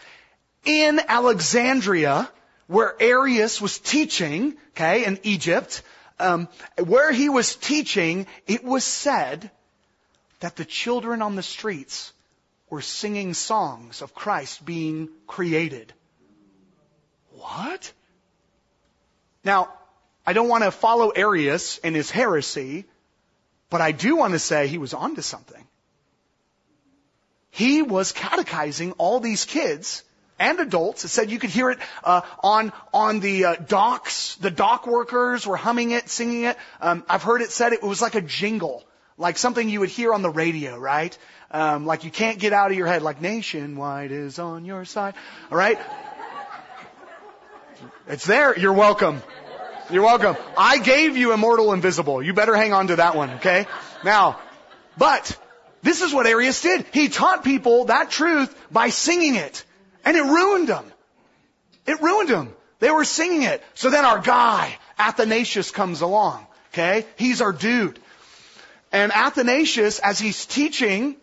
in 0.65 1.01
Alexandria, 1.07 2.31
where 2.69 2.95
Arius 3.01 3.61
was 3.61 3.79
teaching, 3.79 4.57
okay, 4.71 5.05
in 5.05 5.19
Egypt, 5.25 5.83
um, 6.21 6.49
where 6.85 7.11
he 7.11 7.29
was 7.29 7.57
teaching, 7.57 8.27
it 8.47 8.63
was 8.63 8.85
said 8.85 9.51
that 10.41 10.55
the 10.55 10.65
children 10.65 11.23
on 11.23 11.35
the 11.35 11.43
streets 11.43 12.13
were 12.71 12.83
singing 12.83 13.35
songs 13.35 14.03
of 14.03 14.15
Christ 14.15 14.65
being 14.65 15.09
created. 15.27 15.93
What? 17.33 17.93
Now, 19.43 19.73
I 20.27 20.35
don't 20.35 20.49
want 20.49 20.65
to 20.65 20.71
follow 20.71 21.09
Arius 21.09 21.79
and 21.79 21.97
his 21.97 22.11
heresy, 22.11 22.85
but 23.71 23.81
I 23.81 23.93
do 23.93 24.17
want 24.17 24.35
to 24.35 24.39
say 24.39 24.67
he 24.67 24.77
was 24.77 24.93
onto 24.93 25.23
something. 25.23 25.65
He 27.51 27.81
was 27.81 28.13
catechizing 28.13 28.93
all 28.93 29.21
these 29.21 29.47
kids 29.47 30.05
and 30.39 30.61
adults. 30.61 31.05
It 31.05 31.09
said 31.09 31.31
you 31.31 31.39
could 31.39 31.51
hear 31.51 31.71
it 31.71 31.79
uh, 32.05 32.23
on 32.43 32.73
on 32.93 33.21
the 33.21 33.45
uh, 33.45 33.55
docks. 33.57 34.37
The 34.37 34.51
dock 34.51 34.87
workers 34.87 35.47
were 35.47 35.57
humming 35.57 35.91
it, 35.91 36.09
singing 36.09 36.45
it. 36.45 36.57
Um, 36.81 37.05
I've 37.09 37.23
heard 37.23 37.43
it 37.43 37.51
said 37.51 37.73
it 37.73 37.83
was 37.83 38.01
like 38.01 38.15
a 38.15 38.21
jingle, 38.21 38.85
like 39.17 39.39
something 39.39 39.69
you 39.69 39.81
would 39.81 39.89
hear 39.89 40.13
on 40.13 40.23
the 40.23 40.31
radio, 40.31 40.79
right? 40.79 41.17
Um, 41.51 41.87
like 41.87 42.05
you 42.05 42.11
can't 42.11 42.39
get 42.39 42.53
out 42.53 42.71
of 42.71 42.77
your 42.77 42.87
head, 42.87 43.03
like 43.03 43.21
Nationwide 43.23 44.13
is 44.13 44.39
on 44.39 44.65
your 44.65 44.85
side. 44.85 45.15
All 45.51 45.59
right, 45.59 45.79
it's 48.07 48.27
there. 48.27 48.59
You're 48.59 48.73
welcome. 48.73 49.23
You're 49.91 50.03
welcome. 50.03 50.37
I 50.57 50.79
gave 50.79 51.17
you 51.17 51.33
Immortal 51.33 51.73
Invisible. 51.73 52.23
You 52.23 52.35
better 52.35 52.55
hang 52.55 52.75
on 52.75 52.89
to 52.89 52.97
that 52.97 53.17
one, 53.17 53.31
okay? 53.37 53.67
Now, 54.05 54.39
but 54.99 55.39
this 55.83 56.03
is 56.03 56.13
what 56.13 56.27
Arius 56.27 56.61
did. 56.61 56.85
He 56.93 57.09
taught 57.09 57.43
people 57.43 57.87
that 57.87 58.11
truth 58.11 58.55
by 58.71 58.91
singing 58.91 59.37
it. 59.37 59.65
And 60.09 60.17
it 60.17 60.23
ruined 60.23 60.69
them. 60.69 60.91
It 61.85 62.01
ruined 62.01 62.31
them. 62.31 62.55
They 62.79 62.91
were 62.91 63.05
singing 63.05 63.43
it. 63.43 63.63
So 63.75 63.91
then 63.91 64.07
our 64.07 64.19
guy, 64.19 64.75
Athanasius, 64.99 65.71
comes 65.71 66.01
along. 66.01 66.47
Okay? 66.73 67.05
He's 67.17 67.43
our 67.43 67.53
dude. 67.53 67.99
And 68.91 69.13
Athanasius, 69.13 69.99
as 69.99 70.19
he's 70.19 70.47
teaching, 70.47 71.17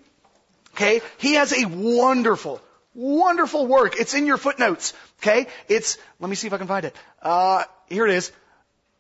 okay, 0.76 1.02
he 1.18 1.34
has 1.34 1.52
a 1.52 1.66
wonderful, 1.66 2.62
wonderful 2.94 3.66
work. 3.66 3.96
It's 4.00 4.14
in 4.14 4.28
your 4.28 4.38
footnotes. 4.38 4.94
Okay? 5.20 5.48
It's, 5.68 5.98
let 6.20 6.30
me 6.30 6.36
see 6.36 6.46
if 6.46 6.54
I 6.54 6.60
can 6.60 6.68
find 6.68 6.86
it. 6.86 6.96
Uh, 7.24 7.64
here 7.90 8.06
it 8.06 8.14
is. 8.14 8.32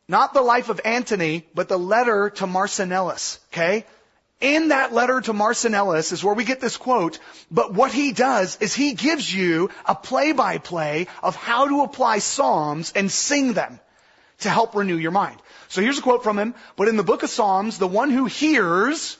Not 0.08 0.34
the 0.34 0.42
life 0.42 0.70
of 0.70 0.82
Antony, 0.84 1.46
but 1.54 1.70
the 1.70 1.78
letter 1.78 2.32
to 2.32 2.48
Marcellinus. 2.48 3.38
Okay? 3.54 3.86
In 4.42 4.68
that 4.68 4.94
letter 4.94 5.22
to 5.22 5.34
Marcellinus 5.34 6.12
is 6.12 6.24
where 6.24 6.36
we 6.36 6.44
get 6.44 6.60
this 6.60 6.78
quote, 6.78 7.20
but 7.50 7.74
what 7.74 7.94
he 7.94 8.12
does 8.12 8.58
is 8.60 8.76
he 8.76 8.94
gives 8.94 9.34
you 9.34 9.70
a 9.86 9.96
play-by-play 9.96 11.08
of 11.24 11.36
how 11.36 11.68
to 11.68 11.82
apply 11.82 12.20
Psalms 12.20 12.92
and 12.96 13.10
sing 13.10 13.54
them 13.54 13.80
to 14.40 14.50
help 14.50 14.76
renew 14.76 14.98
your 14.98 15.12
mind. 15.12 15.42
So 15.70 15.82
here's 15.82 16.00
a 16.00 16.02
quote 16.02 16.24
from 16.24 16.38
him, 16.38 16.54
but 16.76 16.90
in 16.90 16.98
the 16.98 17.04
book 17.04 17.24
of 17.24 17.30
Psalms, 17.30 17.78
the 17.78 17.88
one 17.88 18.12
who 18.12 18.26
hears, 18.26 19.18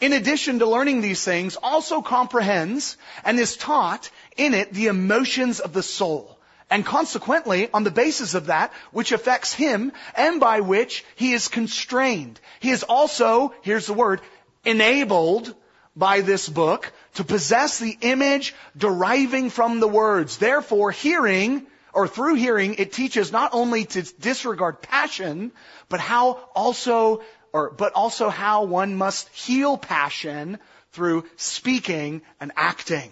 in 0.00 0.12
addition 0.12 0.60
to 0.60 0.66
learning 0.66 1.00
these 1.00 1.24
things, 1.24 1.56
also 1.60 2.00
comprehends 2.00 2.96
and 3.24 3.38
is 3.40 3.56
taught 3.56 4.08
in 4.36 4.54
it 4.54 4.72
the 4.72 4.86
emotions 4.86 5.58
of 5.58 5.72
the 5.72 5.82
soul. 5.82 6.38
And 6.70 6.86
consequently, 6.86 7.68
on 7.72 7.84
the 7.84 7.90
basis 7.90 8.34
of 8.34 8.46
that, 8.46 8.72
which 8.90 9.12
affects 9.12 9.52
him 9.52 9.92
and 10.16 10.40
by 10.40 10.60
which 10.60 11.04
he 11.14 11.32
is 11.32 11.48
constrained. 11.48 12.40
He 12.60 12.70
is 12.70 12.82
also, 12.84 13.52
here's 13.62 13.86
the 13.86 13.92
word, 13.92 14.22
enabled 14.64 15.54
by 15.96 16.20
this 16.20 16.48
book 16.48 16.92
to 17.14 17.24
possess 17.24 17.78
the 17.78 17.96
image 18.00 18.54
deriving 18.76 19.50
from 19.50 19.80
the 19.80 19.88
words. 19.88 20.38
Therefore, 20.38 20.90
hearing, 20.90 21.66
or 21.92 22.08
through 22.08 22.34
hearing, 22.34 22.74
it 22.74 22.92
teaches 22.92 23.30
not 23.30 23.54
only 23.54 23.84
to 23.84 24.02
disregard 24.20 24.82
passion, 24.82 25.52
but 25.88 26.00
how 26.00 26.40
also, 26.54 27.22
or, 27.52 27.70
but 27.70 27.92
also 27.94 28.28
how 28.28 28.64
one 28.64 28.96
must 28.96 29.28
heal 29.28 29.78
passion 29.78 30.58
through 30.92 31.24
speaking 31.36 32.22
and 32.40 32.52
acting. 32.56 33.10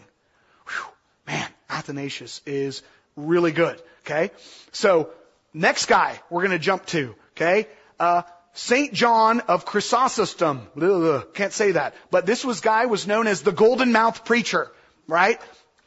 Whew, 0.66 0.92
man, 1.26 1.48
Athanasius 1.70 2.40
is 2.46 2.82
really 3.16 3.52
good. 3.52 3.80
Okay? 4.04 4.30
So, 4.72 5.10
next 5.54 5.86
guy 5.86 6.20
we're 6.30 6.42
gonna 6.42 6.58
jump 6.58 6.86
to, 6.86 7.14
okay? 7.36 7.68
Uh, 8.00 8.22
Saint 8.54 8.92
John 8.92 9.40
of 9.40 9.64
Chrysostom. 9.64 10.66
Ugh, 10.80 11.34
can't 11.34 11.52
say 11.52 11.72
that. 11.72 11.94
But 12.10 12.26
this 12.26 12.44
was 12.44 12.60
guy 12.60 12.86
was 12.86 13.06
known 13.06 13.26
as 13.26 13.42
the 13.42 13.52
golden 13.52 13.92
mouth 13.92 14.24
preacher, 14.24 14.70
right? 15.06 15.40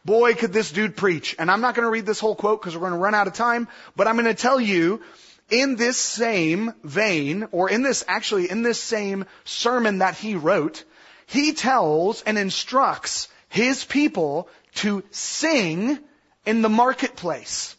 Boy, 0.03 0.34
could 0.34 0.53
this 0.53 0.72
dude 0.72 0.97
preach. 0.97 1.36
And 1.38 1.49
I'm 1.51 1.61
not 1.61 1.76
going 1.76 1.86
to 1.86 1.91
read 1.91 2.05
this 2.05 2.20
whole 2.20 2.36
quote 2.36 2.61
because 2.61 2.76
we're 2.76 2.88
going 2.88 2.93
to 2.93 2.99
run 2.99 3.16
out 3.16 3.28
of 3.28 3.34
time, 3.34 3.68
but 3.95 4.07
I'm 4.07 4.16
going 4.16 4.26
to 4.26 4.34
tell 4.34 4.59
you 4.59 5.01
in 5.49 5.76
this 5.76 5.97
same 5.97 6.74
vein, 6.84 7.47
or 7.51 7.70
in 7.70 7.84
this, 7.84 8.03
actually 8.07 8.49
in 8.49 8.63
this 8.63 8.82
same 8.82 9.26
sermon 9.43 9.99
that 9.99 10.16
he 10.16 10.36
wrote, 10.36 10.84
he 11.28 11.53
tells 11.53 12.24
and 12.24 12.38
instructs 12.38 13.28
his 13.49 13.84
people 13.84 14.49
to 14.76 15.03
sing 15.11 15.99
in 16.45 16.61
the 16.61 16.70
marketplace. 16.70 17.75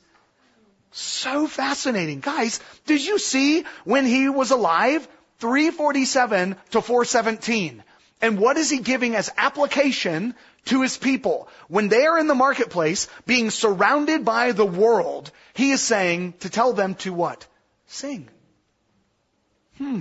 So 0.98 1.46
fascinating. 1.46 2.20
Guys, 2.20 2.58
did 2.86 3.04
you 3.04 3.18
see 3.18 3.66
when 3.84 4.06
he 4.06 4.30
was 4.30 4.50
alive? 4.50 5.06
347 5.40 6.56
to 6.70 6.80
417. 6.80 7.84
And 8.22 8.38
what 8.38 8.56
is 8.56 8.70
he 8.70 8.78
giving 8.78 9.14
as 9.14 9.30
application 9.36 10.34
to 10.64 10.80
his 10.80 10.96
people? 10.96 11.50
When 11.68 11.88
they 11.88 12.06
are 12.06 12.18
in 12.18 12.28
the 12.28 12.34
marketplace, 12.34 13.08
being 13.26 13.50
surrounded 13.50 14.24
by 14.24 14.52
the 14.52 14.64
world, 14.64 15.30
he 15.52 15.72
is 15.72 15.82
saying 15.82 16.32
to 16.40 16.48
tell 16.48 16.72
them 16.72 16.94
to 16.94 17.12
what? 17.12 17.46
Sing. 17.88 18.30
Hmm. 19.76 20.00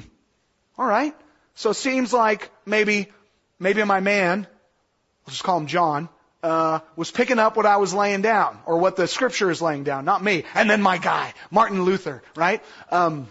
Alright. 0.79 1.13
So 1.55 1.71
it 1.71 1.73
seems 1.73 2.13
like 2.13 2.49
maybe, 2.65 3.11
maybe 3.59 3.83
my 3.83 3.99
man, 3.99 4.47
let's 5.27 5.39
just 5.39 5.43
call 5.43 5.57
him 5.57 5.67
John, 5.67 6.07
uh, 6.45 6.79
was 6.95 7.11
picking 7.11 7.39
up 7.39 7.57
what 7.57 7.65
I 7.65 7.77
was 7.77 7.93
laying 7.93 8.21
down, 8.21 8.59
or 8.65 8.77
what 8.77 8.95
the 8.95 9.07
scripture 9.07 9.49
is 9.49 9.61
laying 9.61 9.83
down, 9.83 10.05
not 10.05 10.23
me. 10.23 10.43
And 10.53 10.69
then 10.69 10.81
my 10.81 10.97
guy, 10.97 11.33
Martin 11.49 11.83
Luther, 11.83 12.21
right? 12.35 12.63
Um, 12.91 13.27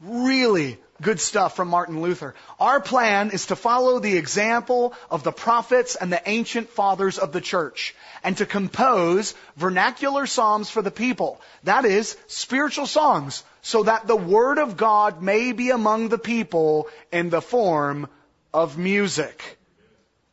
Really 0.00 0.78
good 1.02 1.18
stuff 1.18 1.56
from 1.56 1.68
Martin 1.68 2.00
Luther. 2.00 2.34
Our 2.60 2.80
plan 2.80 3.30
is 3.30 3.46
to 3.46 3.56
follow 3.56 3.98
the 3.98 4.16
example 4.16 4.94
of 5.10 5.24
the 5.24 5.32
prophets 5.32 5.96
and 5.96 6.12
the 6.12 6.22
ancient 6.24 6.70
fathers 6.70 7.18
of 7.18 7.32
the 7.32 7.40
church 7.40 7.96
and 8.22 8.36
to 8.36 8.46
compose 8.46 9.34
vernacular 9.56 10.26
psalms 10.26 10.70
for 10.70 10.82
the 10.82 10.92
people. 10.92 11.40
That 11.64 11.84
is, 11.84 12.16
spiritual 12.28 12.86
songs, 12.86 13.42
so 13.60 13.82
that 13.84 14.06
the 14.06 14.16
word 14.16 14.58
of 14.58 14.76
God 14.76 15.20
may 15.20 15.52
be 15.52 15.70
among 15.70 16.10
the 16.10 16.18
people 16.18 16.88
in 17.10 17.28
the 17.28 17.42
form 17.42 18.08
of 18.54 18.78
music. 18.78 19.58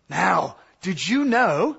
Now, 0.10 0.58
did 0.82 1.06
you 1.08 1.26
know 1.26 1.78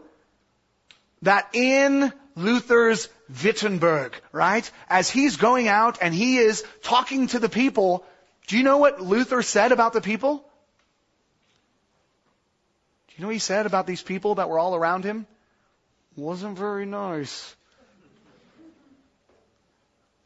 that 1.26 1.48
in 1.54 2.12
Luther's 2.36 3.08
Wittenberg, 3.42 4.14
right? 4.30 4.70
As 4.88 5.10
he's 5.10 5.36
going 5.36 5.66
out 5.66 5.98
and 6.00 6.14
he 6.14 6.38
is 6.38 6.64
talking 6.82 7.26
to 7.28 7.40
the 7.40 7.48
people, 7.48 8.04
do 8.46 8.56
you 8.56 8.62
know 8.62 8.78
what 8.78 9.00
Luther 9.00 9.42
said 9.42 9.72
about 9.72 9.92
the 9.92 10.00
people? 10.00 10.36
Do 13.08 13.14
you 13.16 13.22
know 13.22 13.28
what 13.28 13.34
he 13.34 13.40
said 13.40 13.66
about 13.66 13.88
these 13.88 14.02
people 14.02 14.36
that 14.36 14.48
were 14.48 14.58
all 14.58 14.76
around 14.76 15.02
him? 15.02 15.26
Wasn't 16.14 16.56
very 16.56 16.86
nice. 16.86 17.56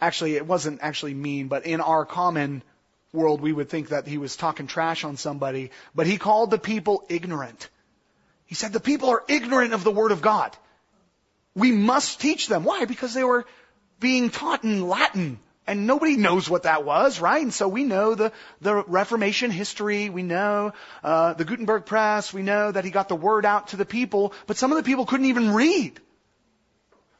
Actually, 0.03 0.37
it 0.37 0.47
wasn't 0.47 0.81
actually 0.83 1.15
mean, 1.15 1.49
but 1.49 1.65
in 1.65 1.81
our 1.81 2.05
common 2.05 2.63
world, 3.13 3.41
we 3.41 3.53
would 3.55 3.71
think 3.71 3.89
that 3.89 4.07
he 4.07 4.19
was 4.19 4.37
talking 4.37 4.67
trash 4.67 5.05
on 5.05 5.17
somebody. 5.17 5.71
But 5.95 6.07
he 6.07 6.19
called 6.19 6.51
the 6.51 6.59
people 6.59 7.07
ignorant. 7.09 7.71
He 8.45 8.55
said 8.55 8.75
the 8.75 8.81
people 8.81 9.09
are 9.09 9.25
ignorant 9.29 9.73
of 9.73 9.83
the 9.83 9.91
Word 9.91 10.13
of 10.13 10.21
God. 10.21 10.55
We 11.55 11.73
must 11.73 12.21
teach 12.21 12.49
them. 12.49 12.65
Why? 12.65 12.85
Because 12.85 13.15
they 13.15 13.25
were 13.25 13.47
being 13.99 14.31
taught 14.31 14.65
in 14.65 14.89
Latin. 14.89 15.39
And 15.67 15.87
nobody 15.87 16.17
knows 16.17 16.51
what 16.51 16.65
that 16.65 16.85
was, 16.85 17.21
right? 17.21 17.43
And 17.43 17.55
so 17.55 17.69
we 17.69 17.85
know 17.85 18.15
the, 18.17 18.33
the 18.61 18.75
Reformation 18.75 19.51
history. 19.51 20.11
We 20.11 20.25
know 20.25 20.73
uh, 21.05 21.35
the 21.35 21.45
Gutenberg 21.45 21.87
Press. 21.87 22.33
We 22.33 22.43
know 22.43 22.73
that 22.73 22.85
he 22.85 22.91
got 22.91 23.09
the 23.09 23.15
word 23.15 23.47
out 23.47 23.69
to 23.69 23.77
the 23.77 23.85
people. 23.85 24.33
But 24.47 24.57
some 24.57 24.73
of 24.73 24.79
the 24.79 24.83
people 24.83 25.07
couldn't 25.07 25.27
even 25.27 25.53
read. 25.53 26.01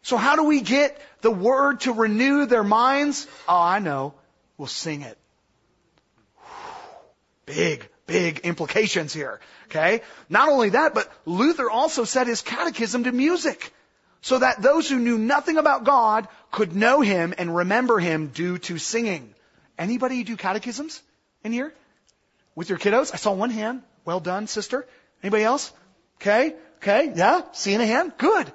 So 0.03 0.17
how 0.17 0.35
do 0.35 0.45
we 0.45 0.63
get 0.63 1.01
the 1.21 1.31
word 1.31 1.81
to 1.81 1.93
renew 1.93 2.47
their 2.47 2.65
minds? 2.65 3.27
Oh, 3.49 3.61
I 3.61 3.79
know. 3.79 4.15
We'll 4.57 4.67
sing 4.67 5.03
it. 5.03 5.19
Big, 7.47 7.89
big 8.07 8.41
implications 8.41 9.13
here. 9.13 9.41
Okay? 9.67 10.03
Not 10.29 10.49
only 10.49 10.71
that, 10.71 10.95
but 10.95 11.13
Luther 11.25 11.71
also 11.71 12.05
set 12.05 12.27
his 12.27 12.43
catechism 12.43 13.05
to 13.05 13.13
music 13.13 13.73
so 14.23 14.39
that 14.39 14.63
those 14.63 14.89
who 14.89 14.99
knew 14.99 15.19
nothing 15.19 15.57
about 15.57 15.85
God 15.85 16.29
could 16.51 16.75
know 16.75 17.01
him 17.01 17.35
and 17.39 17.55
remember 17.55 17.99
him 17.99 18.29
due 18.29 18.59
to 18.59 18.79
singing. 18.79 19.35
Anybody 19.79 20.25
do 20.25 20.37
catechisms 20.37 21.03
in 21.43 21.53
here? 21.53 21.73
With 22.55 22.69
your 22.69 22.79
kiddos? 22.79 23.13
I 23.15 23.17
saw 23.17 23.33
one 23.33 23.51
hand. 23.51 23.83
Well 24.05 24.21
done, 24.21 24.47
sister. 24.47 24.87
Anybody 25.23 25.45
else? 25.45 25.73
Okay. 26.17 26.55
Okay. 26.77 27.13
Yeah. 27.15 27.43
Seeing 27.53 27.81
a 27.81 27.87
hand. 27.87 28.13
Good. 28.19 28.53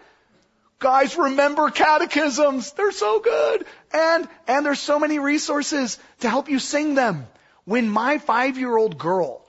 Guys, 0.77 1.17
remember 1.17 1.69
catechisms. 1.69 2.73
They're 2.73 2.91
so 2.91 3.19
good. 3.19 3.65
And, 3.91 4.27
and 4.47 4.65
there's 4.65 4.79
so 4.79 4.99
many 4.99 5.19
resources 5.19 5.97
to 6.19 6.29
help 6.29 6.49
you 6.49 6.59
sing 6.59 6.95
them. 6.95 7.27
When 7.63 7.89
my 7.89 8.19
five-year-old 8.19 8.97
girl, 8.97 9.43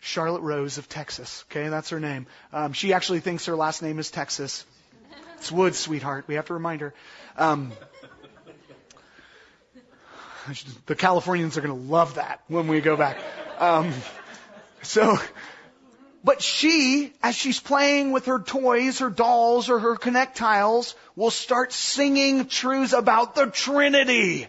Charlotte 0.00 0.42
Rose 0.42 0.76
of 0.76 0.88
Texas, 0.88 1.44
okay, 1.50 1.68
that's 1.68 1.90
her 1.90 2.00
name. 2.00 2.26
Um, 2.52 2.72
she 2.72 2.92
actually 2.92 3.20
thinks 3.20 3.46
her 3.46 3.56
last 3.56 3.82
name 3.82 3.98
is 3.98 4.10
Texas. 4.10 4.66
It's 5.38 5.52
wood, 5.52 5.74
sweetheart. 5.74 6.24
We 6.26 6.34
have 6.34 6.46
to 6.46 6.54
remind 6.54 6.80
her. 6.80 6.94
Um, 7.36 7.72
the 10.86 10.94
Californians 10.94 11.56
are 11.56 11.60
going 11.60 11.74
to 11.74 11.90
love 11.90 12.16
that 12.16 12.42
when 12.48 12.68
we 12.68 12.80
go 12.80 12.96
back. 12.96 13.18
Um, 13.58 13.92
so, 14.82 15.18
but 16.24 16.42
she, 16.42 17.12
as 17.22 17.36
she's 17.36 17.60
playing 17.60 18.12
with 18.12 18.26
her 18.26 18.40
toys, 18.40 18.98
her 18.98 19.10
dolls, 19.10 19.70
or 19.70 19.78
her 19.78 19.96
Connect 19.96 20.36
tiles, 20.36 20.94
will 21.14 21.30
start 21.30 21.72
singing 21.72 22.46
truths 22.46 22.92
about 22.92 23.34
the 23.34 23.46
Trinity. 23.46 24.48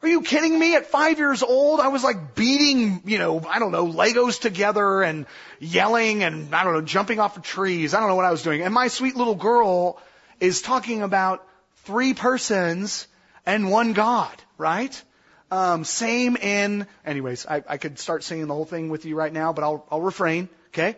Are 0.00 0.08
you 0.08 0.22
kidding 0.22 0.56
me? 0.56 0.76
At 0.76 0.86
five 0.86 1.18
years 1.18 1.42
old, 1.42 1.80
I 1.80 1.88
was 1.88 2.04
like 2.04 2.36
beating, 2.36 3.02
you 3.04 3.18
know, 3.18 3.40
I 3.48 3.58
don't 3.58 3.72
know, 3.72 3.86
Legos 3.86 4.40
together 4.40 5.02
and 5.02 5.26
yelling 5.58 6.22
and, 6.22 6.54
I 6.54 6.62
don't 6.62 6.74
know, 6.74 6.82
jumping 6.82 7.18
off 7.18 7.36
of 7.36 7.42
trees. 7.42 7.94
I 7.94 8.00
don't 8.00 8.08
know 8.08 8.14
what 8.14 8.24
I 8.24 8.30
was 8.30 8.42
doing. 8.42 8.62
And 8.62 8.72
my 8.72 8.88
sweet 8.88 9.16
little 9.16 9.34
girl 9.34 10.00
is 10.38 10.62
talking 10.62 11.02
about 11.02 11.44
three 11.84 12.14
persons 12.14 13.08
and 13.44 13.70
one 13.70 13.92
God, 13.92 14.30
right? 14.56 15.02
Um, 15.50 15.82
same 15.84 16.36
in, 16.36 16.86
anyways, 17.04 17.46
I, 17.46 17.64
I 17.68 17.76
could 17.78 17.98
start 17.98 18.22
singing 18.22 18.46
the 18.46 18.54
whole 18.54 18.66
thing 18.66 18.90
with 18.90 19.04
you 19.04 19.16
right 19.16 19.32
now, 19.32 19.52
but 19.52 19.64
I'll, 19.64 19.84
I'll 19.90 20.02
refrain, 20.02 20.48
okay? 20.68 20.96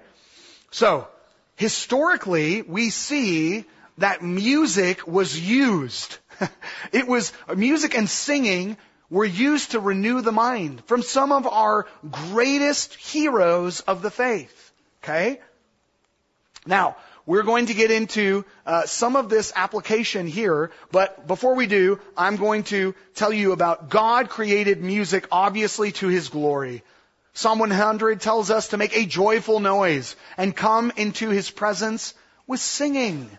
So, 0.73 1.09
historically, 1.57 2.61
we 2.61 2.91
see 2.91 3.65
that 3.97 4.23
music 4.23 5.07
was 5.07 5.39
used. 5.39 6.19
it 6.93 7.07
was, 7.07 7.33
music 7.57 7.97
and 7.97 8.11
singing 8.11 8.77
were 9.11 9.25
used 9.25 9.73
to 9.73 9.81
renew 9.81 10.21
the 10.21 10.33
mind 10.33 10.83
from 10.87 11.03
some 11.03 11.33
of 11.33 11.47
our 11.47 11.87
greatest 12.11 12.95
heroes 12.95 13.81
of 13.81 14.03
the 14.03 14.11
faith. 14.11 14.73
Okay? 15.03 15.41
Now, 16.65 16.97
we're 17.27 17.43
going 17.43 17.67
to 17.67 17.75
get 17.75 17.91
into 17.91 18.45
uh, 18.67 18.87
some 18.87 19.17
of 19.17 19.29
this 19.29 19.53
application 19.55 20.27
here, 20.27 20.71
but 20.91 21.27
before 21.27 21.55
we 21.55 21.67
do, 21.67 22.01
I'm 22.17 22.37
going 22.37 22.65
to 22.65 22.95
tell 23.15 23.33
you 23.33 23.53
about 23.53 23.89
God 23.89 24.29
created 24.29 24.83
music 24.83 25.27
obviously 25.31 25.93
to 25.93 26.09
His 26.09 26.29
glory. 26.29 26.83
Psalm 27.33 27.59
100 27.59 28.21
tells 28.21 28.51
us 28.51 28.69
to 28.69 28.77
make 28.77 28.97
a 28.97 29.07
joyful 29.07 29.61
noise 29.61 30.17
and 30.37 30.57
come 30.57 30.93
into 30.97 31.31
His 31.31 31.51
presence 31.51 32.15
with 32.47 32.61
singing. 32.61 33.31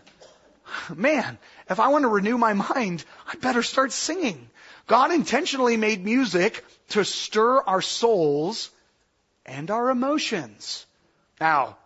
Man, 0.94 1.38
if 1.68 1.78
I 1.78 1.88
want 1.88 2.02
to 2.02 2.08
renew 2.08 2.38
my 2.38 2.54
mind, 2.54 3.04
I 3.26 3.36
better 3.36 3.62
start 3.62 3.92
singing. 3.92 4.48
God 4.86 5.12
intentionally 5.12 5.76
made 5.76 6.04
music 6.04 6.64
to 6.90 7.04
stir 7.04 7.60
our 7.60 7.82
souls 7.82 8.70
and 9.46 9.70
our 9.70 9.90
emotions. 9.90 10.86
Now, 11.40 11.76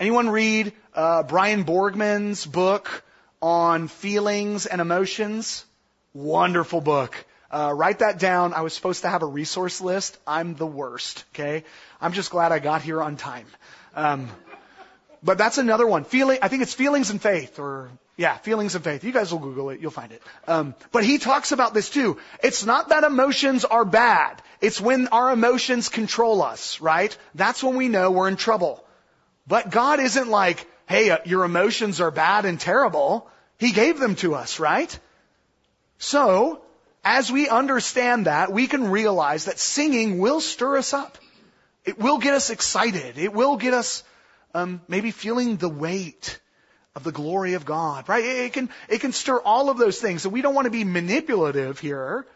anyone 0.00 0.28
read 0.28 0.72
uh, 0.94 1.22
Brian 1.22 1.64
Borgman's 1.64 2.44
book 2.44 3.04
on 3.40 3.88
feelings 3.88 4.66
and 4.66 4.80
emotions? 4.80 5.64
Wonderful 6.14 6.80
book. 6.80 7.24
Uh, 7.50 7.72
write 7.74 7.98
that 7.98 8.18
down. 8.18 8.54
I 8.54 8.62
was 8.62 8.72
supposed 8.72 9.02
to 9.02 9.10
have 9.10 9.22
a 9.22 9.26
resource 9.26 9.80
list. 9.80 10.18
I'm 10.26 10.54
the 10.54 10.66
worst. 10.66 11.24
Okay, 11.34 11.64
I'm 12.00 12.14
just 12.14 12.30
glad 12.30 12.50
I 12.50 12.58
got 12.58 12.82
here 12.82 13.02
on 13.02 13.16
time. 13.16 13.46
Um, 13.94 14.30
but 15.22 15.36
that's 15.36 15.58
another 15.58 15.86
one. 15.86 16.04
Feeling. 16.04 16.38
I 16.40 16.48
think 16.48 16.62
it's 16.62 16.72
feelings 16.72 17.10
and 17.10 17.20
faith, 17.20 17.58
or 17.58 17.90
yeah, 18.16 18.36
feelings 18.36 18.74
of 18.74 18.84
faith. 18.84 19.04
You 19.04 19.12
guys 19.12 19.32
will 19.32 19.38
Google 19.38 19.70
it. 19.70 19.80
You'll 19.80 19.90
find 19.90 20.12
it. 20.12 20.22
Um, 20.46 20.74
but 20.90 21.04
he 21.04 21.18
talks 21.18 21.52
about 21.52 21.72
this 21.72 21.88
too. 21.88 22.18
It's 22.42 22.64
not 22.64 22.90
that 22.90 23.04
emotions 23.04 23.64
are 23.64 23.84
bad. 23.84 24.42
It's 24.60 24.80
when 24.80 25.08
our 25.08 25.32
emotions 25.32 25.88
control 25.88 26.42
us, 26.42 26.80
right? 26.80 27.16
That's 27.34 27.62
when 27.62 27.76
we 27.76 27.88
know 27.88 28.10
we're 28.10 28.28
in 28.28 28.36
trouble. 28.36 28.84
But 29.46 29.70
God 29.70 29.98
isn't 29.98 30.28
like, 30.28 30.66
hey, 30.86 31.10
uh, 31.10 31.18
your 31.24 31.44
emotions 31.44 32.00
are 32.00 32.10
bad 32.10 32.44
and 32.44 32.60
terrible. 32.60 33.28
He 33.58 33.72
gave 33.72 33.98
them 33.98 34.14
to 34.16 34.34
us, 34.34 34.60
right? 34.60 34.96
So, 35.98 36.62
as 37.04 37.32
we 37.32 37.48
understand 37.48 38.26
that, 38.26 38.52
we 38.52 38.66
can 38.66 38.90
realize 38.90 39.46
that 39.46 39.58
singing 39.58 40.18
will 40.18 40.40
stir 40.40 40.76
us 40.76 40.92
up. 40.92 41.18
It 41.84 41.98
will 41.98 42.18
get 42.18 42.34
us 42.34 42.50
excited. 42.50 43.18
It 43.18 43.32
will 43.32 43.56
get 43.56 43.74
us 43.74 44.04
um, 44.54 44.82
maybe 44.86 45.10
feeling 45.10 45.56
the 45.56 45.68
weight 45.68 46.38
of 46.94 47.04
the 47.04 47.12
glory 47.12 47.54
of 47.54 47.64
God, 47.64 48.08
right? 48.08 48.24
It 48.24 48.52
can, 48.52 48.68
it 48.88 49.00
can 49.00 49.12
stir 49.12 49.38
all 49.38 49.70
of 49.70 49.78
those 49.78 49.98
things. 50.00 50.22
So 50.22 50.28
we 50.28 50.42
don't 50.42 50.54
want 50.54 50.66
to 50.66 50.70
be 50.70 50.84
manipulative 50.84 51.78
here, 51.78 52.26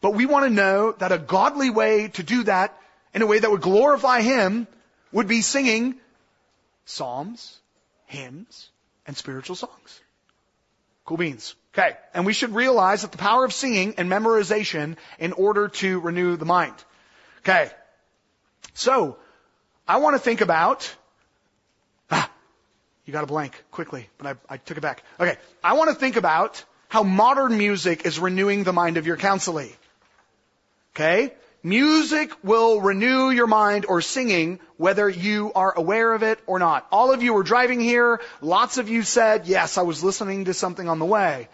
but 0.00 0.14
we 0.14 0.26
want 0.26 0.46
to 0.46 0.50
know 0.50 0.92
that 0.92 1.12
a 1.12 1.18
godly 1.18 1.70
way 1.70 2.08
to 2.08 2.22
do 2.22 2.44
that 2.44 2.76
in 3.12 3.22
a 3.22 3.26
way 3.26 3.38
that 3.38 3.50
would 3.50 3.60
glorify 3.60 4.20
Him 4.20 4.66
would 5.12 5.28
be 5.28 5.42
singing 5.42 5.94
psalms, 6.84 7.60
hymns, 8.06 8.68
and 9.06 9.16
spiritual 9.16 9.56
songs. 9.56 10.00
Cool 11.04 11.18
beans. 11.18 11.54
Okay. 11.72 11.96
And 12.14 12.24
we 12.26 12.32
should 12.32 12.54
realize 12.54 13.02
that 13.02 13.12
the 13.12 13.18
power 13.18 13.44
of 13.44 13.52
singing 13.52 13.94
and 13.98 14.10
memorization 14.10 14.96
in 15.18 15.32
order 15.32 15.68
to 15.68 16.00
renew 16.00 16.36
the 16.36 16.44
mind. 16.44 16.74
Okay. 17.40 17.70
So, 18.72 19.18
I 19.86 19.98
want 19.98 20.14
to 20.14 20.18
think 20.18 20.40
about 20.40 20.94
you 23.04 23.12
got 23.12 23.24
a 23.24 23.26
blank 23.26 23.62
quickly, 23.70 24.08
but 24.18 24.38
I, 24.48 24.54
I 24.54 24.56
took 24.56 24.78
it 24.78 24.80
back. 24.80 25.02
Okay. 25.20 25.36
I 25.62 25.74
want 25.74 25.90
to 25.90 25.96
think 25.96 26.16
about 26.16 26.64
how 26.88 27.02
modern 27.02 27.58
music 27.58 28.06
is 28.06 28.18
renewing 28.18 28.64
the 28.64 28.72
mind 28.72 28.96
of 28.96 29.06
your 29.06 29.16
counselee. 29.16 29.74
Okay? 30.94 31.32
Music 31.62 32.30
will 32.44 32.80
renew 32.80 33.30
your 33.30 33.46
mind 33.46 33.86
or 33.88 34.00
singing 34.00 34.60
whether 34.76 35.08
you 35.08 35.50
are 35.54 35.72
aware 35.76 36.12
of 36.12 36.22
it 36.22 36.38
or 36.46 36.58
not. 36.58 36.86
All 36.92 37.12
of 37.12 37.22
you 37.22 37.32
were 37.32 37.42
driving 37.42 37.80
here. 37.80 38.20
Lots 38.40 38.76
of 38.78 38.88
you 38.88 39.02
said, 39.02 39.46
yes, 39.46 39.78
I 39.78 39.82
was 39.82 40.04
listening 40.04 40.44
to 40.44 40.54
something 40.54 40.88
on 40.88 40.98
the 40.98 41.06
way. 41.06 41.48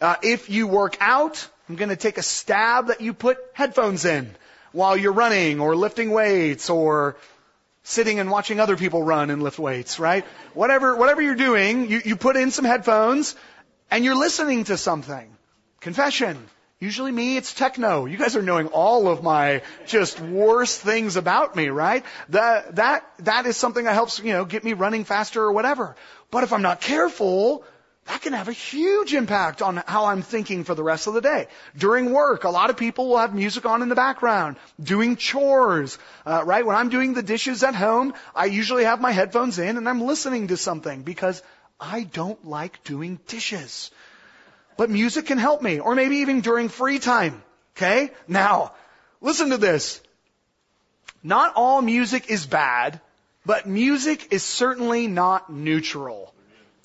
Uh, 0.00 0.16
if 0.22 0.50
you 0.50 0.66
work 0.66 0.96
out, 1.00 1.46
I'm 1.68 1.76
going 1.76 1.90
to 1.90 1.96
take 1.96 2.18
a 2.18 2.22
stab 2.22 2.88
that 2.88 3.00
you 3.00 3.12
put 3.12 3.38
headphones 3.52 4.04
in 4.04 4.34
while 4.72 4.96
you're 4.96 5.12
running 5.12 5.60
or 5.60 5.76
lifting 5.76 6.10
weights 6.10 6.68
or 6.68 7.16
sitting 7.84 8.18
and 8.18 8.30
watching 8.30 8.58
other 8.58 8.76
people 8.76 9.02
run 9.02 9.30
and 9.30 9.42
lift 9.42 9.58
weights, 9.58 10.00
right? 10.00 10.24
Whatever, 10.54 10.96
whatever 10.96 11.22
you're 11.22 11.34
doing, 11.36 11.88
you, 11.90 12.00
you 12.04 12.16
put 12.16 12.34
in 12.36 12.50
some 12.50 12.64
headphones 12.64 13.36
and 13.90 14.04
you're 14.04 14.16
listening 14.16 14.64
to 14.64 14.76
something. 14.76 15.30
Confession. 15.80 16.48
Usually 16.80 17.12
me, 17.12 17.36
it's 17.36 17.54
techno. 17.54 18.06
You 18.06 18.16
guys 18.16 18.36
are 18.36 18.42
knowing 18.42 18.68
all 18.68 19.08
of 19.08 19.22
my 19.22 19.62
just 19.86 20.18
worst 20.18 20.80
things 20.80 21.16
about 21.16 21.54
me, 21.54 21.68
right? 21.68 22.04
That, 22.30 22.76
that, 22.76 23.10
that 23.20 23.46
is 23.46 23.56
something 23.56 23.84
that 23.84 23.92
helps, 23.92 24.18
you 24.18 24.32
know, 24.32 24.44
get 24.44 24.64
me 24.64 24.72
running 24.72 25.04
faster 25.04 25.42
or 25.42 25.52
whatever. 25.52 25.94
But 26.30 26.42
if 26.42 26.52
I'm 26.52 26.62
not 26.62 26.80
careful, 26.80 27.64
that 28.06 28.20
can 28.20 28.34
have 28.34 28.48
a 28.48 28.52
huge 28.52 29.14
impact 29.14 29.62
on 29.62 29.82
how 29.86 30.06
I'm 30.06 30.20
thinking 30.20 30.64
for 30.64 30.74
the 30.74 30.82
rest 30.82 31.06
of 31.06 31.14
the 31.14 31.22
day. 31.22 31.48
During 31.76 32.12
work, 32.12 32.44
a 32.44 32.50
lot 32.50 32.68
of 32.68 32.76
people 32.76 33.08
will 33.08 33.18
have 33.18 33.34
music 33.34 33.64
on 33.64 33.80
in 33.82 33.88
the 33.88 33.94
background, 33.94 34.56
doing 34.82 35.16
chores, 35.16 35.98
uh, 36.26 36.42
right? 36.44 36.66
When 36.66 36.76
I'm 36.76 36.90
doing 36.90 37.14
the 37.14 37.22
dishes 37.22 37.62
at 37.62 37.74
home, 37.74 38.12
I 38.34 38.46
usually 38.46 38.84
have 38.84 39.00
my 39.00 39.12
headphones 39.12 39.58
in 39.58 39.78
and 39.78 39.88
I'm 39.88 40.02
listening 40.02 40.48
to 40.48 40.56
something 40.58 41.02
because 41.02 41.42
I 41.80 42.02
don't 42.02 42.46
like 42.46 42.84
doing 42.84 43.18
dishes. 43.26 43.90
But 44.76 44.90
music 44.90 45.26
can 45.26 45.38
help 45.38 45.62
me, 45.62 45.80
or 45.80 45.94
maybe 45.94 46.16
even 46.16 46.40
during 46.40 46.68
free 46.68 46.98
time. 46.98 47.42
Okay? 47.76 48.10
Now, 48.28 48.74
listen 49.20 49.50
to 49.50 49.56
this. 49.56 50.00
Not 51.22 51.54
all 51.56 51.80
music 51.80 52.30
is 52.30 52.44
bad, 52.44 53.00
but 53.46 53.66
music 53.66 54.32
is 54.32 54.42
certainly 54.42 55.06
not 55.06 55.50
neutral. 55.50 56.33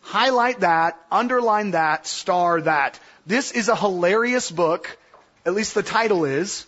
Highlight 0.01 0.61
that, 0.61 0.99
underline 1.11 1.71
that, 1.71 2.07
star 2.07 2.61
that. 2.61 2.99
This 3.25 3.51
is 3.51 3.69
a 3.69 3.75
hilarious 3.75 4.49
book. 4.49 4.97
At 5.45 5.53
least 5.53 5.75
the 5.75 5.83
title 5.83 6.25
is. 6.25 6.65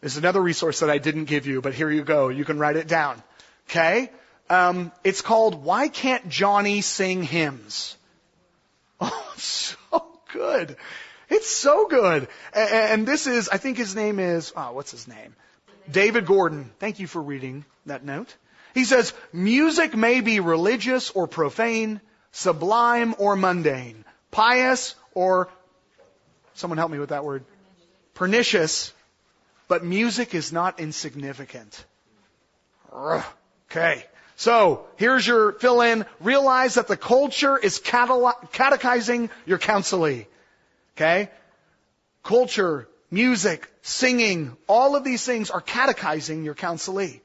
There's 0.00 0.16
another 0.16 0.40
resource 0.40 0.80
that 0.80 0.90
I 0.90 0.98
didn't 0.98 1.24
give 1.26 1.46
you, 1.46 1.60
but 1.60 1.74
here 1.74 1.90
you 1.90 2.02
go. 2.02 2.28
You 2.28 2.44
can 2.44 2.58
write 2.58 2.76
it 2.76 2.88
down. 2.88 3.22
Okay? 3.68 4.10
Um, 4.50 4.92
it's 5.04 5.22
called 5.22 5.64
Why 5.64 5.88
Can't 5.88 6.28
Johnny 6.28 6.80
Sing 6.80 7.22
Hymns? 7.22 7.96
Oh, 9.04 9.34
so 9.36 10.06
good. 10.32 10.76
It's 11.28 11.48
so 11.48 11.88
good. 11.88 12.28
And, 12.52 13.04
this 13.04 13.26
is, 13.26 13.48
I 13.48 13.56
think 13.56 13.76
his 13.76 13.96
name 13.96 14.20
is, 14.20 14.52
oh, 14.56 14.72
what's 14.72 14.92
his 14.92 15.08
name? 15.08 15.34
David 15.90 16.26
Gordon. 16.26 16.70
Thank 16.78 17.00
you 17.00 17.08
for 17.08 17.20
reading 17.20 17.64
that 17.86 18.04
note. 18.04 18.36
He 18.74 18.84
says, 18.84 19.12
music 19.32 19.96
may 19.96 20.20
be 20.20 20.38
religious 20.40 21.10
or 21.10 21.26
profane, 21.26 22.00
sublime 22.32 23.14
or 23.18 23.36
mundane, 23.36 24.04
pious 24.30 24.94
or, 25.14 25.48
someone 26.54 26.78
help 26.78 26.90
me 26.90 26.98
with 26.98 27.10
that 27.10 27.24
word, 27.24 27.44
pernicious, 28.14 28.92
but 29.68 29.84
music 29.84 30.34
is 30.34 30.52
not 30.52 30.80
insignificant. 30.80 31.84
Okay. 33.70 34.04
So, 34.36 34.86
here's 34.96 35.26
your 35.26 35.52
fill 35.52 35.82
in. 35.82 36.04
Realize 36.20 36.74
that 36.74 36.88
the 36.88 36.96
culture 36.96 37.56
is 37.56 37.78
catechizing 37.78 39.30
your 39.46 39.58
counselee. 39.58 40.26
Okay? 40.96 41.30
Culture, 42.22 42.88
music, 43.10 43.70
singing, 43.82 44.56
all 44.66 44.96
of 44.96 45.04
these 45.04 45.24
things 45.24 45.50
are 45.50 45.60
catechizing 45.60 46.44
your 46.44 46.54
counselee. 46.54 47.20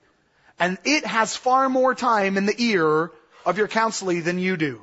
And 0.60 0.78
it 0.84 1.05
has 1.05 1.36
far 1.36 1.70
more 1.70 1.95
time 1.95 2.38
in 2.38 2.45
the 2.45 2.55
ear 2.58 3.12
of 3.45 3.58
your 3.58 3.68
counselee 3.68 4.24
than 4.24 4.39
you 4.39 4.58
do. 4.58 4.82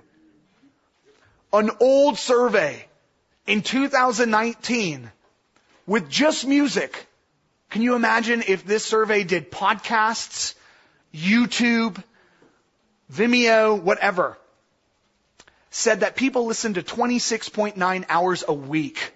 An 1.54 1.70
old 1.78 2.18
survey 2.18 2.84
in 3.46 3.62
2019 3.62 5.08
with 5.86 6.10
just 6.10 6.44
music. 6.44 7.06
Can 7.70 7.80
you 7.80 7.94
imagine 7.94 8.42
if 8.48 8.64
this 8.66 8.84
survey 8.84 9.22
did 9.22 9.52
podcasts, 9.52 10.54
YouTube, 11.14 12.02
Vimeo, 13.12 13.80
whatever, 13.80 14.36
said 15.70 16.00
that 16.00 16.16
people 16.16 16.46
listen 16.46 16.74
to 16.74 16.82
26.9 16.82 18.04
hours 18.08 18.44
a 18.48 18.52
week 18.52 19.12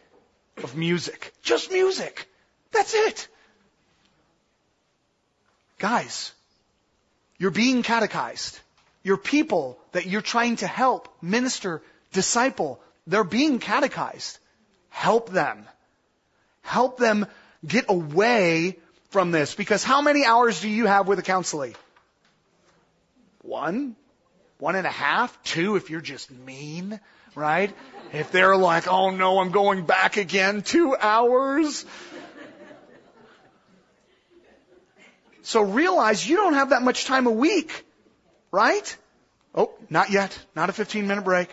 of 0.62 0.76
music. 0.76 1.32
Just 1.42 1.72
music. 1.72 2.28
That's 2.70 2.94
it. 2.94 3.26
Guys, 5.78 6.32
you're 7.36 7.50
being 7.50 7.82
catechized. 7.82 8.60
Your 9.02 9.16
people 9.16 9.76
that 9.90 10.06
you're 10.06 10.22
trying 10.22 10.56
to 10.56 10.68
help, 10.68 11.08
minister, 11.20 11.82
disciple, 12.12 12.80
they're 13.06 13.24
being 13.24 13.58
catechized. 13.58 14.38
Help 14.90 15.30
them. 15.30 15.64
Help 16.62 16.98
them 16.98 17.26
get 17.66 17.86
away 17.88 18.76
from 19.10 19.30
this. 19.30 19.54
Because 19.54 19.84
how 19.84 20.02
many 20.02 20.24
hours 20.24 20.60
do 20.60 20.68
you 20.68 20.86
have 20.86 21.08
with 21.08 21.18
a 21.18 21.22
counselee? 21.22 21.74
One, 23.42 23.96
one 24.58 24.76
and 24.76 24.86
a 24.86 24.90
half, 24.90 25.42
two 25.42 25.76
if 25.76 25.88
you're 25.88 26.00
just 26.00 26.30
mean, 26.30 27.00
right? 27.34 27.74
If 28.12 28.32
they're 28.32 28.56
like, 28.56 28.88
oh 28.88 29.10
no, 29.10 29.38
I'm 29.38 29.50
going 29.50 29.86
back 29.86 30.16
again, 30.16 30.62
two 30.62 30.96
hours. 30.96 31.86
So 35.42 35.62
realize 35.62 36.28
you 36.28 36.36
don't 36.36 36.54
have 36.54 36.70
that 36.70 36.82
much 36.82 37.06
time 37.06 37.26
a 37.26 37.30
week, 37.30 37.86
right? 38.52 38.96
Oh, 39.54 39.72
not 39.88 40.10
yet. 40.10 40.38
Not 40.54 40.68
a 40.68 40.74
15 40.74 41.06
minute 41.06 41.24
break. 41.24 41.48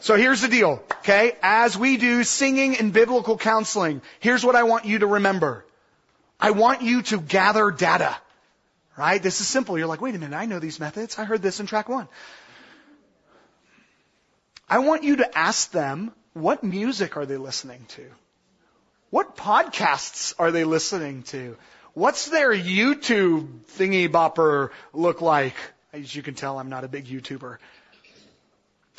So 0.00 0.16
here's 0.16 0.42
the 0.42 0.48
deal, 0.48 0.82
okay? 1.00 1.36
As 1.42 1.78
we 1.78 1.96
do 1.96 2.24
singing 2.24 2.76
and 2.76 2.92
biblical 2.92 3.38
counseling, 3.38 4.02
here's 4.20 4.44
what 4.44 4.56
I 4.56 4.64
want 4.64 4.84
you 4.84 4.98
to 4.98 5.06
remember. 5.06 5.64
I 6.38 6.50
want 6.50 6.82
you 6.82 7.02
to 7.02 7.20
gather 7.20 7.70
data. 7.70 8.16
Right? 8.96 9.20
This 9.20 9.40
is 9.40 9.48
simple. 9.48 9.76
You're 9.76 9.88
like, 9.88 10.00
wait 10.00 10.14
a 10.14 10.18
minute, 10.18 10.36
I 10.36 10.46
know 10.46 10.60
these 10.60 10.78
methods. 10.78 11.18
I 11.18 11.24
heard 11.24 11.42
this 11.42 11.58
in 11.58 11.66
track 11.66 11.88
one. 11.88 12.06
I 14.68 14.78
want 14.78 15.02
you 15.02 15.16
to 15.16 15.38
ask 15.38 15.70
them, 15.72 16.12
what 16.32 16.62
music 16.62 17.16
are 17.16 17.26
they 17.26 17.36
listening 17.36 17.84
to? 17.88 18.04
What 19.10 19.36
podcasts 19.36 20.34
are 20.38 20.50
they 20.50 20.64
listening 20.64 21.22
to? 21.24 21.56
What's 21.92 22.28
their 22.28 22.52
YouTube 22.52 23.48
thingy 23.76 24.08
bopper 24.08 24.70
look 24.92 25.20
like? 25.20 25.54
As 25.92 26.14
you 26.14 26.22
can 26.22 26.34
tell, 26.34 26.58
I'm 26.58 26.68
not 26.68 26.82
a 26.82 26.88
big 26.88 27.06
YouTuber. 27.06 27.58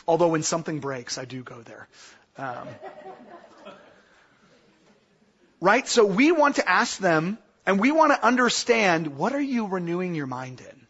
Although 0.07 0.29
when 0.29 0.43
something 0.43 0.79
breaks, 0.79 1.17
I 1.17 1.25
do 1.25 1.43
go 1.43 1.61
there. 1.61 1.87
Um, 2.37 2.67
right? 5.61 5.87
So 5.87 6.05
we 6.05 6.31
want 6.31 6.57
to 6.57 6.69
ask 6.69 6.97
them, 6.97 7.37
and 7.65 7.79
we 7.79 7.91
want 7.91 8.11
to 8.11 8.25
understand 8.25 9.17
what 9.17 9.33
are 9.33 9.41
you 9.41 9.67
renewing 9.67 10.13
your 10.15 10.27
mind 10.27 10.61
in? 10.61 10.87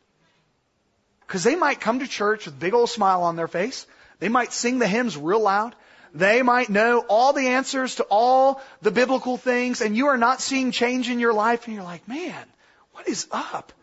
Because 1.26 1.44
they 1.44 1.56
might 1.56 1.80
come 1.80 2.00
to 2.00 2.08
church 2.08 2.46
with 2.46 2.56
a 2.56 2.58
big 2.58 2.74
old 2.74 2.90
smile 2.90 3.24
on 3.24 3.36
their 3.36 3.48
face. 3.48 3.88
They 4.20 4.30
might 4.30 4.54
sing 4.54 4.80
the 4.80 4.88
hymns 4.88 5.18
real 5.18 5.42
loud. 5.42 5.76
They 6.14 6.42
might 6.44 6.70
know 6.70 7.04
all 7.10 7.34
the 7.34 7.48
answers 7.48 7.96
to 7.96 8.04
all 8.04 8.62
the 8.82 8.92
biblical 8.92 9.38
things, 9.38 9.82
and 9.82 9.98
you 9.98 10.08
are 10.08 10.18
not 10.18 10.42
seeing 10.42 10.72
change 10.72 11.10
in 11.10 11.20
your 11.20 11.34
life, 11.34 11.66
and 11.66 11.76
you're 11.76 11.84
like, 11.84 12.08
man, 12.08 12.46
what 12.94 13.08
is 13.08 13.28
up? 13.32 13.74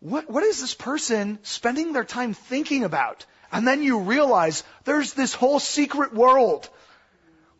What, 0.00 0.30
what 0.30 0.44
is 0.44 0.60
this 0.60 0.74
person 0.74 1.38
spending 1.42 1.92
their 1.92 2.04
time 2.04 2.32
thinking 2.32 2.84
about? 2.84 3.26
And 3.52 3.66
then 3.66 3.82
you 3.82 4.00
realize 4.00 4.64
there's 4.84 5.14
this 5.14 5.34
whole 5.34 5.60
secret 5.60 6.14
world 6.14 6.68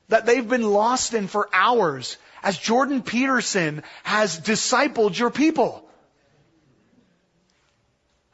that 0.08 0.26
they've 0.26 0.48
been 0.48 0.68
lost 0.70 1.14
in 1.14 1.26
for 1.26 1.48
hours 1.52 2.16
as 2.42 2.58
Jordan 2.58 3.02
Peterson 3.02 3.82
has 4.02 4.38
discipled 4.38 5.18
your 5.18 5.30
people. 5.30 5.82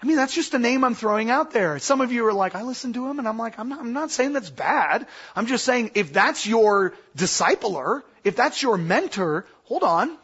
I 0.03 0.07
mean, 0.07 0.17
that's 0.17 0.35
just 0.35 0.53
a 0.53 0.59
name 0.59 0.83
I'm 0.83 0.97
throwing 0.97 1.31
out 1.31 1.53
there. 1.53 1.79
Some 1.79 2.01
of 2.01 2.11
you 2.11 2.27
are 2.27 2.33
like, 2.33 2.57
I 2.57 2.63
listen 2.63 2.93
to 2.95 3.09
him, 3.09 3.21
and 3.21 3.29
I'm 3.29 3.39
like, 3.39 3.59
I'm 3.59 3.69
not, 3.69 3.79
I'm 3.79 3.93
not 3.93 4.11
saying 4.11 4.33
that's 4.33 4.51
bad. 4.51 5.07
I'm 5.37 5.47
just 5.47 5.65
saying 5.65 5.93
if 5.95 6.13
that's 6.13 6.45
your 6.45 6.95
discipler, 7.17 8.03
if 8.25 8.35
that's 8.35 8.61
your 8.61 8.77
mentor, 8.77 9.47
hold 9.65 9.85
on. 9.85 10.19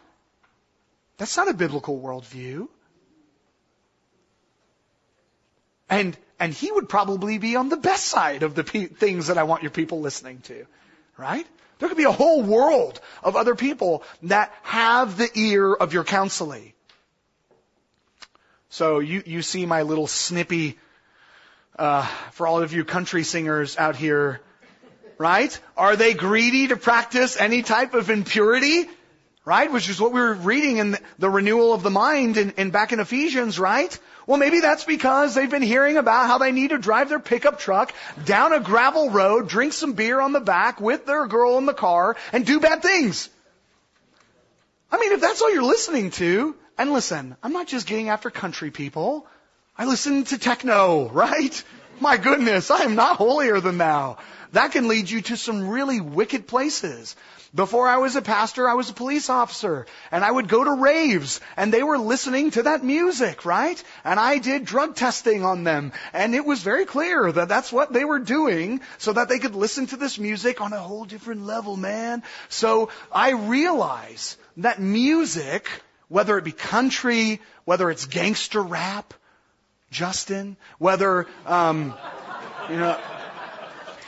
That's 1.16 1.36
not 1.36 1.48
a 1.48 1.54
biblical 1.54 2.00
worldview. 2.00 2.68
And, 5.88 6.16
and 6.40 6.52
he 6.52 6.70
would 6.70 6.88
probably 6.88 7.38
be 7.38 7.56
on 7.56 7.68
the 7.68 7.76
best 7.76 8.06
side 8.06 8.42
of 8.42 8.54
the 8.54 8.64
pe- 8.64 8.86
things 8.86 9.26
that 9.26 9.38
I 9.38 9.42
want 9.44 9.62
your 9.62 9.70
people 9.70 10.00
listening 10.00 10.40
to. 10.42 10.66
Right? 11.16 11.46
There 11.78 11.88
could 11.88 11.98
be 11.98 12.04
a 12.04 12.12
whole 12.12 12.42
world 12.42 13.00
of 13.22 13.36
other 13.36 13.54
people 13.54 14.02
that 14.24 14.52
have 14.62 15.16
the 15.16 15.30
ear 15.34 15.72
of 15.72 15.92
your 15.92 16.04
counseling. 16.04 16.72
So 18.70 18.98
you, 18.98 19.22
you 19.24 19.42
see 19.42 19.64
my 19.64 19.82
little 19.82 20.06
snippy, 20.06 20.78
uh, 21.78 22.04
for 22.32 22.46
all 22.46 22.62
of 22.62 22.72
you 22.72 22.84
country 22.84 23.22
singers 23.22 23.76
out 23.76 23.96
here, 23.96 24.40
right? 25.16 25.58
Are 25.76 25.96
they 25.96 26.14
greedy 26.14 26.68
to 26.68 26.76
practice 26.76 27.40
any 27.40 27.62
type 27.62 27.94
of 27.94 28.10
impurity? 28.10 28.88
Right? 29.48 29.72
Which 29.72 29.88
is 29.88 29.98
what 29.98 30.12
we 30.12 30.20
were 30.20 30.34
reading 30.34 30.76
in 30.76 30.98
the 31.18 31.30
renewal 31.30 31.72
of 31.72 31.82
the 31.82 31.88
mind 31.88 32.36
and 32.36 32.52
in 32.58 32.68
back 32.68 32.92
in 32.92 33.00
Ephesians, 33.00 33.58
right? 33.58 33.98
Well, 34.26 34.36
maybe 34.36 34.60
that's 34.60 34.84
because 34.84 35.34
they've 35.34 35.50
been 35.50 35.62
hearing 35.62 35.96
about 35.96 36.26
how 36.26 36.36
they 36.36 36.52
need 36.52 36.68
to 36.68 36.76
drive 36.76 37.08
their 37.08 37.18
pickup 37.18 37.58
truck 37.58 37.94
down 38.26 38.52
a 38.52 38.60
gravel 38.60 39.08
road, 39.08 39.48
drink 39.48 39.72
some 39.72 39.94
beer 39.94 40.20
on 40.20 40.32
the 40.32 40.40
back 40.40 40.82
with 40.82 41.06
their 41.06 41.26
girl 41.26 41.56
in 41.56 41.64
the 41.64 41.72
car, 41.72 42.14
and 42.30 42.44
do 42.44 42.60
bad 42.60 42.82
things. 42.82 43.30
I 44.92 44.98
mean, 44.98 45.12
if 45.12 45.22
that's 45.22 45.40
all 45.40 45.50
you're 45.50 45.62
listening 45.62 46.10
to, 46.10 46.54
and 46.76 46.92
listen, 46.92 47.34
I'm 47.42 47.54
not 47.54 47.68
just 47.68 47.86
getting 47.86 48.10
after 48.10 48.28
country 48.28 48.70
people. 48.70 49.26
I 49.78 49.86
listen 49.86 50.24
to 50.24 50.36
techno, 50.36 51.08
right? 51.08 51.64
My 52.00 52.18
goodness, 52.18 52.70
I 52.70 52.82
am 52.82 52.96
not 52.96 53.16
holier 53.16 53.60
than 53.60 53.78
thou. 53.78 54.18
That 54.52 54.72
can 54.72 54.88
lead 54.88 55.08
you 55.08 55.22
to 55.22 55.38
some 55.38 55.70
really 55.70 56.02
wicked 56.02 56.46
places. 56.46 57.16
Before 57.54 57.88
I 57.88 57.96
was 57.96 58.14
a 58.14 58.20
pastor, 58.20 58.68
I 58.68 58.74
was 58.74 58.90
a 58.90 58.94
police 58.94 59.30
officer, 59.30 59.86
and 60.10 60.22
I 60.22 60.30
would 60.30 60.48
go 60.48 60.62
to 60.62 60.72
raves, 60.72 61.40
and 61.56 61.72
they 61.72 61.82
were 61.82 61.96
listening 61.96 62.50
to 62.52 62.64
that 62.64 62.84
music, 62.84 63.46
right? 63.46 63.82
And 64.04 64.20
I 64.20 64.36
did 64.36 64.66
drug 64.66 64.96
testing 64.96 65.44
on 65.44 65.64
them, 65.64 65.92
and 66.12 66.34
it 66.34 66.44
was 66.44 66.62
very 66.62 66.84
clear 66.84 67.32
that 67.32 67.48
that's 67.48 67.72
what 67.72 67.90
they 67.90 68.04
were 68.04 68.18
doing, 68.18 68.82
so 68.98 69.14
that 69.14 69.30
they 69.30 69.38
could 69.38 69.54
listen 69.54 69.86
to 69.86 69.96
this 69.96 70.18
music 70.18 70.60
on 70.60 70.74
a 70.74 70.78
whole 70.78 71.06
different 71.06 71.46
level, 71.46 71.78
man. 71.78 72.22
So 72.50 72.90
I 73.10 73.30
realize 73.30 74.36
that 74.58 74.78
music, 74.78 75.68
whether 76.08 76.36
it 76.36 76.44
be 76.44 76.52
country, 76.52 77.40
whether 77.64 77.90
it's 77.90 78.04
gangster 78.04 78.62
rap, 78.62 79.14
Justin, 79.90 80.58
whether, 80.78 81.26
um, 81.46 81.94
you 82.68 82.76
know, 82.76 83.00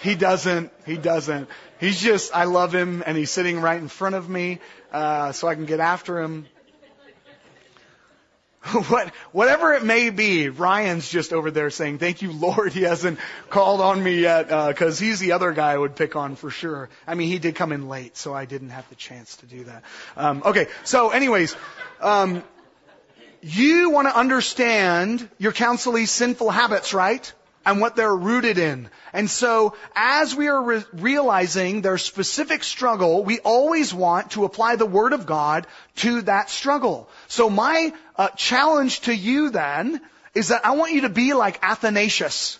he 0.03 0.14
doesn't, 0.14 0.70
he 0.84 0.99
doesn't. 0.99 1.49
He's 1.81 2.01
just, 2.01 2.35
I 2.35 2.45
love 2.45 2.74
him, 2.74 3.03
and 3.07 3.16
he's 3.16 3.31
sitting 3.31 3.61
right 3.61 3.81
in 3.81 3.89
front 3.89 4.14
of 4.14 4.28
me, 4.28 4.61
uh, 4.93 5.33
so 5.33 5.49
I 5.49 5.55
can 5.55 5.64
get 5.64 5.81
after 5.81 6.20
him. 6.20 6.47
what, 8.89 9.09
whatever 9.33 9.72
it 9.72 9.83
may 9.83 10.11
be, 10.11 10.51
Ryan's 10.51 11.09
just 11.09 11.33
over 11.33 11.51
there 11.51 11.70
saying, 11.70 11.99
"Thank 11.99 12.20
you, 12.20 12.31
Lord." 12.31 12.74
He 12.74 12.83
hasn't 12.83 13.18
called 13.49 13.81
on 13.81 14.03
me 14.03 14.20
yet 14.20 14.49
because 14.49 15.01
uh, 15.01 15.05
he's 15.05 15.18
the 15.18 15.33
other 15.33 15.53
guy 15.53 15.72
I 15.72 15.78
would 15.78 15.97
pick 15.97 16.14
on 16.14 16.37
for 16.37 16.51
sure. 16.51 16.91
I 17.07 17.14
mean, 17.14 17.28
he 17.28 17.39
did 17.39 17.55
come 17.55 17.72
in 17.72 17.89
late, 17.89 18.18
so 18.18 18.35
I 18.35 18.45
didn't 18.45 18.70
have 18.70 18.87
the 18.91 18.97
chance 18.97 19.37
to 19.37 19.47
do 19.47 19.64
that. 19.64 19.83
Um, 20.14 20.43
okay, 20.45 20.66
so 20.85 21.09
anyways, 21.09 21.57
um, 22.03 22.45
you 23.41 23.89
want 23.89 24.09
to 24.09 24.16
understand 24.16 25.26
your 25.39 25.53
counselee's 25.53 26.11
sinful 26.11 26.51
habits, 26.51 26.93
right? 26.93 27.33
And 27.64 27.80
what 27.80 27.96
they're 27.96 28.14
rooted 28.14 28.58
in. 28.58 28.88
And 29.12 29.28
so, 29.28 29.74
as 29.94 30.34
we 30.34 30.48
are 30.48 30.62
re- 30.62 30.84
realizing 30.92 31.82
their 31.82 31.98
specific 31.98 32.64
struggle, 32.64 33.24
we 33.24 33.38
always 33.40 33.92
want 33.92 34.32
to 34.32 34.44
apply 34.44 34.76
the 34.76 34.86
Word 34.86 35.12
of 35.12 35.26
God 35.26 35.66
to 35.96 36.22
that 36.22 36.48
struggle. 36.48 37.08
So 37.28 37.50
my 37.50 37.92
uh, 38.16 38.28
challenge 38.30 39.00
to 39.02 39.14
you 39.14 39.50
then 39.50 40.00
is 40.34 40.48
that 40.48 40.64
I 40.64 40.72
want 40.72 40.92
you 40.92 41.02
to 41.02 41.08
be 41.08 41.34
like 41.34 41.58
Athanasius. 41.62 42.58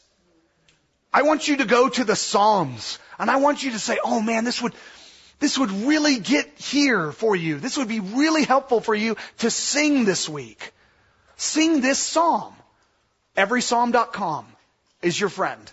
I 1.13 1.23
want 1.23 1.49
you 1.49 1.59
to 1.59 1.65
go 1.65 1.89
to 1.89 2.05
the 2.05 2.17
Psalms, 2.17 2.99
and 3.19 3.31
I 3.31 3.37
want 3.37 3.63
you 3.63 3.73
to 3.73 3.79
say, 3.79 3.99
oh 4.05 4.21
man, 4.21 4.45
this 4.45 4.61
would, 4.61 4.75
this 5.39 5.59
would 5.59 5.71
really 5.71 6.19
get 6.19 6.47
here 6.59 7.11
for 7.11 7.35
you. 7.35 7.59
This 7.59 7.79
would 7.79 7.89
be 7.89 8.01
really 8.01 8.45
helpful 8.45 8.81
for 8.81 8.95
you 8.95 9.17
to 9.39 9.51
sing 9.51 10.05
this 10.05 10.29
week. 10.29 10.73
Sing 11.37 11.81
this 11.81 11.99
psalm. 11.99 12.55
Everypsalm.com 13.37 14.47
is 15.03 15.19
your 15.19 15.29
friend. 15.29 15.73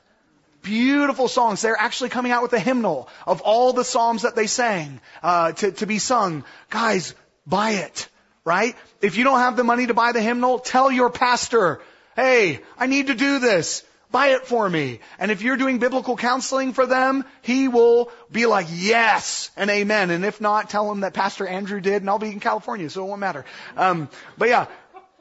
Beautiful 0.61 1.27
songs. 1.27 1.61
They're 1.61 1.79
actually 1.79 2.09
coming 2.09 2.31
out 2.31 2.43
with 2.43 2.53
a 2.53 2.59
hymnal 2.59 3.09
of 3.25 3.41
all 3.41 3.73
the 3.73 3.83
psalms 3.83 4.23
that 4.23 4.35
they 4.35 4.47
sang 4.47 4.99
uh, 5.23 5.53
to, 5.53 5.71
to 5.73 5.85
be 5.85 5.99
sung. 5.99 6.43
Guys, 6.69 7.15
buy 7.45 7.71
it, 7.71 8.09
right? 8.43 8.75
If 9.01 9.17
you 9.17 9.23
don't 9.23 9.39
have 9.39 9.55
the 9.55 9.63
money 9.63 9.87
to 9.87 9.93
buy 9.93 10.11
the 10.11 10.21
hymnal, 10.21 10.59
tell 10.59 10.91
your 10.91 11.09
pastor, 11.09 11.79
hey, 12.15 12.61
I 12.77 12.87
need 12.87 13.07
to 13.07 13.15
do 13.15 13.39
this. 13.39 13.83
Buy 14.09 14.27
it 14.29 14.47
for 14.47 14.69
me. 14.69 15.01
And 15.19 15.31
if 15.31 15.41
you're 15.41 15.57
doing 15.57 15.79
biblical 15.79 16.15
counseling 16.15 16.71
for 16.71 16.85
them, 16.85 17.25
he 17.41 17.67
will 17.67 18.09
be 18.31 18.45
like, 18.45 18.67
yes 18.69 19.51
and 19.57 19.69
amen. 19.69 20.11
And 20.11 20.23
if 20.23 20.39
not, 20.39 20.69
tell 20.69 20.89
him 20.89 21.01
that 21.01 21.13
Pastor 21.13 21.45
Andrew 21.45 21.81
did 21.81 22.01
and 22.01 22.09
I'll 22.09 22.17
be 22.17 22.31
in 22.31 22.39
California, 22.39 22.89
so 22.89 23.03
it 23.03 23.07
won't 23.09 23.19
matter. 23.19 23.43
Um, 23.75 24.07
but 24.37 24.47
yeah, 24.47 24.67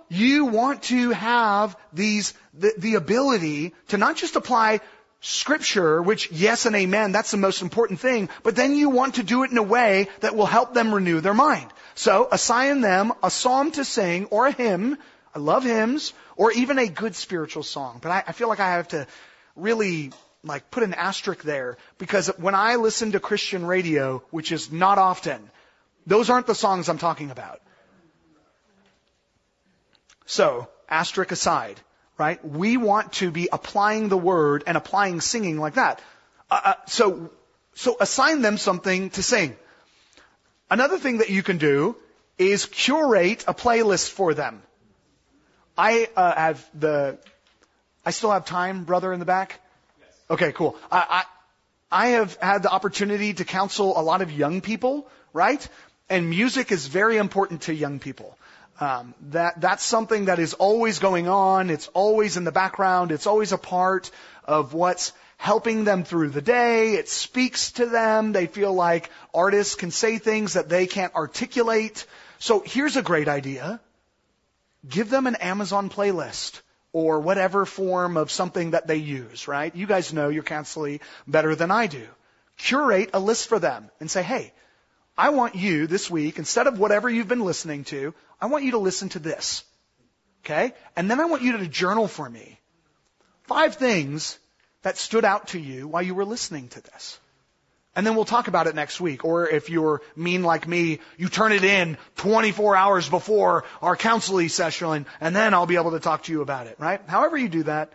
you 0.09 0.47
want 0.47 0.85
to 0.85 1.11
have 1.11 1.77
these, 1.93 2.35
the, 2.55 2.73
the 2.79 2.95
ability 2.95 3.75
to 3.89 3.99
not 3.99 4.17
just 4.17 4.37
apply 4.37 4.81
scripture, 5.21 6.01
which 6.01 6.31
yes 6.31 6.67
and 6.67 6.77
amen, 6.77 7.13
that's 7.13 7.31
the 7.31 7.37
most 7.37 7.63
important 7.63 8.01
thing, 8.01 8.29
but 8.43 8.55
then 8.55 8.75
you 8.75 8.91
want 8.91 9.17
to 9.17 9.23
do 9.23 9.43
it 9.43 9.51
in 9.51 9.59
a 9.59 9.63
way 9.63 10.09
that 10.21 10.37
will 10.37 10.47
help 10.47 10.75
them 10.75 10.95
renew 10.95 11.21
their 11.21 11.35
mind. 11.35 11.71
So 11.95 12.29
assign 12.31 12.81
them 12.81 13.13
a 13.23 13.31
psalm 13.31 13.73
to 13.73 13.85
sing 13.85 14.27
or 14.27 14.47
a 14.47 14.53
hymn. 14.53 14.99
I 15.35 15.39
love 15.39 15.65
hymns 15.65 16.13
or 16.37 16.53
even 16.53 16.79
a 16.79 16.89
good 16.89 17.17
spiritual 17.17 17.63
song. 17.63 17.99
But 18.01 18.11
I, 18.11 18.25
I 18.29 18.33
feel 18.33 18.49
like 18.49 18.61
I 18.61 18.73
have 18.73 18.89
to 18.89 19.07
really 19.57 20.13
like 20.45 20.71
put 20.71 20.83
an 20.83 20.95
asterisk 20.95 21.43
there 21.43 21.77
because 21.99 22.29
when 22.39 22.55
I 22.55 22.77
listen 22.77 23.13
to 23.13 23.21
Christian 23.21 23.67
radio, 23.67 24.23
which 24.31 24.53
is 24.53 24.71
not 24.71 24.99
often, 24.99 25.51
those 26.07 26.31
aren't 26.31 26.47
the 26.47 26.55
songs 26.55 26.89
I'm 26.89 26.99
talking 26.99 27.31
about. 27.31 27.61
So, 30.27 30.69
asterisk 30.89 31.33
aside, 31.33 31.81
right? 32.19 32.45
We 32.45 32.77
want 32.77 33.13
to 33.15 33.31
be 33.31 33.49
applying 33.51 34.09
the 34.09 34.17
word 34.17 34.65
and 34.67 34.77
applying 34.77 35.21
singing 35.21 35.59
like 35.59 35.75
that. 35.75 36.01
Uh, 36.51 36.61
uh, 36.65 36.75
so, 36.87 37.31
so 37.75 37.97
assign 38.01 38.43
them 38.43 38.59
something 38.59 39.11
to 39.11 39.23
sing. 39.23 39.57
Another 40.69 40.99
thing 40.99 41.19
that 41.19 41.31
you 41.31 41.43
can 41.43 41.59
do 41.59 41.97
is 42.39 42.67
curate 42.67 43.45
a 43.47 43.55
playlist 43.55 44.11
for 44.11 44.35
them. 44.35 44.63
I 45.79 46.09
uh, 46.17 46.35
have 46.35 46.71
the. 46.75 47.19
I 48.05 48.11
still 48.11 48.31
have 48.31 48.45
time, 48.45 48.85
brother, 48.85 49.13
in 49.13 49.21
the 49.21 49.27
back. 49.27 49.61
Yes. 50.01 50.09
Okay, 50.31 50.53
cool. 50.53 50.77
I, 50.91 51.07
I 51.11 51.25
I 51.91 52.07
have 52.09 52.37
had 52.37 52.63
the 52.63 52.71
opportunity 52.71 53.35
to 53.35 53.45
counsel 53.45 53.99
a 53.99 54.03
lot 54.03 54.23
of 54.23 54.33
young 54.33 54.61
people, 54.61 55.09
right? 55.33 55.67
And 56.09 56.29
music 56.31 56.73
is 56.73 56.87
very 56.87 57.17
important 57.17 57.63
to 57.63 57.75
young 57.75 57.99
people. 57.99 58.37
Um, 58.79 59.15
that 59.31 59.61
that's 59.61 59.85
something 59.85 60.27
that 60.27 60.39
is 60.39 60.55
always 60.55 60.99
going 60.99 61.29
on. 61.29 61.71
It's 61.71 61.89
always 61.89 62.37
in 62.37 62.45
the 62.45 62.53
background. 62.53 63.11
It's 63.11 63.27
always 63.27 63.53
a 63.53 63.59
part 63.59 64.11
of 64.45 64.75
what's 64.75 65.13
helping 65.39 65.85
them 65.85 66.05
through 66.05 66.31
the 66.31 66.43
day. 66.43 66.95
It 66.95 67.09
speaks 67.09 67.73
to 67.73 67.87
them. 67.87 68.33
They 68.33 68.47
feel 68.47 68.73
like 68.73 69.11
artists 69.35 69.75
can 69.75 69.91
say 69.91 70.19
things 70.19 70.55
that 70.55 70.69
they 70.69 70.87
can't 70.87 71.15
articulate. 71.15 72.07
So 72.39 72.63
here's 72.65 72.97
a 72.97 73.03
great 73.03 73.29
idea. 73.29 73.81
Give 74.89 75.09
them 75.09 75.27
an 75.27 75.37
Amazon 75.37 75.91
playlist 75.91 76.61
or 76.93 77.21
whatever 77.21 77.67
form 77.67 78.17
of 78.17 78.31
something 78.31 78.71
that 78.71 78.87
they 78.87 78.97
use, 78.97 79.49
right? 79.49 79.75
You 79.75 79.87
guys 79.87 80.13
know 80.13 80.29
your 80.29 80.43
counselee 80.43 81.01
better 81.27 81.55
than 81.55 81.71
I 81.71 81.87
do. 81.87 82.07
Curate 82.57 83.11
a 83.13 83.21
list 83.21 83.49
for 83.49 83.59
them 83.59 83.91
and 84.01 84.11
say, 84.11 84.23
hey, 84.23 84.53
I 85.17 85.31
want 85.31 85.55
you 85.55 85.87
this 85.87 86.11
week, 86.11 86.39
instead 86.39 86.67
of 86.67 86.79
whatever 86.79 87.09
you've 87.09 87.29
been 87.29 87.45
listening 87.45 87.85
to, 87.85 88.15
I 88.41 88.47
want 88.47 88.65
you 88.65 88.73
to 88.73 88.79
listen 88.79 89.09
to 89.11 89.19
this. 89.19 89.65
Okay? 90.45 90.73
And 90.95 91.11
then 91.11 91.21
I 91.21 91.25
want 91.25 91.43
you 91.43 91.57
to 91.57 91.67
journal 91.67 92.07
for 92.07 92.29
me. 92.29 92.61
Five 93.45 93.77
things 93.77 94.39
that 94.83 94.99
stood 94.99 95.25
out 95.25 95.49
to 95.49 95.59
you 95.59 95.89
while 95.89 96.03
you 96.03 96.15
were 96.15 96.25
listening 96.25 96.69
to 96.69 96.81
this. 96.81 97.19
And 97.97 98.07
then 98.07 98.15
we'll 98.15 98.27
talk 98.27 98.47
about 98.47 98.67
it 98.67 98.75
next 98.75 99.01
week. 99.01 99.25
Or 99.25 99.49
if 99.49 99.71
you're 99.71 100.03
mean 100.15 100.43
like 100.43 100.69
me, 100.69 101.01
you 101.17 101.31
turn 101.31 101.53
it 101.53 101.65
in 101.65 101.97
24 102.17 102.77
hours 102.77 103.09
before 103.09 103.65
our 103.81 103.97
counseling 103.97 104.51
session, 104.51 105.07
and 105.19 105.35
then 105.35 105.55
I'll 105.55 105.67
be 105.67 105.77
able 105.77 105.93
to 105.93 106.01
talk 106.01 106.25
to 106.25 106.33
you 106.33 106.43
about 106.43 106.67
it, 106.67 106.77
right? 106.79 107.01
However 107.07 107.39
you 107.39 107.49
do 107.49 107.63
that, 107.63 107.91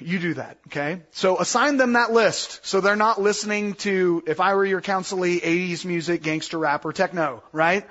you 0.00 0.18
do 0.18 0.34
that, 0.34 0.58
okay? 0.68 1.02
So 1.12 1.38
assign 1.38 1.76
them 1.76 1.94
that 1.94 2.12
list 2.12 2.64
so 2.66 2.80
they're 2.80 2.96
not 2.96 3.20
listening 3.20 3.74
to, 3.74 4.22
if 4.26 4.40
I 4.40 4.54
were 4.54 4.64
your 4.64 4.80
counselee, 4.80 5.40
80s 5.40 5.84
music, 5.84 6.22
gangster 6.22 6.58
rap, 6.58 6.84
or 6.84 6.92
techno, 6.92 7.42
right? 7.52 7.86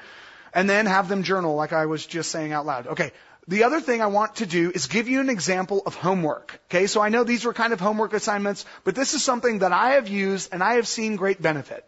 And 0.53 0.69
then 0.69 0.85
have 0.85 1.09
them 1.09 1.23
journal 1.23 1.55
like 1.55 1.73
I 1.73 1.85
was 1.85 2.05
just 2.05 2.31
saying 2.31 2.53
out 2.53 2.65
loud. 2.65 2.87
Okay. 2.87 3.11
The 3.47 3.63
other 3.63 3.81
thing 3.81 3.99
I 3.99 4.07
want 4.07 4.35
to 4.35 4.45
do 4.45 4.71
is 4.73 4.85
give 4.85 5.09
you 5.09 5.21
an 5.21 5.29
example 5.29 5.81
of 5.87 5.95
homework. 5.95 6.61
Okay, 6.65 6.85
so 6.85 7.01
I 7.01 7.09
know 7.09 7.23
these 7.23 7.45
were 7.45 7.53
kind 7.53 7.73
of 7.73 7.79
homework 7.79 8.13
assignments, 8.13 8.63
but 8.83 8.93
this 8.93 9.15
is 9.15 9.23
something 9.23 9.59
that 9.59 9.71
I 9.71 9.93
have 9.93 10.07
used 10.07 10.53
and 10.53 10.63
I 10.63 10.75
have 10.75 10.87
seen 10.87 11.15
great 11.15 11.41
benefit. 11.41 11.83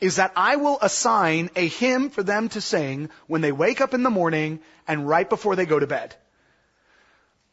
Is 0.00 0.16
that 0.16 0.32
I 0.34 0.56
will 0.56 0.78
assign 0.80 1.50
a 1.54 1.68
hymn 1.68 2.08
for 2.08 2.22
them 2.22 2.48
to 2.50 2.62
sing 2.62 3.10
when 3.26 3.42
they 3.42 3.52
wake 3.52 3.82
up 3.82 3.92
in 3.92 4.02
the 4.02 4.10
morning 4.10 4.60
and 4.88 5.06
right 5.06 5.28
before 5.28 5.54
they 5.54 5.66
go 5.66 5.78
to 5.78 5.86
bed. 5.86 6.16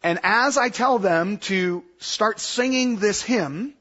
And 0.03 0.19
as 0.23 0.57
I 0.57 0.69
tell 0.69 0.99
them 0.99 1.37
to 1.49 1.83
start 1.99 2.39
singing 2.41 2.97
this 2.97 3.21
hymn, 3.21 3.73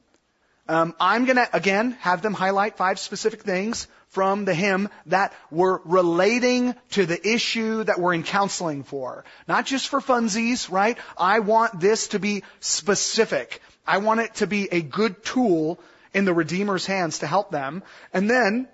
um, 0.69 0.95
I'm 0.99 1.25
going 1.25 1.35
to, 1.35 1.49
again, 1.53 1.91
have 1.99 2.21
them 2.21 2.33
highlight 2.33 2.77
five 2.77 2.97
specific 2.97 3.43
things 3.43 3.87
from 4.07 4.45
the 4.45 4.53
hymn 4.53 4.87
that 5.07 5.33
were 5.51 5.81
relating 5.83 6.75
to 6.91 7.05
the 7.05 7.27
issue 7.27 7.83
that 7.83 7.99
we're 7.99 8.13
in 8.13 8.23
counseling 8.23 8.83
for. 8.83 9.25
Not 9.47 9.65
just 9.65 9.89
for 9.89 9.99
funsies, 9.99 10.71
right? 10.71 10.97
I 11.17 11.39
want 11.39 11.81
this 11.81 12.09
to 12.09 12.19
be 12.19 12.43
specific. 12.61 13.61
I 13.85 13.97
want 13.97 14.21
it 14.21 14.35
to 14.35 14.47
be 14.47 14.69
a 14.71 14.81
good 14.81 15.25
tool 15.25 15.79
in 16.13 16.23
the 16.23 16.33
Redeemer's 16.33 16.85
hands 16.85 17.19
to 17.19 17.27
help 17.27 17.51
them. 17.51 17.83
And 18.13 18.29
then 18.29 18.69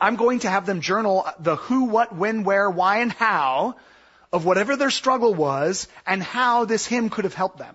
I'm 0.00 0.16
going 0.16 0.40
to 0.40 0.50
have 0.50 0.66
them 0.66 0.80
journal 0.80 1.28
the 1.38 1.56
who, 1.56 1.84
what, 1.84 2.14
when, 2.14 2.42
where, 2.42 2.68
why, 2.68 2.98
and 2.98 3.12
how 3.12 3.76
of 4.36 4.44
whatever 4.44 4.76
their 4.76 4.90
struggle 4.90 5.32
was 5.32 5.88
and 6.06 6.22
how 6.22 6.66
this 6.66 6.86
hymn 6.86 7.08
could 7.08 7.24
have 7.24 7.34
helped 7.34 7.58
them 7.58 7.74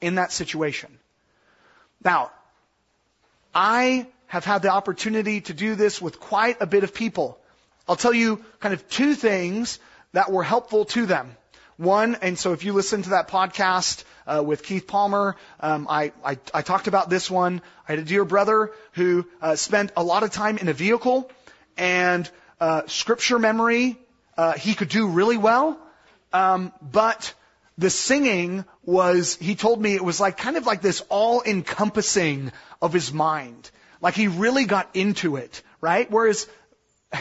in 0.00 0.16
that 0.16 0.32
situation. 0.32 0.98
Now, 2.04 2.32
I 3.54 4.08
have 4.26 4.44
had 4.44 4.62
the 4.62 4.70
opportunity 4.70 5.42
to 5.42 5.54
do 5.54 5.76
this 5.76 6.02
with 6.02 6.18
quite 6.18 6.60
a 6.60 6.66
bit 6.66 6.82
of 6.82 6.92
people. 6.92 7.38
I'll 7.86 7.96
tell 7.96 8.12
you 8.12 8.44
kind 8.58 8.74
of 8.74 8.88
two 8.88 9.14
things 9.14 9.78
that 10.12 10.32
were 10.32 10.42
helpful 10.42 10.86
to 10.86 11.06
them. 11.06 11.36
One, 11.76 12.16
and 12.16 12.36
so 12.36 12.52
if 12.52 12.64
you 12.64 12.72
listen 12.72 13.02
to 13.02 13.10
that 13.10 13.28
podcast 13.28 14.02
uh, 14.26 14.42
with 14.44 14.64
Keith 14.64 14.88
Palmer, 14.88 15.36
um, 15.60 15.86
I, 15.88 16.12
I, 16.24 16.36
I 16.52 16.62
talked 16.62 16.88
about 16.88 17.10
this 17.10 17.30
one. 17.30 17.62
I 17.88 17.92
had 17.92 18.00
a 18.00 18.04
dear 18.04 18.24
brother 18.24 18.72
who 18.92 19.26
uh, 19.40 19.54
spent 19.54 19.92
a 19.96 20.02
lot 20.02 20.24
of 20.24 20.30
time 20.30 20.58
in 20.58 20.68
a 20.68 20.72
vehicle, 20.72 21.30
and 21.76 22.28
uh, 22.60 22.82
scripture 22.86 23.38
memory 23.38 23.98
uh, 24.36 24.52
he 24.52 24.74
could 24.74 24.88
do 24.88 25.08
really 25.08 25.36
well, 25.36 25.78
um, 26.32 26.72
but 26.80 27.34
the 27.78 27.90
singing 27.90 28.64
was 28.84 29.36
he 29.36 29.54
told 29.54 29.80
me 29.80 29.94
it 29.94 30.04
was 30.04 30.20
like 30.20 30.36
kind 30.36 30.56
of 30.56 30.66
like 30.66 30.82
this 30.82 31.02
all 31.08 31.42
encompassing 31.42 32.52
of 32.80 32.92
his 32.92 33.12
mind, 33.12 33.70
like 34.00 34.14
he 34.14 34.28
really 34.28 34.64
got 34.64 34.88
into 34.94 35.36
it, 35.36 35.62
right? 35.80 36.10
Whereas 36.10 36.46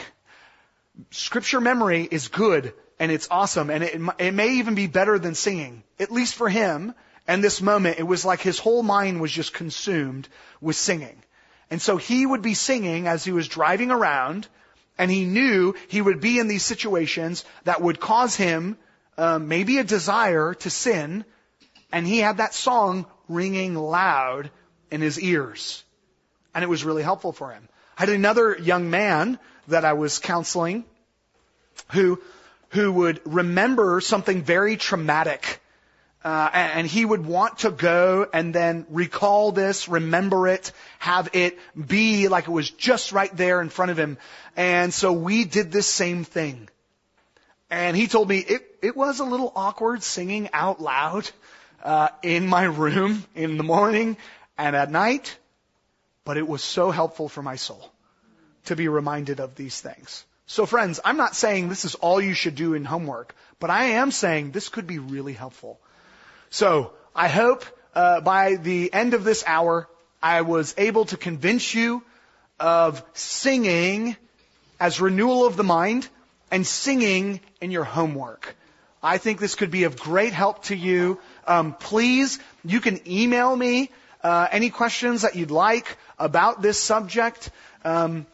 scripture 1.11 1.61
memory 1.61 2.07
is 2.09 2.27
good 2.27 2.73
and 2.99 3.11
it's 3.11 3.27
awesome 3.31 3.69
and 3.69 3.83
it, 3.83 4.01
it 4.19 4.33
may 4.33 4.55
even 4.55 4.75
be 4.75 4.87
better 4.87 5.17
than 5.17 5.35
singing. 5.35 5.83
At 5.99 6.11
least 6.11 6.35
for 6.35 6.49
him, 6.49 6.93
and 7.27 7.43
this 7.43 7.61
moment, 7.61 7.99
it 7.99 8.03
was 8.03 8.25
like 8.25 8.41
his 8.41 8.59
whole 8.59 8.83
mind 8.83 9.21
was 9.21 9.31
just 9.31 9.53
consumed 9.53 10.27
with 10.59 10.75
singing. 10.75 11.21
And 11.69 11.81
so 11.81 11.97
he 11.97 12.25
would 12.25 12.41
be 12.41 12.55
singing 12.55 13.07
as 13.07 13.23
he 13.23 13.31
was 13.31 13.47
driving 13.47 13.91
around, 13.91 14.47
and 14.97 15.09
he 15.09 15.23
knew 15.23 15.75
he 15.87 16.01
would 16.01 16.19
be 16.19 16.39
in 16.39 16.47
these 16.47 16.65
situations 16.65 17.45
that 17.63 17.81
would 17.81 17.99
cause 17.99 18.35
him 18.35 18.77
um, 19.17 19.47
maybe 19.47 19.77
a 19.77 19.83
desire 19.83 20.53
to 20.53 20.69
sin, 20.69 21.25
and 21.91 22.07
he 22.07 22.19
had 22.19 22.37
that 22.37 22.53
song 22.53 23.05
ringing 23.27 23.75
loud 23.75 24.51
in 24.89 25.01
his 25.01 25.19
ears. 25.19 25.83
And 26.53 26.63
it 26.63 26.67
was 26.67 26.83
really 26.83 27.03
helpful 27.03 27.31
for 27.31 27.51
him. 27.51 27.67
I 27.97 28.01
had 28.03 28.09
another 28.09 28.57
young 28.57 28.89
man 28.89 29.39
that 29.67 29.85
I 29.85 29.93
was 29.93 30.19
counseling 30.19 30.85
who 31.91 32.19
who 32.71 32.91
would 32.91 33.21
remember 33.25 34.01
something 34.01 34.43
very 34.43 34.77
traumatic. 34.77 35.59
Uh, 36.23 36.49
and 36.53 36.87
he 36.87 37.03
would 37.03 37.25
want 37.25 37.59
to 37.59 37.71
go 37.71 38.27
and 38.31 38.53
then 38.53 38.85
recall 38.89 39.51
this, 39.51 39.89
remember 39.89 40.47
it, 40.47 40.71
have 40.99 41.29
it 41.33 41.57
be 41.75 42.27
like 42.27 42.47
it 42.47 42.51
was 42.51 42.69
just 42.69 43.11
right 43.11 43.35
there 43.35 43.59
in 43.59 43.69
front 43.69 43.91
of 43.91 43.97
him. 43.97 44.19
And 44.55 44.93
so 44.93 45.11
we 45.11 45.45
did 45.45 45.71
this 45.71 45.87
same 45.87 46.23
thing. 46.23 46.69
And 47.71 47.95
he 47.95 48.07
told 48.07 48.27
me 48.27 48.39
it, 48.39 48.75
it 48.81 48.97
was 48.97 49.21
a 49.21 49.23
little 49.23 49.53
awkward 49.55 50.03
singing 50.03 50.49
out 50.51 50.81
loud 50.81 51.31
uh, 51.81 52.09
in 52.21 52.45
my 52.45 52.63
room 52.63 53.23
in 53.33 53.55
the 53.55 53.63
morning 53.63 54.17
and 54.57 54.75
at 54.75 54.91
night, 54.91 55.37
but 56.25 56.35
it 56.35 56.45
was 56.45 56.61
so 56.61 56.91
helpful 56.91 57.29
for 57.29 57.41
my 57.41 57.55
soul 57.55 57.89
to 58.65 58.75
be 58.75 58.89
reminded 58.89 59.39
of 59.39 59.55
these 59.55 59.79
things. 59.79 60.25
So 60.47 60.65
friends, 60.65 60.99
I'm 61.05 61.15
not 61.15 61.33
saying 61.33 61.69
this 61.69 61.85
is 61.85 61.95
all 61.95 62.19
you 62.19 62.33
should 62.33 62.55
do 62.55 62.73
in 62.73 62.83
homework, 62.83 63.33
but 63.57 63.69
I 63.69 63.85
am 64.01 64.11
saying 64.11 64.51
this 64.51 64.67
could 64.67 64.85
be 64.85 64.99
really 64.99 65.33
helpful. 65.33 65.79
So 66.49 66.91
I 67.15 67.29
hope 67.29 67.65
uh, 67.95 68.19
by 68.19 68.55
the 68.55 68.93
end 68.93 69.13
of 69.13 69.23
this 69.23 69.45
hour, 69.47 69.87
I 70.21 70.41
was 70.41 70.75
able 70.77 71.05
to 71.05 71.15
convince 71.15 71.73
you 71.73 72.03
of 72.59 73.01
singing 73.13 74.17
as 74.77 74.99
renewal 74.99 75.45
of 75.45 75.55
the 75.55 75.63
mind 75.63 76.09
and 76.51 76.67
singing 76.67 77.39
in 77.61 77.71
your 77.71 77.85
homework. 77.85 78.57
I 79.01 79.17
think 79.17 79.39
this 79.39 79.55
could 79.55 79.71
be 79.71 79.85
of 79.85 79.97
great 79.97 80.33
help 80.33 80.65
to 80.65 80.75
you. 80.75 81.19
Um, 81.47 81.73
please, 81.73 82.37
you 82.63 82.79
can 82.81 82.99
email 83.07 83.55
me 83.55 83.89
uh, 84.23 84.47
any 84.51 84.69
questions 84.69 85.23
that 85.23 85.35
you'd 85.35 85.49
like 85.49 85.97
about 86.19 86.61
this 86.61 86.77
subject. 86.77 87.49
Um, 87.83 88.27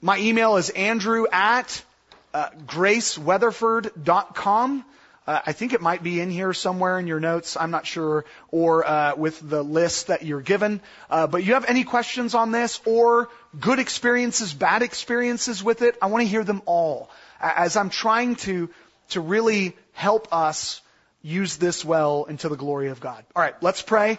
my 0.00 0.18
email 0.18 0.56
is 0.56 0.70
andrew 0.70 1.26
at 1.30 1.84
uh, 2.32 2.48
graceweatherford.com. 2.66 4.84
Uh, 5.26 5.40
I 5.46 5.52
think 5.52 5.72
it 5.72 5.80
might 5.80 6.02
be 6.02 6.20
in 6.20 6.30
here 6.30 6.52
somewhere 6.52 6.98
in 6.98 7.06
your 7.06 7.20
notes. 7.20 7.56
I'm 7.56 7.70
not 7.70 7.86
sure, 7.86 8.24
or 8.50 8.86
uh, 8.86 9.14
with 9.16 9.40
the 9.40 9.62
list 9.62 10.08
that 10.08 10.22
you're 10.22 10.42
given. 10.42 10.80
Uh, 11.08 11.26
but 11.26 11.44
you 11.44 11.54
have 11.54 11.64
any 11.64 11.84
questions 11.84 12.34
on 12.34 12.52
this, 12.52 12.80
or 12.84 13.30
good 13.58 13.78
experiences, 13.78 14.52
bad 14.52 14.82
experiences 14.82 15.64
with 15.64 15.82
it? 15.82 15.96
I 16.02 16.06
want 16.06 16.22
to 16.22 16.28
hear 16.28 16.44
them 16.44 16.62
all, 16.66 17.10
as 17.40 17.76
I'm 17.76 17.90
trying 17.90 18.36
to 18.36 18.70
to 19.10 19.20
really 19.20 19.76
help 19.92 20.32
us 20.32 20.80
use 21.22 21.56
this 21.56 21.84
well 21.84 22.24
into 22.24 22.48
the 22.48 22.56
glory 22.56 22.88
of 22.88 23.00
God. 23.00 23.24
All 23.34 23.42
right, 23.42 23.54
let's 23.62 23.82
pray. 23.82 24.18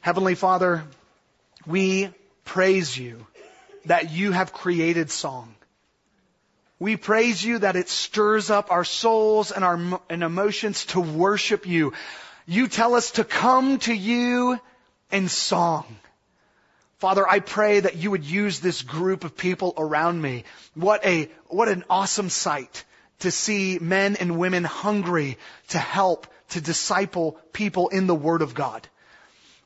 Heavenly 0.00 0.36
Father, 0.36 0.84
we 1.66 2.10
praise 2.44 2.96
you 2.96 3.26
that 3.86 4.12
you 4.12 4.30
have 4.32 4.52
created 4.52 5.10
song. 5.10 5.55
We 6.78 6.96
praise 6.96 7.42
you 7.42 7.60
that 7.60 7.76
it 7.76 7.88
stirs 7.88 8.50
up 8.50 8.70
our 8.70 8.84
souls 8.84 9.50
and 9.50 9.64
our 9.64 10.00
and 10.10 10.22
emotions 10.22 10.84
to 10.86 11.00
worship 11.00 11.66
you. 11.66 11.94
You 12.46 12.68
tell 12.68 12.94
us 12.94 13.12
to 13.12 13.24
come 13.24 13.78
to 13.80 13.94
you 13.94 14.60
in 15.10 15.28
song. 15.28 15.84
Father, 16.98 17.28
I 17.28 17.40
pray 17.40 17.80
that 17.80 17.96
you 17.96 18.10
would 18.10 18.24
use 18.24 18.60
this 18.60 18.82
group 18.82 19.24
of 19.24 19.36
people 19.36 19.74
around 19.76 20.20
me. 20.20 20.44
What 20.74 21.04
a, 21.04 21.30
what 21.48 21.68
an 21.68 21.84
awesome 21.90 22.30
sight 22.30 22.84
to 23.20 23.30
see 23.30 23.78
men 23.78 24.16
and 24.16 24.38
women 24.38 24.64
hungry 24.64 25.38
to 25.68 25.78
help, 25.78 26.26
to 26.50 26.60
disciple 26.60 27.38
people 27.52 27.88
in 27.88 28.06
the 28.06 28.14
Word 28.14 28.42
of 28.42 28.54
God. 28.54 28.86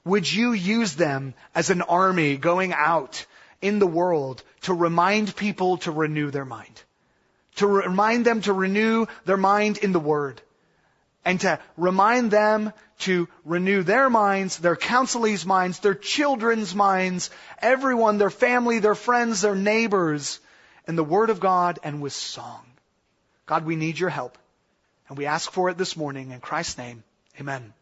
Would 0.04 0.32
you 0.32 0.52
use 0.52 0.94
them 0.94 1.34
as 1.54 1.70
an 1.70 1.82
army 1.82 2.36
going 2.36 2.72
out 2.72 3.26
in 3.60 3.78
the 3.78 3.86
world 3.86 4.42
to 4.62 4.74
remind 4.74 5.36
people 5.36 5.78
to 5.78 5.90
renew 5.90 6.30
their 6.30 6.44
mind? 6.44 6.82
To 7.60 7.66
remind 7.66 8.24
them 8.24 8.40
to 8.42 8.52
renew 8.52 9.06
their 9.24 9.36
mind 9.36 9.78
in 9.78 9.92
the 9.92 10.00
Word. 10.00 10.40
And 11.24 11.40
to 11.40 11.58
remind 11.76 12.30
them 12.30 12.72
to 13.00 13.28
renew 13.44 13.82
their 13.82 14.08
minds, 14.08 14.58
their 14.58 14.76
counselees' 14.76 15.44
minds, 15.44 15.78
their 15.80 15.94
children's 15.94 16.74
minds, 16.74 17.30
everyone, 17.58 18.16
their 18.16 18.30
family, 18.30 18.78
their 18.78 18.94
friends, 18.94 19.42
their 19.42 19.54
neighbors, 19.54 20.40
in 20.88 20.96
the 20.96 21.04
Word 21.04 21.28
of 21.28 21.38
God 21.38 21.78
and 21.84 22.00
with 22.00 22.14
song. 22.14 22.64
God, 23.44 23.66
we 23.66 23.76
need 23.76 23.98
your 23.98 24.10
help. 24.10 24.38
And 25.08 25.18
we 25.18 25.26
ask 25.26 25.50
for 25.50 25.68
it 25.68 25.76
this 25.76 25.96
morning 25.96 26.30
in 26.30 26.40
Christ's 26.40 26.78
name. 26.78 27.04
Amen. 27.38 27.74